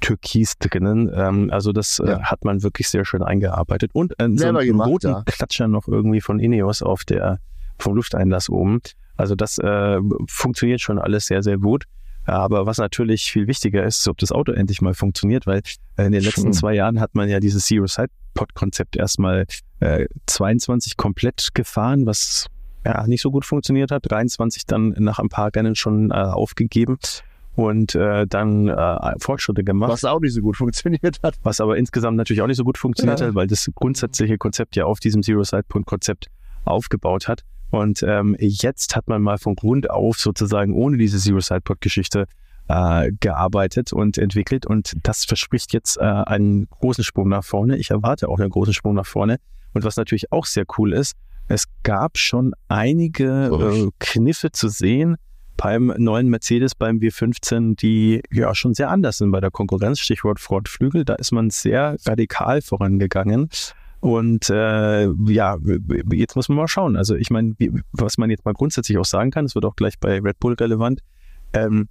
Türkis 0.00 0.58
drinnen. 0.58 1.10
Ähm, 1.14 1.50
also 1.50 1.72
das 1.72 2.00
äh, 2.00 2.10
Ja. 2.10 2.22
hat 2.22 2.44
man 2.44 2.62
wirklich 2.62 2.88
sehr 2.88 3.04
schön 3.06 3.22
eingearbeitet. 3.22 3.90
Und 3.94 4.12
äh, 4.20 4.28
so 4.34 4.46
einen 4.48 4.58
gemacht, 4.66 4.88
roten 4.88 5.08
ja. 5.10 5.22
Klatscher 5.24 5.68
noch 5.68 5.88
irgendwie 5.88 6.20
von 6.20 6.38
Ineos 6.38 6.82
auf 6.82 7.04
der, 7.04 7.38
vom 7.78 7.94
Lufteinlass 7.96 8.50
oben. 8.50 8.80
Also 9.16 9.34
das 9.34 9.56
äh, 9.58 9.98
funktioniert 10.28 10.80
schon 10.80 10.98
alles 10.98 11.26
sehr, 11.26 11.42
sehr 11.42 11.56
gut. 11.58 11.84
Aber 12.28 12.66
was 12.66 12.78
natürlich 12.78 13.22
viel 13.32 13.46
wichtiger 13.46 13.84
ist, 13.84 14.00
ist, 14.00 14.08
ob 14.08 14.18
das 14.18 14.32
Auto 14.32 14.52
endlich 14.52 14.82
mal 14.82 14.94
funktioniert, 14.94 15.46
weil 15.46 15.62
äh, 15.96 16.04
in 16.06 16.12
den 16.12 16.22
letzten 16.22 16.52
zwei 16.52 16.74
Jahren 16.74 17.00
hat 17.00 17.14
man 17.14 17.28
ja 17.28 17.40
dieses 17.40 17.64
Zero 17.66 17.86
Side 17.86 18.10
Pod 18.34 18.54
Konzept 18.54 18.96
erstmal 18.96 19.46
äh, 19.80 20.06
22 20.26 20.96
komplett 20.96 21.48
gefahren, 21.54 22.06
was 22.06 22.46
ja 22.84 23.06
nicht 23.06 23.22
so 23.22 23.30
gut 23.30 23.44
funktioniert 23.44 23.90
hat. 23.90 24.02
23 24.10 24.66
dann 24.66 24.94
nach 24.98 25.18
ein 25.18 25.28
paar 25.28 25.50
Rennen 25.54 25.74
schon 25.74 26.10
äh, 26.10 26.14
aufgegeben 26.14 26.98
und 27.56 27.94
äh, 27.94 28.26
dann 28.26 28.68
äh, 28.68 29.14
Fortschritte 29.18 29.64
gemacht. 29.64 29.90
was 29.90 30.04
auch 30.04 30.20
nicht 30.20 30.34
so 30.34 30.42
gut 30.42 30.56
funktioniert 30.56 31.18
hat. 31.22 31.36
Was 31.42 31.60
aber 31.60 31.76
insgesamt 31.76 32.16
natürlich 32.16 32.42
auch 32.42 32.46
nicht 32.46 32.58
so 32.58 32.64
gut 32.64 32.78
funktioniert 32.78 33.20
Ja. 33.20 33.26
hat, 33.28 33.34
weil 33.34 33.46
das 33.46 33.68
grundsätzliche 33.74 34.38
Konzept 34.38 34.76
ja 34.76 34.84
auf 34.84 35.00
diesem 35.00 35.22
Zero-Side-Punkt-Konzept 35.22 36.26
aufgebaut 36.64 37.26
hat. 37.26 37.42
Und 37.70 38.02
ähm, 38.02 38.36
jetzt 38.38 38.96
hat 38.96 39.08
man 39.08 39.22
mal 39.22 39.38
von 39.38 39.54
Grund 39.54 39.90
auf 39.90 40.18
sozusagen 40.18 40.72
ohne 40.72 40.96
diese 40.96 41.18
Zero-Side-Punkt-Geschichte 41.18 42.26
äh, 42.68 43.10
gearbeitet 43.20 43.92
und 43.92 44.18
entwickelt. 44.18 44.66
Und 44.66 44.94
das 45.02 45.24
verspricht 45.24 45.72
jetzt 45.72 45.98
äh, 45.98 46.02
einen 46.02 46.68
großen 46.68 47.04
Sprung 47.04 47.28
nach 47.28 47.44
vorne. 47.44 47.76
Ich 47.76 47.90
erwarte 47.90 48.28
auch 48.28 48.38
einen 48.38 48.50
großen 48.50 48.74
Sprung 48.74 48.94
nach 48.94 49.06
vorne. 49.06 49.38
Und 49.74 49.84
was 49.84 49.96
natürlich 49.96 50.32
auch 50.32 50.46
sehr 50.46 50.64
cool 50.78 50.92
ist, 50.92 51.14
es 51.48 51.64
gab 51.82 52.18
schon 52.18 52.52
einige 52.68 53.86
äh, 53.86 53.90
Kniffe 53.98 54.52
zu 54.52 54.68
sehen 54.68 55.16
beim 55.56 55.92
neuen 55.96 56.28
Mercedes, 56.28 56.74
beim 56.74 56.98
W15, 56.98 57.76
die 57.76 58.22
ja 58.30 58.54
schon 58.54 58.74
sehr 58.74 58.90
anders 58.90 59.18
sind 59.18 59.30
bei 59.30 59.40
der 59.40 59.50
Konkurrenz. 59.50 59.98
Stichwort 59.98 60.38
Frontflügel. 60.38 61.04
Da 61.04 61.14
ist 61.14 61.32
man 61.32 61.50
sehr 61.50 61.96
radikal 62.06 62.62
vorangegangen. 62.62 63.48
Und 64.00 64.48
äh, 64.48 65.08
ja, 65.26 65.56
jetzt 66.12 66.36
muss 66.36 66.48
man 66.48 66.56
mal 66.56 66.68
schauen. 66.68 66.96
Also 66.96 67.16
ich 67.16 67.30
meine, 67.30 67.54
was 67.92 68.16
man 68.16 68.30
jetzt 68.30 68.44
mal 68.44 68.54
grundsätzlich 68.54 68.96
auch 68.98 69.04
sagen 69.04 69.30
kann, 69.30 69.44
es 69.44 69.54
wird 69.54 69.64
auch 69.64 69.74
gleich 69.74 69.98
bei 69.98 70.20
Red 70.20 70.38
Bull 70.38 70.54
relevant, 70.54 71.00
ähm, 71.52 71.88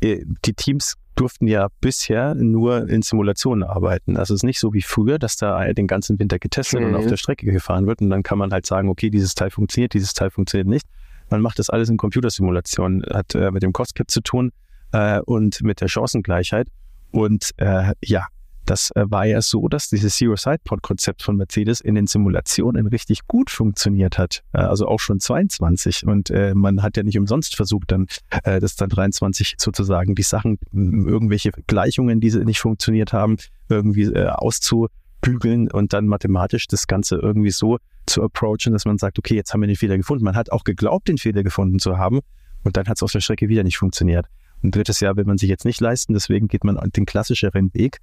äh, 0.00 0.24
die 0.44 0.54
Teams 0.54 0.94
durften 1.14 1.46
ja 1.46 1.68
bisher 1.80 2.34
nur 2.34 2.88
in 2.88 3.02
Simulationen 3.02 3.62
arbeiten. 3.62 4.16
Also 4.16 4.34
es 4.34 4.40
ist 4.40 4.44
nicht 4.44 4.58
so 4.58 4.72
wie 4.72 4.82
früher, 4.82 5.18
dass 5.18 5.36
da 5.36 5.72
den 5.72 5.86
ganzen 5.86 6.18
Winter 6.18 6.38
getestet 6.40 6.80
mhm. 6.80 6.86
und 6.86 6.94
auf 6.96 7.06
der 7.06 7.16
Strecke 7.16 7.46
gefahren 7.46 7.86
wird 7.86 8.00
und 8.00 8.10
dann 8.10 8.24
kann 8.24 8.38
man 8.38 8.52
halt 8.52 8.66
sagen, 8.66 8.88
okay, 8.88 9.10
dieses 9.10 9.34
Teil 9.34 9.50
funktioniert, 9.50 9.94
dieses 9.94 10.12
Teil 10.12 10.30
funktioniert 10.30 10.66
nicht. 10.66 10.86
Man 11.30 11.40
macht 11.40 11.58
das 11.58 11.70
alles 11.70 11.88
in 11.88 11.96
Computersimulationen, 11.96 13.04
hat 13.12 13.34
äh, 13.34 13.50
mit 13.50 13.62
dem 13.62 13.72
Cost-Cap 13.72 14.10
zu 14.10 14.20
tun 14.20 14.50
äh, 14.92 15.20
und 15.20 15.62
mit 15.62 15.80
der 15.80 15.88
Chancengleichheit. 15.88 16.68
Und 17.12 17.52
äh, 17.58 17.92
ja, 18.04 18.26
das 18.66 18.90
äh, 18.94 19.04
war 19.06 19.26
ja 19.26 19.40
so, 19.40 19.68
dass 19.68 19.88
dieses 19.88 20.16
Zero-Side-Pod-Konzept 20.16 21.22
von 21.22 21.36
Mercedes 21.36 21.80
in 21.80 21.94
den 21.94 22.06
Simulationen 22.06 22.86
richtig 22.86 23.26
gut 23.26 23.50
funktioniert 23.50 24.18
hat. 24.18 24.42
Äh, 24.52 24.58
also 24.58 24.86
auch 24.88 25.00
schon 25.00 25.20
22. 25.20 26.06
Und 26.06 26.30
äh, 26.30 26.54
man 26.54 26.82
hat 26.82 26.96
ja 26.96 27.02
nicht 27.02 27.18
umsonst 27.18 27.56
versucht, 27.56 27.92
dann 27.92 28.06
äh, 28.44 28.60
das 28.60 28.76
dann 28.76 28.88
23 28.88 29.54
sozusagen 29.58 30.14
die 30.14 30.22
Sachen, 30.22 30.58
irgendwelche 30.72 31.50
Gleichungen, 31.66 32.20
die 32.20 32.30
nicht 32.44 32.60
funktioniert 32.60 33.12
haben, 33.12 33.36
irgendwie 33.68 34.04
äh, 34.04 34.28
auszubügeln 34.28 35.70
und 35.70 35.92
dann 35.92 36.06
mathematisch 36.06 36.66
das 36.66 36.86
Ganze 36.86 37.16
irgendwie 37.16 37.50
so 37.50 37.78
zu 38.06 38.22
approachen, 38.22 38.72
dass 38.72 38.84
man 38.84 38.98
sagt, 38.98 39.18
okay, 39.18 39.34
jetzt 39.34 39.52
haben 39.52 39.60
wir 39.60 39.66
den 39.66 39.76
Fehler 39.76 39.96
gefunden. 39.96 40.24
Man 40.24 40.36
hat 40.36 40.52
auch 40.52 40.64
geglaubt, 40.64 41.08
den 41.08 41.18
Fehler 41.18 41.42
gefunden 41.42 41.78
zu 41.78 41.98
haben 41.98 42.20
und 42.62 42.76
dann 42.76 42.86
hat 42.86 42.96
es 42.96 43.02
auf 43.02 43.12
der 43.12 43.20
Strecke 43.20 43.48
wieder 43.48 43.62
nicht 43.62 43.78
funktioniert. 43.78 44.26
Ein 44.62 44.70
drittes 44.70 45.00
Jahr 45.00 45.16
will 45.16 45.24
man 45.24 45.36
sich 45.36 45.50
jetzt 45.50 45.66
nicht 45.66 45.80
leisten, 45.80 46.14
deswegen 46.14 46.48
geht 46.48 46.64
man 46.64 46.78
den 46.96 47.04
klassischeren 47.04 47.72
Weg. 47.74 47.98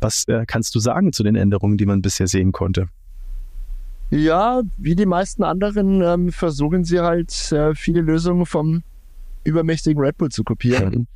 Was 0.00 0.24
äh, 0.28 0.44
kannst 0.46 0.74
du 0.74 0.80
sagen 0.80 1.12
zu 1.12 1.22
den 1.22 1.36
Änderungen, 1.36 1.78
die 1.78 1.86
man 1.86 2.02
bisher 2.02 2.26
sehen 2.26 2.52
konnte? 2.52 2.88
Ja, 4.10 4.62
wie 4.76 4.94
die 4.94 5.06
meisten 5.06 5.42
anderen 5.42 6.00
ähm, 6.02 6.30
versuchen 6.30 6.84
sie 6.84 7.00
halt 7.00 7.50
äh, 7.50 7.74
viele 7.74 8.02
Lösungen 8.02 8.46
vom 8.46 8.82
übermächtigen 9.44 10.00
Red 10.00 10.18
Bull 10.18 10.28
zu 10.30 10.44
kopieren. 10.44 11.08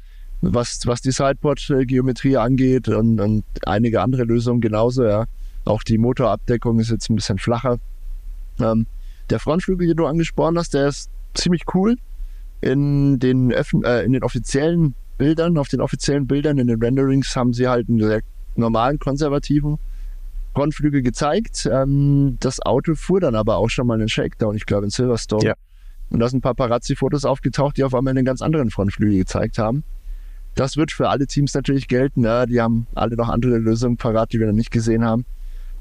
Was, 0.42 0.86
was 0.86 1.02
die 1.02 1.10
Sideboard-Geometrie 1.10 2.38
angeht 2.38 2.88
und, 2.88 3.20
und 3.20 3.44
einige 3.66 4.00
andere 4.00 4.24
Lösungen 4.24 4.62
genauso, 4.62 5.04
ja. 5.04 5.26
Auch 5.66 5.82
die 5.82 5.98
Motorabdeckung 5.98 6.80
ist 6.80 6.90
jetzt 6.90 7.10
ein 7.10 7.16
bisschen 7.16 7.38
flacher. 7.38 7.78
Ähm, 8.58 8.86
der 9.28 9.38
Frontflügel, 9.38 9.88
den 9.88 9.96
du 9.96 10.06
angesprochen 10.06 10.56
hast, 10.56 10.72
der 10.72 10.88
ist 10.88 11.10
ziemlich 11.34 11.64
cool. 11.74 11.96
In 12.62 13.18
den, 13.18 13.50
äh, 13.50 14.02
in 14.02 14.12
den 14.12 14.22
offiziellen 14.22 14.94
Bildern, 15.18 15.58
auf 15.58 15.68
den 15.68 15.80
offiziellen 15.80 16.26
Bildern, 16.26 16.58
in 16.58 16.66
den 16.66 16.82
Renderings 16.82 17.36
haben 17.36 17.52
sie 17.52 17.68
halt 17.68 17.88
einen 17.88 18.00
sehr 18.00 18.22
normalen 18.60 18.98
konservativen 18.98 19.78
Frontflügel 20.54 21.02
gezeigt. 21.02 21.68
Ähm, 21.70 22.36
das 22.40 22.60
Auto 22.60 22.94
fuhr 22.94 23.20
dann 23.20 23.34
aber 23.34 23.56
auch 23.56 23.68
schon 23.68 23.86
mal 23.86 23.94
einen 23.94 24.08
Shakedown, 24.08 24.56
ich 24.56 24.66
glaube 24.66 24.84
in 24.84 24.90
Silverstone. 24.90 25.44
Ja. 25.44 25.54
Und 26.10 26.20
da 26.20 26.28
sind 26.28 26.38
ein 26.38 26.42
paar 26.42 26.54
Paparazzi-Fotos 26.54 27.24
aufgetaucht, 27.24 27.76
die 27.76 27.84
auf 27.84 27.94
einmal 27.94 28.10
einen 28.16 28.24
ganz 28.24 28.42
anderen 28.42 28.70
Frontflügel 28.70 29.18
gezeigt 29.18 29.58
haben. 29.58 29.84
Das 30.56 30.76
wird 30.76 30.90
für 30.90 31.08
alle 31.08 31.26
Teams 31.26 31.54
natürlich 31.54 31.86
gelten. 31.86 32.24
Ja. 32.24 32.46
Die 32.46 32.60
haben 32.60 32.86
alle 32.94 33.16
noch 33.16 33.28
andere 33.28 33.58
Lösungen 33.58 33.96
parat, 33.96 34.32
die 34.32 34.40
wir 34.40 34.46
noch 34.46 34.52
nicht 34.52 34.72
gesehen 34.72 35.04
haben. 35.04 35.24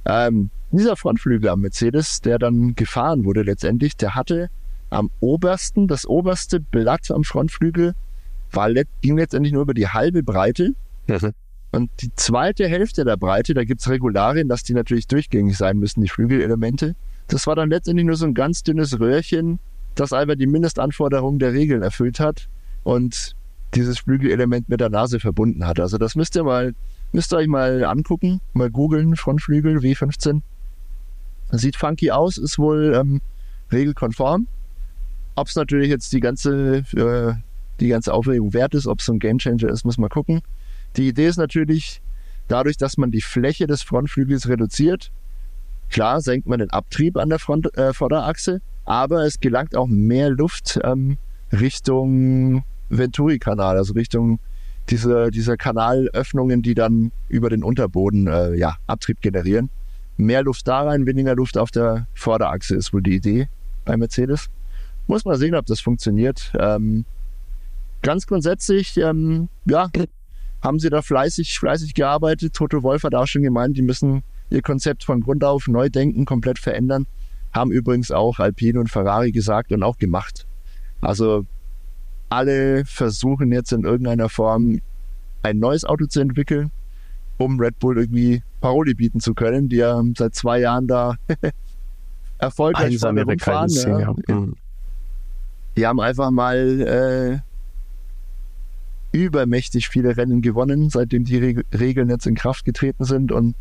Ähm, 0.05 0.51
dieser 0.71 0.95
Frontflügel 0.95 1.49
am 1.49 1.61
Mercedes, 1.61 2.21
der 2.21 2.37
dann 2.37 2.75
gefahren 2.75 3.25
wurde 3.25 3.41
letztendlich, 3.41 3.97
der 3.97 4.13
hatte 4.13 4.49
am 4.91 5.09
obersten, 5.19 5.87
das 5.87 6.05
oberste 6.05 6.59
Blatt 6.59 7.09
am 7.11 7.23
Frontflügel 7.23 7.95
war, 8.51 8.71
ging 9.01 9.17
letztendlich 9.17 9.53
nur 9.53 9.63
über 9.63 9.73
die 9.73 9.87
halbe 9.87 10.23
Breite. 10.23 10.73
Mhm. 11.07 11.33
Und 11.71 11.91
die 12.01 12.13
zweite 12.15 12.67
Hälfte 12.67 13.05
der 13.05 13.17
Breite, 13.17 13.53
da 13.53 13.63
gibt's 13.63 13.89
Regularien, 13.89 14.47
dass 14.47 14.63
die 14.63 14.73
natürlich 14.73 15.07
durchgängig 15.07 15.57
sein 15.57 15.77
müssen, 15.77 16.01
die 16.01 16.09
Flügelelemente. 16.09 16.95
Das 17.27 17.45
war 17.45 17.55
dann 17.55 17.69
letztendlich 17.69 18.07
nur 18.07 18.15
so 18.15 18.25
ein 18.25 18.33
ganz 18.33 18.63
dünnes 18.63 18.99
Röhrchen, 18.99 19.59
das 19.93 20.13
einfach 20.13 20.35
die 20.35 20.47
Mindestanforderungen 20.47 21.37
der 21.37 21.53
Regeln 21.53 21.83
erfüllt 21.83 22.19
hat 22.19 22.49
und 22.83 23.35
dieses 23.75 23.99
Flügelelement 23.99 24.67
mit 24.67 24.79
der 24.79 24.89
Nase 24.89 25.19
verbunden 25.19 25.65
hat. 25.67 25.79
Also 25.79 25.99
das 25.99 26.15
müsst 26.15 26.35
ihr 26.35 26.43
mal, 26.43 26.73
müsst 27.11 27.33
ihr 27.33 27.37
euch 27.37 27.47
mal 27.47 27.83
angucken, 27.83 28.41
mal 28.53 28.71
googeln, 28.71 29.15
Frontflügel 29.15 29.77
W15. 29.77 30.41
Sieht 31.51 31.75
funky 31.75 32.09
aus, 32.09 32.37
ist 32.37 32.57
wohl 32.57 32.95
ähm, 32.95 33.21
regelkonform. 33.71 34.47
Ob 35.35 35.47
es 35.47 35.55
natürlich 35.55 35.89
jetzt 35.89 36.11
die 36.13 36.19
ganze, 36.19 36.83
äh, 36.95 37.33
die 37.79 37.87
ganze 37.87 38.13
Aufregung 38.13 38.53
wert 38.53 38.73
ist, 38.73 38.87
ob 38.87 38.99
es 38.99 39.05
so 39.05 39.13
ein 39.13 39.19
Gamechanger 39.19 39.69
ist, 39.69 39.85
muss 39.85 39.97
man 39.97 40.09
gucken. 40.09 40.41
Die 40.95 41.07
Idee 41.07 41.27
ist 41.27 41.37
natürlich, 41.37 42.01
dadurch, 42.47 42.77
dass 42.77 42.97
man 42.97 43.11
die 43.11 43.21
Fläche 43.21 43.67
des 43.67 43.81
Frontflügels 43.81 44.47
reduziert, 44.47 45.11
klar 45.89 46.21
senkt 46.21 46.47
man 46.47 46.59
den 46.59 46.69
Abtrieb 46.71 47.17
an 47.17 47.29
der 47.29 47.39
Front, 47.39 47.75
äh, 47.77 47.93
Vorderachse, 47.93 48.61
aber 48.85 49.23
es 49.25 49.39
gelangt 49.39 49.75
auch 49.75 49.87
mehr 49.87 50.29
Luft 50.29 50.79
ähm, 50.83 51.17
Richtung 51.51 52.63
Venturi-Kanal, 52.89 53.77
also 53.77 53.93
Richtung 53.93 54.39
diese, 54.89 55.29
dieser 55.29 55.57
Kanalöffnungen, 55.57 56.61
die 56.61 56.73
dann 56.73 57.11
über 57.27 57.49
den 57.49 57.63
Unterboden 57.63 58.27
äh, 58.27 58.55
ja, 58.55 58.77
Abtrieb 58.87 59.21
generieren. 59.21 59.69
Mehr 60.17 60.43
Luft 60.43 60.67
da 60.67 60.81
rein, 60.81 61.05
weniger 61.05 61.35
Luft 61.35 61.57
auf 61.57 61.71
der 61.71 62.07
Vorderachse 62.13 62.75
ist 62.75 62.91
wohl 62.93 63.01
die 63.01 63.15
Idee 63.15 63.47
bei 63.85 63.95
Mercedes. 63.95 64.49
Muss 65.07 65.25
man 65.25 65.37
sehen, 65.37 65.55
ob 65.55 65.65
das 65.65 65.79
funktioniert. 65.79 66.51
Ähm, 66.59 67.05
ganz 68.01 68.27
grundsätzlich, 68.27 68.97
ähm, 68.97 69.49
ja, 69.65 69.89
haben 70.61 70.79
sie 70.79 70.89
da 70.89 71.01
fleißig, 71.01 71.59
fleißig 71.59 71.93
gearbeitet. 71.93 72.53
Toto 72.53 72.83
Wolf 72.83 73.03
hat 73.03 73.15
auch 73.15 73.27
schon 73.27 73.43
gemeint, 73.43 73.77
die 73.77 73.81
müssen 73.81 74.23
ihr 74.49 74.61
Konzept 74.61 75.03
von 75.03 75.21
Grund 75.21 75.43
auf 75.43 75.67
neu 75.67 75.89
denken, 75.89 76.25
komplett 76.25 76.59
verändern. 76.59 77.05
Haben 77.53 77.71
übrigens 77.71 78.11
auch 78.11 78.39
Alpine 78.39 78.79
und 78.79 78.89
Ferrari 78.89 79.31
gesagt 79.31 79.71
und 79.71 79.83
auch 79.83 79.97
gemacht. 79.97 80.45
Also 81.01 81.45
alle 82.29 82.85
versuchen 82.85 83.51
jetzt 83.51 83.71
in 83.71 83.83
irgendeiner 83.83 84.29
Form 84.29 84.81
ein 85.41 85.59
neues 85.59 85.85
Auto 85.85 86.05
zu 86.05 86.19
entwickeln, 86.19 86.71
um 87.37 87.59
Red 87.59 87.79
Bull 87.79 87.97
irgendwie 87.97 88.43
Paroli 88.61 88.93
bieten 88.93 89.19
zu 89.19 89.33
können, 89.33 89.69
die 89.69 89.77
ja 89.77 90.01
seit 90.17 90.35
zwei 90.35 90.59
Jahren 90.59 90.87
da 90.87 91.15
erfolgreich 92.37 92.93
Einsame 92.93 93.25
fahren. 93.39 93.69
Ja. 93.69 93.99
Ja. 93.99 94.35
Mhm. 94.35 94.55
Die 95.77 95.87
haben 95.87 95.99
einfach 95.99 96.29
mal 96.29 96.81
äh, 96.81 97.48
übermächtig 99.11 99.89
viele 99.89 100.17
Rennen 100.17 100.41
gewonnen, 100.41 100.89
seitdem 100.89 101.23
die 101.23 101.37
Reg 101.37 101.65
Regeln 101.77 102.09
jetzt 102.09 102.27
in 102.27 102.35
Kraft 102.35 102.65
getreten 102.65 103.03
sind. 103.05 103.31
Und 103.31 103.55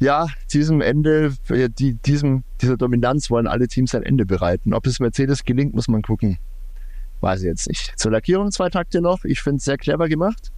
ja, 0.00 0.28
diesem 0.52 0.80
Ende, 0.80 1.34
die, 1.48 1.94
diesem, 1.94 2.44
dieser 2.60 2.76
Dominanz 2.76 3.30
wollen 3.30 3.46
alle 3.46 3.68
Teams 3.68 3.94
ein 3.94 4.02
Ende 4.02 4.26
bereiten. 4.26 4.74
Ob 4.74 4.86
es 4.86 5.00
Mercedes 5.00 5.44
gelingt, 5.44 5.74
muss 5.74 5.88
man 5.88 6.02
gucken. 6.02 6.38
Weiß 7.20 7.40
ich 7.40 7.46
jetzt 7.46 7.68
nicht. 7.68 7.98
Zur 7.98 8.12
Lackierung 8.12 8.52
zwei 8.52 8.68
Takte 8.68 9.00
noch. 9.00 9.24
Ich 9.24 9.40
finde 9.40 9.56
es 9.56 9.64
sehr 9.64 9.76
clever 9.76 10.08
gemacht. 10.08 10.52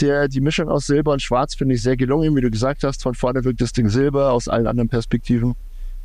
Der, 0.00 0.28
die 0.28 0.40
Mischung 0.40 0.68
aus 0.68 0.86
Silber 0.86 1.12
und 1.12 1.22
Schwarz 1.22 1.56
finde 1.56 1.74
ich 1.74 1.82
sehr 1.82 1.96
gelungen, 1.96 2.36
wie 2.36 2.40
du 2.40 2.50
gesagt 2.50 2.84
hast. 2.84 3.02
Von 3.02 3.14
vorne 3.14 3.42
wirkt 3.42 3.60
das 3.60 3.72
Ding 3.72 3.88
Silber, 3.88 4.32
aus 4.32 4.46
allen 4.46 4.68
anderen 4.68 4.88
Perspektiven 4.88 5.54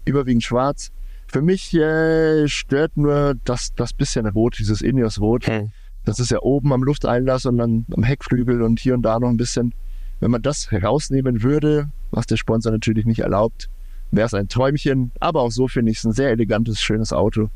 überwiegend 0.06 0.44
Schwarz. 0.44 0.92
Für 1.28 1.44
mich 1.44 1.74
äh, 1.76 2.48
stört 2.48 2.98
nur 2.98 3.36
das, 3.44 3.74
das 3.76 3.94
bisschen 3.94 4.26
Rot, 4.28 4.58
dieses 4.58 4.82
Ineos 4.82 5.20
Rot. 5.20 5.46
Hm. 5.46 5.72
Das 6.06 6.20
ist 6.20 6.32
ja 6.32 6.40
oben 6.42 6.74
am 6.74 6.84
Lufteinlass 6.84 7.46
und 7.46 7.58
dann 7.58 7.86
am 7.96 8.04
Heckflügel 8.04 8.62
und 8.62 8.80
hier 8.80 8.94
und 8.94 9.04
da 9.04 9.20
noch 9.20 9.30
ein 9.30 9.38
bisschen. 9.38 9.74
Wenn 10.20 10.32
man 10.32 10.42
das 10.42 10.72
herausnehmen 10.72 11.44
würde, 11.44 11.90
was 12.12 12.26
der 12.28 12.38
Sponsor 12.38 12.72
natürlich 12.72 13.06
nicht 13.06 13.20
erlaubt, 13.20 13.70
wäre 14.12 14.26
es 14.26 14.34
ein 14.34 14.48
Träumchen. 14.48 15.12
Aber 15.20 15.42
auch 15.42 15.52
so 15.52 15.68
finde 15.68 15.92
ich 15.92 15.98
es 15.98 16.04
ein 16.06 16.14
sehr 16.14 16.30
elegantes, 16.30 16.80
schönes 16.80 17.12
Auto. 17.12 17.50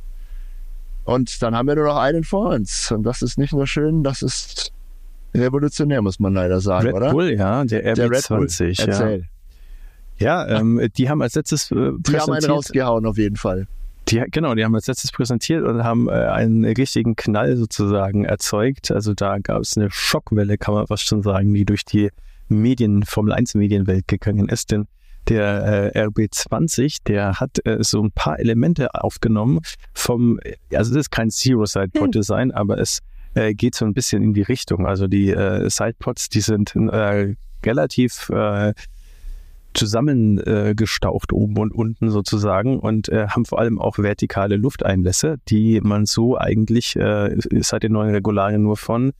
Und 1.05 1.41
dann 1.41 1.55
haben 1.55 1.67
wir 1.67 1.75
nur 1.75 1.85
noch 1.85 1.97
einen 1.97 2.25
vor 2.25 2.49
uns. 2.49 2.91
Und 2.91 3.03
das 3.03 3.21
ist 3.21 3.37
nicht 3.37 3.53
nur 3.53 3.67
schön, 3.67 4.03
das 4.03 4.21
ist 4.21 4.73
revolutionär, 5.33 6.01
muss 6.01 6.19
man 6.19 6.33
leider 6.33 6.59
sagen, 6.59 6.87
Red 6.87 6.95
oder? 6.95 7.11
Bull, 7.11 7.31
ja, 7.31 7.63
der 7.63 7.95
RB20. 7.95 8.75
Der 8.77 8.87
Erzähl. 8.87 9.25
Ja, 10.17 10.47
ja 10.47 10.59
ähm, 10.59 10.85
die 10.97 11.09
haben 11.09 11.21
als 11.21 11.35
letztes 11.35 11.71
äh, 11.71 11.91
Die 11.99 12.17
haben 12.17 12.33
einen 12.33 12.45
rausgehauen 12.45 13.05
auf 13.05 13.17
jeden 13.17 13.37
Fall. 13.37 13.67
Die, 14.09 14.23
genau, 14.31 14.55
die 14.55 14.63
haben 14.63 14.73
als 14.73 14.87
letztes 14.87 15.11
präsentiert 15.11 15.65
und 15.65 15.83
haben 15.83 16.07
äh, 16.07 16.11
einen 16.11 16.63
richtigen 16.63 17.15
Knall 17.15 17.57
sozusagen 17.57 18.23
erzeugt. 18.23 18.89
Also 18.89 19.13
da 19.13 19.37
gab 19.39 19.61
es 19.61 19.75
eine 19.75 19.91
Schockwelle, 19.91 20.57
kann 20.57 20.75
man 20.75 20.87
fast 20.87 21.03
schon 21.03 21.23
sagen, 21.23 21.53
die 21.53 21.65
durch 21.65 21.83
die 21.83 22.09
Medien, 22.47 23.03
Formel 23.03 23.33
1 23.33 23.55
Medienwelt 23.55 24.07
gegangen 24.07 24.47
ist. 24.47 24.71
Denn 24.71 24.87
der 25.27 25.93
äh, 25.93 26.05
RB20, 26.05 26.99
der 27.05 27.39
hat 27.39 27.65
äh, 27.65 27.77
so 27.81 28.01
ein 28.01 28.11
paar 28.11 28.39
Elemente 28.39 28.93
aufgenommen 28.93 29.59
vom, 29.93 30.39
also 30.73 30.91
es 30.91 30.97
ist 30.97 31.11
kein 31.11 31.29
Zero-Side-Pod-Design, 31.29 32.49
hm. 32.49 32.55
aber 32.55 32.77
es 32.77 32.99
äh, 33.33 33.53
geht 33.53 33.75
so 33.75 33.83
ein 33.83 33.93
bisschen 33.93 34.23
in 34.23 34.33
die 34.33 34.41
Richtung. 34.41 34.87
Also 34.87 35.07
die 35.07 35.31
äh, 35.31 35.69
Sidepods, 35.69 36.29
die 36.29 36.41
sind 36.41 36.73
äh, 36.75 37.35
relativ 37.65 38.29
äh, 38.29 38.73
zusammengestaucht 39.77 41.31
oben 41.31 41.57
und 41.57 41.71
unten 41.71 42.09
sozusagen 42.09 42.79
und 42.79 43.09
äh, 43.09 43.27
haben 43.27 43.45
vor 43.45 43.59
allem 43.59 43.79
auch 43.79 43.97
vertikale 43.97 44.57
Lufteinlässe, 44.57 45.37
die 45.47 45.79
man 45.81 46.05
so 46.05 46.37
eigentlich 46.37 46.95
äh, 46.95 47.35
seit 47.61 47.83
den 47.83 47.93
neuen 47.93 48.11
Regularien 48.11 48.63
nur 48.63 48.77
von 48.77 49.13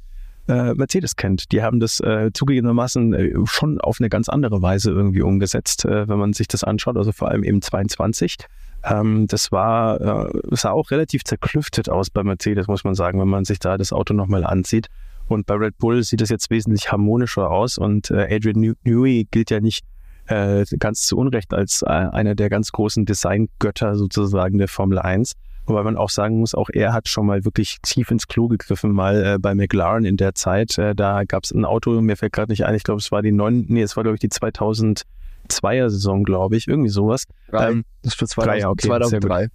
äh, 0.48 0.74
Mercedes 0.74 1.16
kennt. 1.16 1.52
Die 1.52 1.62
haben 1.62 1.80
das 1.80 2.00
äh, 2.00 2.32
zugegebenermaßen 2.34 3.14
äh, 3.14 3.34
schon 3.46 3.80
auf 3.82 3.98
eine 4.00 4.10
ganz 4.10 4.30
andere 4.30 4.62
Weise 4.62 4.92
irgendwie 4.92 5.22
umgesetzt, 5.22 5.86
äh, 5.86 6.08
wenn 6.08 6.18
man 6.18 6.34
sich 6.34 6.48
das 6.48 6.64
anschaut, 6.64 6.98
also 6.98 7.12
vor 7.12 7.30
allem 7.30 7.44
eben 7.44 7.62
22. 7.62 8.38
Ähm, 8.84 9.28
das 9.28 9.52
war, 9.52 10.30
äh, 10.30 10.40
sah 10.52 10.72
auch 10.72 10.92
relativ 10.92 11.24
zerklüftet 11.24 11.90
aus 11.90 12.10
bei 12.10 12.24
Mercedes, 12.24 12.68
muss 12.68 12.84
man 12.84 12.96
sagen, 12.96 13.20
wenn 13.20 13.28
man 13.28 13.46
sich 13.46 13.60
da 13.60 13.78
das 13.78 13.92
Auto 13.92 14.14
nochmal 14.14 14.46
ansieht. 14.46 14.88
Und 15.28 15.46
bei 15.46 15.56
Red 15.56 15.78
Bull 15.78 16.04
sieht 16.04 16.22
es 16.22 16.30
jetzt 16.30 16.50
wesentlich 16.50 16.92
harmonischer 16.92 17.52
aus 17.52 17.78
und 17.78 18.12
äh, 18.12 18.34
Adrian 18.34 18.76
Newey 18.84 19.28
gilt 19.30 19.52
ja 19.52 19.60
nicht 19.60 19.84
äh, 20.28 20.66
ganz 20.80 21.06
zu 21.06 21.18
Unrecht 21.18 21.54
als 21.54 21.82
äh, 21.82 21.88
einer 21.88 22.36
der 22.36 22.50
ganz 22.50 22.72
großen 22.72 23.06
Designgötter 23.06 23.96
sozusagen 23.96 24.58
der 24.58 24.68
Formel 24.68 25.00
1. 25.00 25.34
Wobei 25.66 25.84
man 25.84 25.98
auch 25.98 26.10
sagen 26.10 26.40
muss, 26.40 26.56
auch 26.56 26.70
er 26.72 26.94
hat 26.94 27.10
schon 27.10 27.26
mal 27.26 27.44
wirklich 27.44 27.80
tief 27.82 28.10
ins 28.10 28.28
Klo 28.28 28.48
gegriffen, 28.48 28.92
mal 28.92 29.24
äh, 29.24 29.38
bei 29.38 29.54
McLaren 29.54 30.06
in 30.06 30.16
der 30.16 30.34
Zeit. 30.34 30.78
Äh, 30.78 30.96
da 30.96 31.26
gab 31.26 31.44
es 31.44 31.52
ein 31.52 31.66
Auto, 31.66 32.00
mir 32.00 32.16
fällt 32.16 32.32
gerade 32.32 32.52
nicht 32.52 32.66
ein, 32.66 32.74
ich 32.74 32.84
glaube, 32.84 33.00
es 33.00 33.12
war 33.12 33.22
die 33.22 33.34
neun, 33.34 33.66
nee, 33.68 33.82
es 33.82 33.98
war, 33.98 34.04
glaube 34.04 34.16
ich, 34.16 34.22
die 34.22 34.30
2002er 34.30 35.90
Saison, 35.90 36.24
glaube 36.24 36.56
ich, 36.56 36.68
irgendwie 36.70 36.90
sowas. 36.90 37.26
Drei. 37.50 37.72
Ähm, 37.72 37.86
das 38.02 38.14
für 38.14 38.28
2000, 38.28 38.64
drei, 38.64 38.68
okay, 38.68 38.88
2003. 38.88 39.48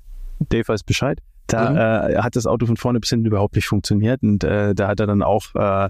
Dave 0.50 0.68
weiß 0.68 0.82
Bescheid. 0.82 1.18
Da 1.46 1.70
mhm. 1.70 1.76
äh, 1.76 2.18
hat 2.18 2.36
das 2.36 2.46
Auto 2.46 2.66
von 2.66 2.76
vorne 2.76 3.00
bis 3.00 3.08
hinten 3.08 3.26
überhaupt 3.26 3.56
nicht 3.56 3.66
funktioniert 3.66 4.22
und 4.22 4.44
äh, 4.44 4.74
da 4.74 4.88
hat 4.88 5.00
er 5.00 5.06
dann 5.06 5.22
auch 5.22 5.54
äh, 5.54 5.88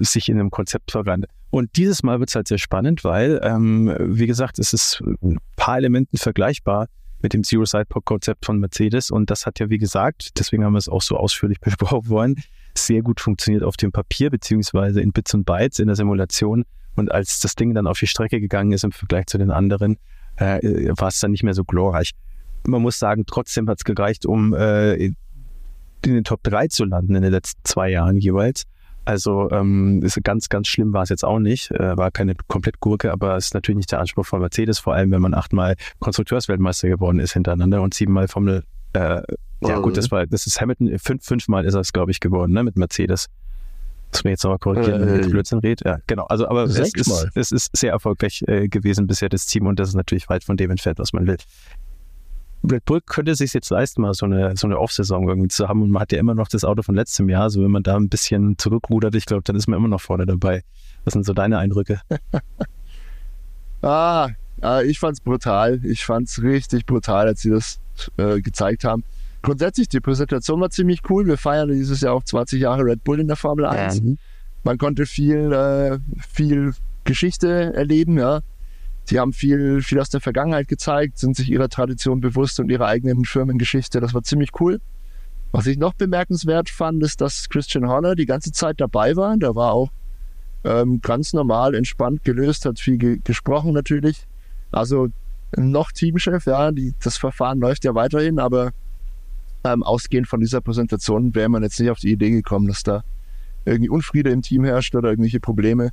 sich 0.00 0.28
in 0.28 0.38
einem 0.38 0.50
Konzept 0.50 0.90
verrannt. 0.90 1.26
Und 1.54 1.76
dieses 1.76 2.02
Mal 2.02 2.18
wird 2.18 2.30
es 2.30 2.34
halt 2.34 2.48
sehr 2.48 2.58
spannend, 2.58 3.04
weil, 3.04 3.38
ähm, 3.44 3.94
wie 4.00 4.26
gesagt, 4.26 4.58
es 4.58 4.72
ist 4.72 5.00
ein 5.22 5.38
paar 5.54 5.76
Elementen 5.76 6.16
vergleichbar 6.16 6.88
mit 7.22 7.32
dem 7.32 7.44
Zero-Side-Konzept 7.44 8.44
von 8.44 8.58
Mercedes. 8.58 9.12
Und 9.12 9.30
das 9.30 9.46
hat 9.46 9.60
ja, 9.60 9.70
wie 9.70 9.78
gesagt, 9.78 10.36
deswegen 10.36 10.64
haben 10.64 10.72
wir 10.72 10.78
es 10.78 10.88
auch 10.88 11.00
so 11.00 11.16
ausführlich 11.16 11.60
besprochen 11.60 12.08
wollen, 12.08 12.42
sehr 12.76 13.02
gut 13.02 13.20
funktioniert 13.20 13.62
auf 13.62 13.76
dem 13.76 13.92
Papier, 13.92 14.30
beziehungsweise 14.30 15.00
in 15.00 15.12
Bits 15.12 15.32
und 15.32 15.44
Bytes 15.44 15.78
in 15.78 15.86
der 15.86 15.94
Simulation. 15.94 16.64
Und 16.96 17.12
als 17.12 17.38
das 17.38 17.54
Ding 17.54 17.72
dann 17.72 17.86
auf 17.86 18.00
die 18.00 18.08
Strecke 18.08 18.40
gegangen 18.40 18.72
ist 18.72 18.82
im 18.82 18.90
Vergleich 18.90 19.26
zu 19.26 19.38
den 19.38 19.52
anderen, 19.52 19.96
äh, 20.34 20.58
war 20.96 21.06
es 21.06 21.20
dann 21.20 21.30
nicht 21.30 21.44
mehr 21.44 21.54
so 21.54 21.62
glorreich. 21.62 22.10
Man 22.66 22.82
muss 22.82 22.98
sagen, 22.98 23.26
trotzdem 23.28 23.68
hat 23.68 23.78
es 23.78 23.84
gereicht, 23.84 24.26
um 24.26 24.54
äh, 24.54 24.94
in 24.96 25.14
den 26.04 26.24
Top 26.24 26.42
3 26.42 26.66
zu 26.66 26.84
landen 26.84 27.14
in 27.14 27.22
den 27.22 27.30
letzten 27.30 27.60
zwei 27.62 27.90
Jahren 27.90 28.16
jeweils. 28.16 28.64
Also 29.04 29.50
ähm, 29.50 30.02
ist 30.02 30.22
ganz, 30.24 30.48
ganz 30.48 30.68
schlimm 30.68 30.92
war 30.92 31.02
es 31.02 31.10
jetzt 31.10 31.24
auch 31.24 31.38
nicht. 31.38 31.70
Äh, 31.70 31.96
war 31.96 32.10
keine 32.10 32.34
komplett 32.48 32.80
Gurke, 32.80 33.12
aber 33.12 33.36
es 33.36 33.46
ist 33.46 33.54
natürlich 33.54 33.76
nicht 33.76 33.92
der 33.92 34.00
Anspruch 34.00 34.26
von 34.26 34.40
Mercedes, 34.40 34.78
vor 34.78 34.94
allem 34.94 35.10
wenn 35.10 35.20
man 35.20 35.34
achtmal 35.34 35.76
Konstrukteursweltmeister 36.00 36.88
geworden 36.88 37.18
ist 37.18 37.32
hintereinander 37.32 37.82
und 37.82 37.94
siebenmal 37.94 38.28
Formel. 38.28 38.64
Äh, 38.94 39.22
ja 39.62 39.78
gut, 39.78 39.96
das 39.96 40.10
war, 40.10 40.26
das 40.26 40.46
ist 40.46 40.60
Hamilton, 40.60 40.98
fünf, 40.98 41.24
fünfmal 41.24 41.64
ist 41.64 41.74
er 41.74 41.80
es, 41.80 41.92
glaube 41.92 42.10
ich, 42.10 42.20
geworden, 42.20 42.52
ne, 42.52 42.62
mit 42.62 42.76
Mercedes. 42.76 43.28
Das 44.10 44.22
mir 44.22 44.30
jetzt 44.30 44.44
nochmal 44.44 44.58
korrigieren, 44.58 45.02
äh, 45.02 45.06
wenn 45.06 45.20
ich 45.20 45.30
Blödsinn 45.30 45.58
rede. 45.58 45.84
Ja, 45.84 45.98
genau. 46.06 46.24
Also, 46.26 46.48
aber 46.48 46.64
es 46.64 46.78
ist, 46.78 47.28
es 47.34 47.50
ist 47.50 47.76
sehr 47.76 47.90
erfolgreich 47.90 48.44
äh, 48.46 48.68
gewesen 48.68 49.06
bisher, 49.06 49.28
das 49.28 49.46
Team, 49.46 49.66
und 49.66 49.80
das 49.80 49.88
ist 49.88 49.94
natürlich 49.94 50.28
weit 50.28 50.44
von 50.44 50.56
dem 50.56 50.70
entfernt, 50.70 50.98
was 50.98 51.12
man 51.12 51.26
will. 51.26 51.36
Red 52.70 52.84
Bull 52.84 53.00
könnte 53.04 53.34
sich 53.34 53.52
jetzt 53.52 53.70
leisten, 53.70 54.02
mal 54.02 54.14
so 54.14 54.26
eine, 54.26 54.56
so 54.56 54.66
eine 54.66 54.78
Off-Saison 54.78 55.28
irgendwie 55.28 55.48
zu 55.48 55.68
haben. 55.68 55.82
Und 55.82 55.90
man 55.90 56.02
hat 56.02 56.12
ja 56.12 56.18
immer 56.18 56.34
noch 56.34 56.48
das 56.48 56.64
Auto 56.64 56.82
von 56.82 56.94
letztem 56.94 57.28
Jahr. 57.28 57.42
Also 57.42 57.62
wenn 57.62 57.70
man 57.70 57.82
da 57.82 57.96
ein 57.96 58.08
bisschen 58.08 58.56
zurückrudert, 58.58 59.14
ich 59.14 59.26
glaube, 59.26 59.42
dann 59.44 59.56
ist 59.56 59.66
man 59.66 59.78
immer 59.78 59.88
noch 59.88 60.00
vorne 60.00 60.26
dabei. 60.26 60.62
Was 61.04 61.12
sind 61.12 61.26
so 61.26 61.34
deine 61.34 61.58
Eindrücke? 61.58 62.00
ah, 63.82 64.30
ich 64.84 64.98
fand's 64.98 65.20
brutal. 65.20 65.80
Ich 65.84 66.04
fand's 66.04 66.42
richtig 66.42 66.86
brutal, 66.86 67.26
als 67.26 67.42
sie 67.42 67.50
das 67.50 67.80
äh, 68.16 68.40
gezeigt 68.40 68.84
haben. 68.84 69.04
Grundsätzlich, 69.42 69.88
die 69.88 70.00
Präsentation 70.00 70.60
war 70.60 70.70
ziemlich 70.70 71.02
cool. 71.10 71.26
Wir 71.26 71.36
feiern 71.36 71.68
dieses 71.68 72.00
Jahr 72.00 72.14
auch 72.14 72.24
20 72.24 72.62
Jahre 72.62 72.84
Red 72.84 73.04
Bull 73.04 73.20
in 73.20 73.26
der 73.26 73.36
Formel 73.36 73.66
1. 73.66 74.00
Mhm. 74.00 74.18
Man 74.62 74.78
konnte 74.78 75.04
viel, 75.04 75.52
äh, 75.52 75.98
viel 76.32 76.72
Geschichte 77.04 77.74
erleben, 77.74 78.16
ja. 78.16 78.40
Sie 79.04 79.20
haben 79.20 79.32
viel, 79.32 79.82
viel 79.82 80.00
aus 80.00 80.08
der 80.08 80.20
Vergangenheit 80.20 80.68
gezeigt, 80.68 81.18
sind 81.18 81.36
sich 81.36 81.50
ihrer 81.50 81.68
Tradition 81.68 82.20
bewusst 82.20 82.58
und 82.58 82.70
ihrer 82.70 82.86
eigenen 82.86 83.24
Firmengeschichte. 83.24 84.00
Das 84.00 84.14
war 84.14 84.22
ziemlich 84.22 84.50
cool. 84.60 84.80
Was 85.52 85.66
ich 85.66 85.76
noch 85.76 85.92
bemerkenswert 85.92 86.70
fand, 86.70 87.02
ist, 87.02 87.20
dass 87.20 87.48
Christian 87.48 87.86
Horner 87.86 88.14
die 88.14 88.26
ganze 88.26 88.50
Zeit 88.50 88.80
dabei 88.80 89.14
war. 89.14 89.36
Der 89.36 89.54
war 89.54 89.72
auch 89.72 89.90
ähm, 90.64 91.00
ganz 91.00 91.32
normal, 91.32 91.74
entspannt 91.74 92.24
gelöst, 92.24 92.64
hat 92.64 92.80
viel 92.80 92.96
ge 92.96 93.20
gesprochen 93.22 93.72
natürlich. 93.72 94.26
Also 94.72 95.08
noch 95.56 95.92
Teamchef, 95.92 96.46
ja, 96.46 96.72
die, 96.72 96.94
das 97.02 97.18
Verfahren 97.18 97.60
läuft 97.60 97.84
ja 97.84 97.94
weiterhin, 97.94 98.38
aber 98.38 98.72
ähm, 99.64 99.82
ausgehend 99.82 100.26
von 100.26 100.40
dieser 100.40 100.60
Präsentation 100.60 101.34
wäre 101.34 101.48
man 101.48 101.62
jetzt 101.62 101.78
nicht 101.78 101.90
auf 101.90 101.98
die 101.98 102.10
Idee 102.10 102.30
gekommen, 102.30 102.66
dass 102.66 102.82
da 102.82 103.04
irgendwie 103.64 103.88
Unfriede 103.88 104.30
im 104.30 104.42
Team 104.42 104.64
herrscht 104.64 104.94
oder 104.94 105.10
irgendwelche 105.10 105.40
Probleme. 105.40 105.90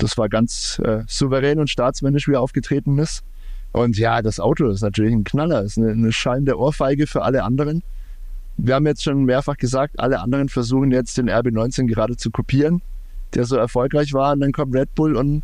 Das 0.00 0.16
war 0.16 0.28
ganz 0.28 0.80
äh, 0.84 1.02
souverän 1.06 1.58
und 1.58 1.68
staatsmännisch, 1.68 2.26
wie 2.26 2.32
er 2.32 2.40
aufgetreten 2.40 2.98
ist. 2.98 3.22
Und 3.72 3.98
ja, 3.98 4.22
das 4.22 4.40
Auto 4.40 4.68
ist 4.68 4.82
natürlich 4.82 5.12
ein 5.12 5.24
Knaller, 5.24 5.62
ist 5.62 5.78
eine, 5.78 5.92
eine 5.92 6.12
schallende 6.12 6.58
Ohrfeige 6.58 7.06
für 7.06 7.22
alle 7.22 7.44
anderen. 7.44 7.82
Wir 8.56 8.74
haben 8.74 8.86
jetzt 8.86 9.02
schon 9.02 9.24
mehrfach 9.24 9.56
gesagt, 9.56 10.00
alle 10.00 10.20
anderen 10.20 10.48
versuchen 10.48 10.90
jetzt 10.90 11.16
den 11.18 11.30
RB19 11.30 11.86
gerade 11.86 12.16
zu 12.16 12.30
kopieren, 12.30 12.82
der 13.34 13.44
so 13.44 13.56
erfolgreich 13.56 14.12
war. 14.12 14.32
Und 14.32 14.40
dann 14.40 14.52
kommt 14.52 14.74
Red 14.74 14.94
Bull 14.94 15.16
und 15.16 15.42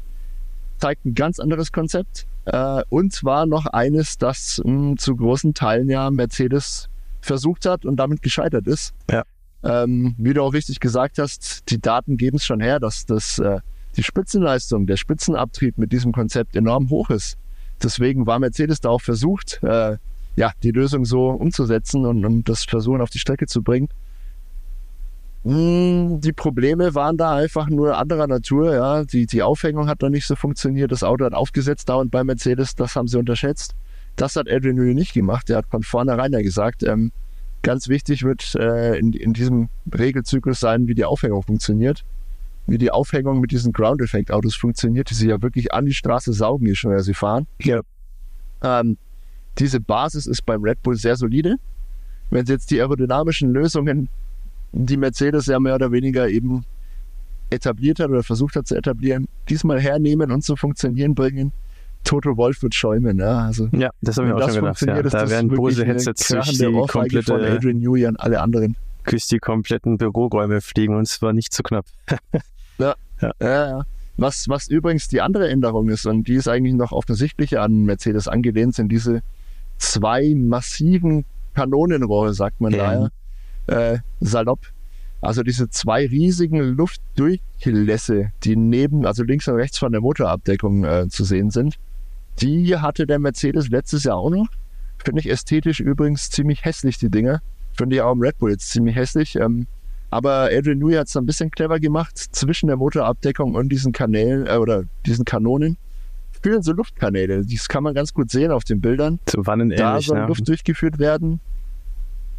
zeigt 0.79 1.05
ein 1.05 1.15
ganz 1.15 1.39
anderes 1.39 1.71
Konzept. 1.71 2.27
Äh, 2.47 2.83
und 2.89 3.13
zwar 3.13 3.47
noch 3.47 3.67
eines, 3.67 4.19
das 4.19 4.61
mh, 4.65 4.73
hm, 4.73 4.99
zu 4.99 5.17
großen 5.17 5.55
Teilen 5.55 5.89
ja 5.89 6.11
Mercedes 6.11 6.89
versucht 7.21 7.67
hat 7.67 7.85
und 7.85 7.97
damit 7.97 8.23
gescheitert 8.23 8.67
ist. 8.67 8.95
Ja. 9.11 9.25
Ähm, 9.63 10.15
wie 10.19 10.33
du 10.33 10.43
auch 10.43 10.53
richtig 10.53 10.81
gesagt 10.81 11.19
hast, 11.19 11.71
die 11.71 11.81
Daten 11.81 12.17
geben 12.17 12.37
es 12.37 12.45
schon 12.45 12.61
her, 12.61 12.79
dass 12.79 13.07
das 13.07 13.39
äh, 13.39 13.61
die 13.97 14.03
Spitzenleistung, 14.03 14.87
der 14.87 14.97
Spitzenabtrieb 14.97 15.79
mit 15.79 15.93
diesem 15.93 16.13
Konzept 16.13 16.57
enorm 16.57 16.91
hoch 16.91 17.11
ist. 17.11 17.37
Deswegen 17.83 18.27
war 18.27 18.39
Mercedes 18.39 18.81
da 18.81 18.91
auch 18.91 19.01
versucht, 19.01 19.61
äh, 19.63 19.97
ja, 20.37 20.53
die 20.63 20.71
Lösung 20.71 21.05
so 21.05 21.31
umzusetzen 21.31 22.05
und, 22.05 22.25
und 22.25 22.49
das 22.49 22.65
Versuchen 22.65 23.01
auf 23.01 23.11
die 23.11 23.19
Strecke 23.19 23.47
zu 23.47 23.63
bringen. 23.63 23.89
Hm, 25.45 26.21
die 26.21 26.33
Probleme 26.33 26.95
waren 26.95 27.17
da 27.17 27.37
einfach 27.37 27.69
nur 27.69 27.97
anderer 27.97 28.27
Natur, 28.27 28.75
ja. 28.75 29.05
Die, 29.05 29.27
die 29.27 29.43
Aufhängung 29.43 29.89
hat 29.89 30.03
da 30.03 30.11
nicht 30.11 30.27
so 30.27 30.37
funktioniert, 30.37 30.93
das 30.93 31.03
Auto 31.03 31.25
hat 31.25 31.35
aufgesetzt 31.35 31.89
dauernd 31.89 32.11
bei 32.11 32.25
Mercedes, 32.25 32.75
das 32.75 32.97
haben 32.97 33.09
sie 33.09 33.19
unterschätzt. 33.19 33.75
Das 34.17 34.37
hat 34.37 34.51
Adrian 34.51 34.77
Newey 34.77 34.95
nicht 34.95 35.13
gemacht. 35.13 35.51
Er 35.51 35.59
hat 35.59 35.67
von 35.71 35.83
vornherein 35.83 36.33
ja 36.33 36.41
gesagt, 36.41 36.83
ähm, 36.83 37.13
ganz 37.63 37.89
wichtig 37.89 38.23
wird 38.23 38.55
äh, 38.55 38.99
in, 38.99 39.13
in 39.13 39.35
diesem 39.35 39.69
Regelzyklus 39.93 40.59
sein, 40.59 40.87
wie 40.89 40.95
die 40.95 41.05
Aufhängung 41.05 41.43
funktioniert 41.43 42.05
wie 42.67 42.79
die 42.79 42.91
Aufhängung 42.91 43.41
mit 43.41 43.53
diesen 43.53 43.73
Ground-Effekt-Autos 43.73 44.57
funktioniert, 44.57 45.11
die 45.11 45.15
sie 45.15 45.29
ja 45.29 45.41
wirklich 45.41 45.73
an 45.73 45.87
die 45.87 45.95
Straße 45.95 46.33
saugen, 46.33 46.67
je 46.67 46.75
schneller 46.75 47.01
sie 47.01 47.15
fahren. 47.15 47.47
Ja. 47.61 47.81
Ähm, 48.63 48.99
diese 49.59 49.81
Basis 49.81 50.27
ist 50.27 50.45
beim 50.45 50.63
Red 50.63 50.83
Bull 50.83 50.97
sehr 50.97 51.17
solide. 51.17 51.57
Wenn 52.31 52.45
sie 52.45 52.53
jetzt 52.53 52.71
die 52.71 52.81
aerodynamischen 52.81 53.53
Lösungen, 53.53 54.09
die 54.73 54.97
Mercedes 54.97 55.47
ja 55.47 55.61
mehr 55.61 55.77
oder 55.77 55.93
weniger 55.93 56.29
eben 56.29 56.65
etabliert 57.51 58.01
hat 58.01 58.11
oder 58.11 58.25
versucht 58.25 58.57
hat 58.57 58.67
zu 58.67 58.75
etablieren, 58.75 59.29
diesmal 59.49 59.81
hernehmen 59.81 60.33
und 60.33 60.43
zu 60.43 60.57
funktionieren 60.57 61.15
bringen, 61.15 61.53
Toto 62.03 62.37
Wolf 62.37 62.63
wird 62.63 62.75
schäumen. 62.75 63.19
Ja, 63.19 63.39
also, 63.47 63.69
ja 63.73 63.91
das 64.01 64.17
habe 64.17 64.29
ich 64.29 64.35
auch 64.35 64.51
schon 64.51 64.65
gedacht. 64.65 64.83
Ja. 64.83 65.03
Da 65.03 65.31
werden 65.31 65.49
Bose-Headsets 65.49 66.29
durch 66.29 66.59
die 66.59 66.73
komplette... 66.89 67.23
Von 67.23 67.45
Adrian 67.45 67.79
Newey 67.79 68.07
an 68.07 68.17
alle 68.17 68.41
anderen. 68.41 68.77
Durch 69.05 69.27
die 69.27 69.39
kompletten 69.39 69.99
Büroräume 69.99 70.61
fliegen 70.61 70.97
und 70.97 71.07
zwar 71.07 71.33
nicht 71.33 71.53
zu 71.53 71.63
knapp. 71.63 71.87
Ja. 72.79 72.95
Ja. 73.21 73.33
ja, 73.41 73.69
ja. 73.69 73.87
Was, 74.19 74.49
was 74.49 74.69
übrigens 74.69 75.09
die 75.09 75.21
andere 75.21 75.49
Änderung 75.49 75.89
ist, 75.89 76.07
und 76.07 76.27
die 76.27 76.35
ist 76.35 76.49
eigentlich 76.49 76.75
noch 76.75 76.93
offensichtlicher 76.93 77.63
an 77.63 77.85
Mercedes 77.85 78.29
angelehnt, 78.29 78.75
sind 78.75 78.89
diese 78.89 79.23
zwei 79.79 80.35
massiven 80.35 81.25
Kanonenrohre, 81.55 82.33
sagt 82.33 82.61
man 82.61 82.73
ja. 82.73 83.11
da, 83.67 83.93
äh, 83.93 83.99
salopp. 84.21 84.61
Also 85.21 85.43
diese 85.43 85.69
zwei 85.71 86.07
riesigen 86.07 86.59
Luftdurchlässe, 86.77 88.31
die 88.45 88.57
neben, 88.57 89.07
also 89.07 89.23
links 89.23 89.49
und 89.49 89.57
rechts 89.57 89.79
von 89.79 89.93
der 89.93 90.01
Motorabdeckung 90.01 90.85
äh, 90.85 91.09
zu 91.09 91.25
sehen 91.25 91.51
sind, 91.51 91.77
die 92.41 92.77
hatte 92.77 93.07
der 93.07 93.19
Mercedes 93.19 93.69
letztes 93.69 94.05
Jahr 94.05 94.17
auch 94.17 94.31
noch. 94.31 94.47
Finde 95.05 95.21
ich 95.21 95.31
ästhetisch 95.31 95.81
übrigens 95.81 96.31
ziemlich 96.31 96.65
hässlich, 96.65 96.99
die 96.99 97.11
Dinger. 97.11 97.41
Finde 97.73 97.97
ich 97.97 98.03
auch 98.03 98.13
im 98.13 98.21
Red 98.21 98.39
Bull 98.39 98.51
jetzt 98.51 98.71
ziemlich 98.71 98.97
hässlich. 98.97 99.37
Ähm, 99.37 99.67
aber 100.11 100.51
Adrian 100.53 100.79
Newey 100.79 100.95
hat 100.95 101.09
es 101.09 101.17
ein 101.17 101.27
bisschen 101.27 101.51
clever 101.51 101.81
gemacht, 101.81 102.17
zwischen 102.17 102.69
der 102.69 102.77
Motorabdeckung 102.77 103.55
und 103.55 103.69
diesen 103.69 103.93
Kanälen 103.93 104.47
äh, 104.47 104.57
oder 104.57 104.85
diesen 105.05 105.25
Kanonen 105.25 105.77
führen 106.43 106.63
so 106.63 106.73
Luftkanäle. 106.73 107.45
Das 107.45 107.69
kann 107.69 107.83
man 107.83 107.95
ganz 107.95 108.15
gut 108.15 108.31
sehen 108.31 108.53
auf 108.53 108.65
den 108.65 108.81
Bildern. 108.81 109.19
Zu 109.27 109.47
Wannen 109.47 109.71
ähnlich, 109.71 109.81
Da 109.81 110.01
soll 110.01 110.19
ja. 110.19 110.27
Luft 110.27 110.47
durchgeführt 110.47 110.99
werden. 110.99 111.41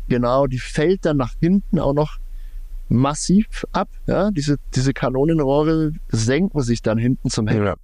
Genau, 0.07 0.47
die 0.47 0.59
fällt 0.59 1.05
dann 1.05 1.17
nach 1.17 1.33
hinten 1.41 1.79
auch 1.79 1.93
noch 1.93 2.17
massiv 2.87 3.65
ab. 3.73 3.89
Ja? 4.05 4.31
Diese, 4.31 4.57
diese 4.75 4.93
Kanonenrohre 4.93 5.91
senken 6.09 6.61
sich 6.61 6.81
dann 6.81 6.97
hinten 6.97 7.29
zum 7.29 7.47
Heck. 7.47 7.63
Ja. 7.63 7.75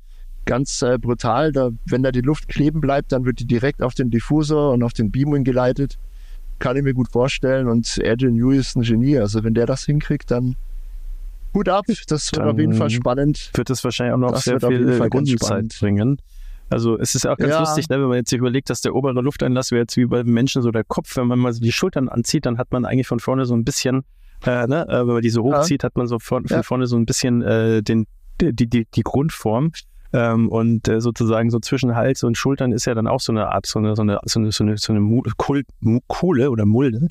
Ganz 0.45 0.81
äh, 0.81 0.97
brutal. 0.97 1.51
Da, 1.51 1.71
wenn 1.85 2.03
da 2.03 2.11
die 2.11 2.21
Luft 2.21 2.47
kleben 2.47 2.79
bleibt, 2.79 3.11
dann 3.11 3.25
wird 3.25 3.39
die 3.39 3.45
direkt 3.45 3.81
auf 3.81 3.93
den 3.93 4.09
Diffusor 4.09 4.71
und 4.71 4.83
auf 4.83 4.93
den 4.93 5.11
Beamwing 5.11 5.43
geleitet 5.43 5.97
kann 6.63 6.77
ich 6.77 6.83
mir 6.83 6.93
gut 6.93 7.09
vorstellen. 7.11 7.67
Und 7.67 7.99
Adrian 8.03 8.35
Newey 8.35 8.57
ist 8.57 8.77
ein 8.77 8.83
Genie. 8.83 9.19
Also 9.19 9.43
wenn 9.43 9.53
der 9.53 9.65
das 9.65 9.83
hinkriegt, 9.83 10.31
dann 10.31 10.55
Hut 11.53 11.67
ab, 11.67 11.85
das 12.07 12.31
wird 12.31 12.41
auf 12.41 12.57
jeden 12.57 12.73
Fall 12.73 12.89
spannend. 12.89 13.51
Wird 13.53 13.69
es 13.69 13.83
wahrscheinlich 13.83 14.13
auch 14.13 14.17
noch 14.17 14.31
das 14.31 14.45
sehr 14.45 14.59
viel 14.61 15.01
Rundenzeit 15.13 15.75
bringen. 15.79 16.19
Also 16.69 16.97
es 16.97 17.13
ist 17.13 17.27
auch 17.27 17.37
ganz 17.37 17.51
ja. 17.51 17.59
lustig, 17.59 17.89
ne, 17.89 17.99
wenn 17.99 18.07
man 18.07 18.17
jetzt 18.17 18.29
sich 18.29 18.39
überlegt, 18.39 18.69
dass 18.69 18.81
der 18.81 18.95
obere 18.95 19.21
Lufteinlass 19.21 19.71
wäre 19.71 19.81
jetzt 19.81 19.97
wie 19.97 20.05
bei 20.05 20.23
Menschen 20.23 20.61
so 20.61 20.71
der 20.71 20.85
Kopf, 20.85 21.17
wenn 21.17 21.27
man 21.27 21.37
mal 21.37 21.53
so 21.53 21.59
die 21.59 21.73
Schultern 21.73 22.07
anzieht, 22.07 22.45
dann 22.45 22.57
hat 22.57 22.71
man 22.71 22.85
eigentlich 22.85 23.07
von 23.07 23.19
vorne 23.19 23.45
so 23.45 23.53
ein 23.53 23.65
bisschen, 23.65 24.05
äh, 24.45 24.65
ne, 24.65 24.87
äh, 24.87 24.99
wenn 24.99 25.13
man 25.13 25.21
die 25.21 25.29
so 25.29 25.43
hochzieht, 25.43 25.83
ja. 25.83 25.87
hat 25.87 25.97
man 25.97 26.07
so 26.07 26.17
von, 26.17 26.47
von 26.47 26.63
vorne 26.63 26.87
so 26.87 26.95
ein 26.95 27.05
bisschen 27.05 27.43
äh, 27.43 27.83
den, 27.83 28.07
die, 28.41 28.53
die, 28.53 28.85
die 28.85 29.01
Grundform. 29.03 29.73
Ähm, 30.13 30.49
und 30.49 30.87
äh, 30.87 31.01
sozusagen 31.01 31.49
so 31.49 31.59
zwischen 31.59 31.95
Hals 31.95 32.23
und 32.23 32.37
Schultern 32.37 32.71
ist 32.71 32.85
ja 32.85 32.93
dann 32.93 33.07
auch 33.07 33.19
so 33.19 33.31
eine 33.31 33.49
Art, 33.49 33.65
so 33.65 33.79
eine, 33.79 33.95
so 33.95 34.03
eine, 34.03 34.19
so 34.25 34.39
eine, 34.39 34.51
so 34.51 34.63
eine, 34.63 34.77
so 34.77 34.93
eine 34.93 35.99
Kohle 36.07 36.51
oder 36.51 36.65
Mulde. 36.65 37.07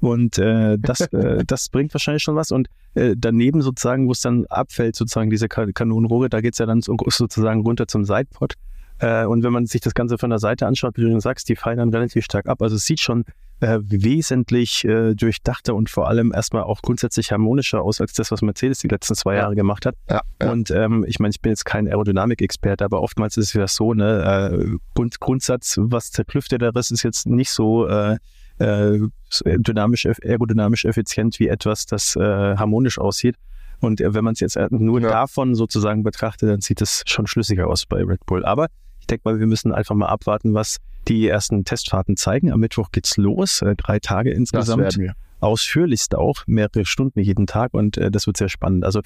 Und 0.00 0.38
äh, 0.38 0.78
das, 0.78 1.00
äh, 1.00 1.44
das 1.46 1.68
bringt 1.68 1.92
wahrscheinlich 1.92 2.22
schon 2.22 2.34
was. 2.34 2.50
Und 2.52 2.68
äh, 2.94 3.14
daneben 3.16 3.60
sozusagen, 3.60 4.08
wo 4.08 4.12
es 4.12 4.20
dann 4.22 4.46
abfällt, 4.46 4.96
sozusagen 4.96 5.28
diese 5.28 5.48
Kanonenrohre, 5.48 6.30
da 6.30 6.40
geht 6.40 6.54
es 6.54 6.58
ja 6.58 6.66
dann 6.66 6.80
so, 6.80 6.96
sozusagen 7.08 7.60
runter 7.60 7.86
zum 7.88 8.04
Sidepod. 8.04 8.54
Äh, 8.98 9.26
und 9.26 9.42
wenn 9.42 9.52
man 9.52 9.66
sich 9.66 9.82
das 9.82 9.94
Ganze 9.94 10.16
von 10.16 10.30
der 10.30 10.38
Seite 10.38 10.66
anschaut, 10.66 10.96
wie 10.96 11.02
du 11.02 11.20
sagst, 11.20 11.48
die 11.48 11.56
fallen 11.56 11.78
dann 11.78 11.90
relativ 11.90 12.24
stark 12.24 12.48
ab. 12.48 12.62
Also 12.62 12.76
es 12.76 12.86
sieht 12.86 13.00
schon 13.00 13.24
äh, 13.60 13.78
wesentlich 13.82 14.84
äh, 14.84 15.14
durchdachter 15.14 15.74
und 15.74 15.88
vor 15.88 16.08
allem 16.08 16.32
erstmal 16.34 16.64
auch 16.64 16.82
grundsätzlich 16.82 17.32
harmonischer 17.32 17.82
aus 17.82 18.00
als 18.00 18.12
das, 18.12 18.30
was 18.30 18.42
Mercedes 18.42 18.80
die 18.80 18.88
letzten 18.88 19.14
zwei 19.14 19.36
Jahre 19.36 19.54
gemacht 19.54 19.86
hat. 19.86 19.94
Ja, 20.10 20.20
ja. 20.42 20.52
Und 20.52 20.70
ähm, 20.70 21.04
ich 21.08 21.18
meine, 21.18 21.30
ich 21.30 21.40
bin 21.40 21.52
jetzt 21.52 21.64
kein 21.64 21.88
Aerodynamik-Experte, 21.88 22.84
aber 22.84 23.00
oftmals 23.00 23.36
ist 23.36 23.48
es 23.48 23.52
ja 23.54 23.66
so, 23.66 23.94
ne, 23.94 24.52
äh, 24.52 24.76
Grund, 24.94 25.20
Grundsatz, 25.20 25.76
was 25.80 26.10
zerklüfteteres 26.10 26.90
ist 26.90 27.02
jetzt 27.02 27.26
nicht 27.26 27.50
so 27.50 27.86
äh, 27.86 28.16
äh, 28.58 28.98
dynamisch, 29.44 30.06
aerodynamisch 30.06 30.84
effizient 30.84 31.38
wie 31.38 31.48
etwas, 31.48 31.86
das 31.86 32.16
äh, 32.16 32.20
harmonisch 32.56 32.98
aussieht. 32.98 33.36
Und 33.80 34.00
äh, 34.00 34.14
wenn 34.14 34.24
man 34.24 34.34
es 34.34 34.40
jetzt 34.40 34.58
nur 34.70 35.00
ja. 35.00 35.08
davon 35.08 35.54
sozusagen 35.54 36.02
betrachtet, 36.02 36.48
dann 36.48 36.60
sieht 36.60 36.80
es 36.80 37.02
schon 37.06 37.26
schlüssiger 37.26 37.68
aus 37.68 37.86
bei 37.86 38.02
Red 38.02 38.24
Bull. 38.26 38.44
Aber 38.44 38.68
ich 39.00 39.06
denke 39.06 39.22
mal, 39.24 39.38
wir 39.38 39.46
müssen 39.46 39.72
einfach 39.72 39.94
mal 39.94 40.08
abwarten, 40.08 40.54
was 40.54 40.78
die 41.08 41.28
ersten 41.28 41.64
Testfahrten 41.64 42.16
zeigen. 42.16 42.52
Am 42.52 42.60
Mittwoch 42.60 42.90
geht's 42.92 43.16
los, 43.16 43.62
äh, 43.62 43.74
drei 43.76 43.98
Tage 43.98 44.30
insgesamt. 44.30 44.82
Das 44.82 44.96
werden 44.96 45.02
wir. 45.08 45.14
Ausführlichst 45.40 46.14
auch, 46.14 46.44
mehrere 46.46 46.84
Stunden 46.86 47.20
jeden 47.20 47.46
Tag 47.46 47.74
und 47.74 47.98
äh, 47.98 48.10
das 48.10 48.26
wird 48.26 48.36
sehr 48.36 48.48
spannend. 48.48 48.84
Also 48.84 49.02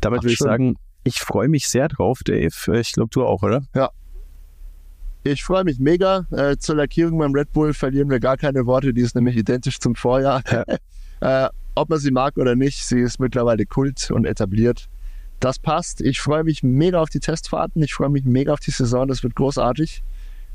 damit 0.00 0.22
würde 0.22 0.32
ich 0.32 0.38
sagen, 0.38 0.76
ich 1.04 1.20
freue 1.20 1.48
mich 1.48 1.68
sehr 1.68 1.88
drauf, 1.88 2.20
Dave. 2.24 2.80
Ich 2.80 2.92
glaube, 2.92 3.10
du 3.10 3.24
auch, 3.24 3.42
oder? 3.42 3.62
Ja, 3.74 3.90
ich 5.26 5.42
freue 5.42 5.64
mich 5.64 5.78
mega. 5.78 6.26
Äh, 6.30 6.58
zur 6.58 6.76
Lackierung 6.76 7.18
beim 7.18 7.32
Red 7.32 7.50
Bull 7.54 7.72
verlieren 7.72 8.10
wir 8.10 8.20
gar 8.20 8.36
keine 8.36 8.66
Worte. 8.66 8.92
Die 8.92 9.00
ist 9.00 9.14
nämlich 9.14 9.36
identisch 9.36 9.80
zum 9.80 9.94
Vorjahr. 9.94 10.42
Ja. 11.20 11.46
äh, 11.46 11.50
ob 11.74 11.88
man 11.88 11.98
sie 11.98 12.10
mag 12.10 12.36
oder 12.36 12.54
nicht, 12.54 12.84
sie 12.84 13.00
ist 13.00 13.18
mittlerweile 13.18 13.64
kult 13.64 14.10
und 14.10 14.26
etabliert. 14.26 14.86
Das 15.40 15.58
passt. 15.58 16.02
Ich 16.02 16.20
freue 16.20 16.44
mich 16.44 16.62
mega 16.62 17.00
auf 17.00 17.08
die 17.08 17.20
Testfahrten. 17.20 17.82
Ich 17.82 17.94
freue 17.94 18.10
mich 18.10 18.24
mega 18.24 18.52
auf 18.52 18.60
die 18.60 18.70
Saison. 18.70 19.08
Das 19.08 19.22
wird 19.22 19.34
großartig. 19.34 20.02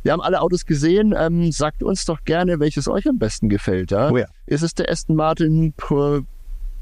Wir 0.03 0.13
haben 0.13 0.21
alle 0.21 0.41
Autos 0.41 0.65
gesehen. 0.65 1.13
Ähm, 1.17 1.51
sagt 1.51 1.83
uns 1.83 2.05
doch 2.05 2.23
gerne, 2.23 2.59
welches 2.59 2.87
euch 2.87 3.07
am 3.07 3.17
besten 3.17 3.49
gefällt. 3.49 3.91
Ja? 3.91 4.11
Oh 4.11 4.17
ja. 4.17 4.25
Ist 4.45 4.61
es 4.61 4.73
der 4.73 4.89
Aston 4.89 5.15
Martin? 5.15 5.73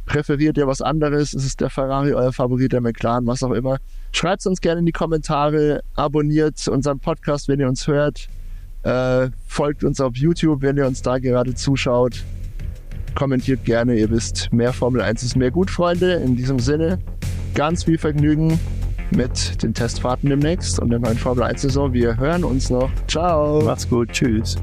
Präferiert 0.05 0.57
ihr 0.57 0.67
was 0.67 0.81
anderes? 0.81 1.33
Ist 1.33 1.45
es 1.45 1.57
der 1.57 1.69
Ferrari, 1.69 2.13
euer 2.13 2.31
Favorit, 2.31 2.71
der 2.71 2.81
McLaren, 2.81 3.27
was 3.27 3.43
auch 3.43 3.51
immer? 3.51 3.77
Schreibt 4.13 4.41
es 4.41 4.45
uns 4.45 4.61
gerne 4.61 4.79
in 4.79 4.85
die 4.85 4.93
Kommentare, 4.93 5.81
abonniert 5.95 6.65
unseren 6.69 6.99
Podcast, 6.99 7.49
wenn 7.49 7.59
ihr 7.59 7.67
uns 7.67 7.87
hört, 7.87 8.29
äh, 8.83 9.29
folgt 9.47 9.83
uns 9.83 9.99
auf 9.99 10.15
YouTube, 10.15 10.61
wenn 10.61 10.77
ihr 10.77 10.87
uns 10.87 11.01
da 11.01 11.17
gerade 11.17 11.55
zuschaut. 11.55 12.23
Kommentiert 13.15 13.65
gerne, 13.65 13.95
ihr 13.95 14.09
wisst, 14.09 14.53
mehr 14.53 14.71
Formel 14.71 15.01
1 15.01 15.23
ist 15.23 15.35
mehr 15.35 15.51
gut, 15.51 15.69
Freunde. 15.69 16.13
In 16.13 16.37
diesem 16.37 16.59
Sinne, 16.59 16.99
ganz 17.53 17.83
viel 17.83 17.97
Vergnügen 17.97 18.59
mit 19.11 19.61
den 19.63 19.73
Testfahrten 19.73 20.29
demnächst 20.29 20.79
und 20.79 20.89
der 20.89 20.99
neuen 20.99 21.17
Formel 21.17 21.43
1 21.43 21.61
Saison. 21.61 21.93
Wir 21.93 22.17
hören 22.17 22.43
uns 22.43 22.69
noch. 22.69 22.89
Ciao. 23.07 23.61
Macht's 23.61 23.89
gut. 23.89 24.09
Tschüss. 24.11 24.57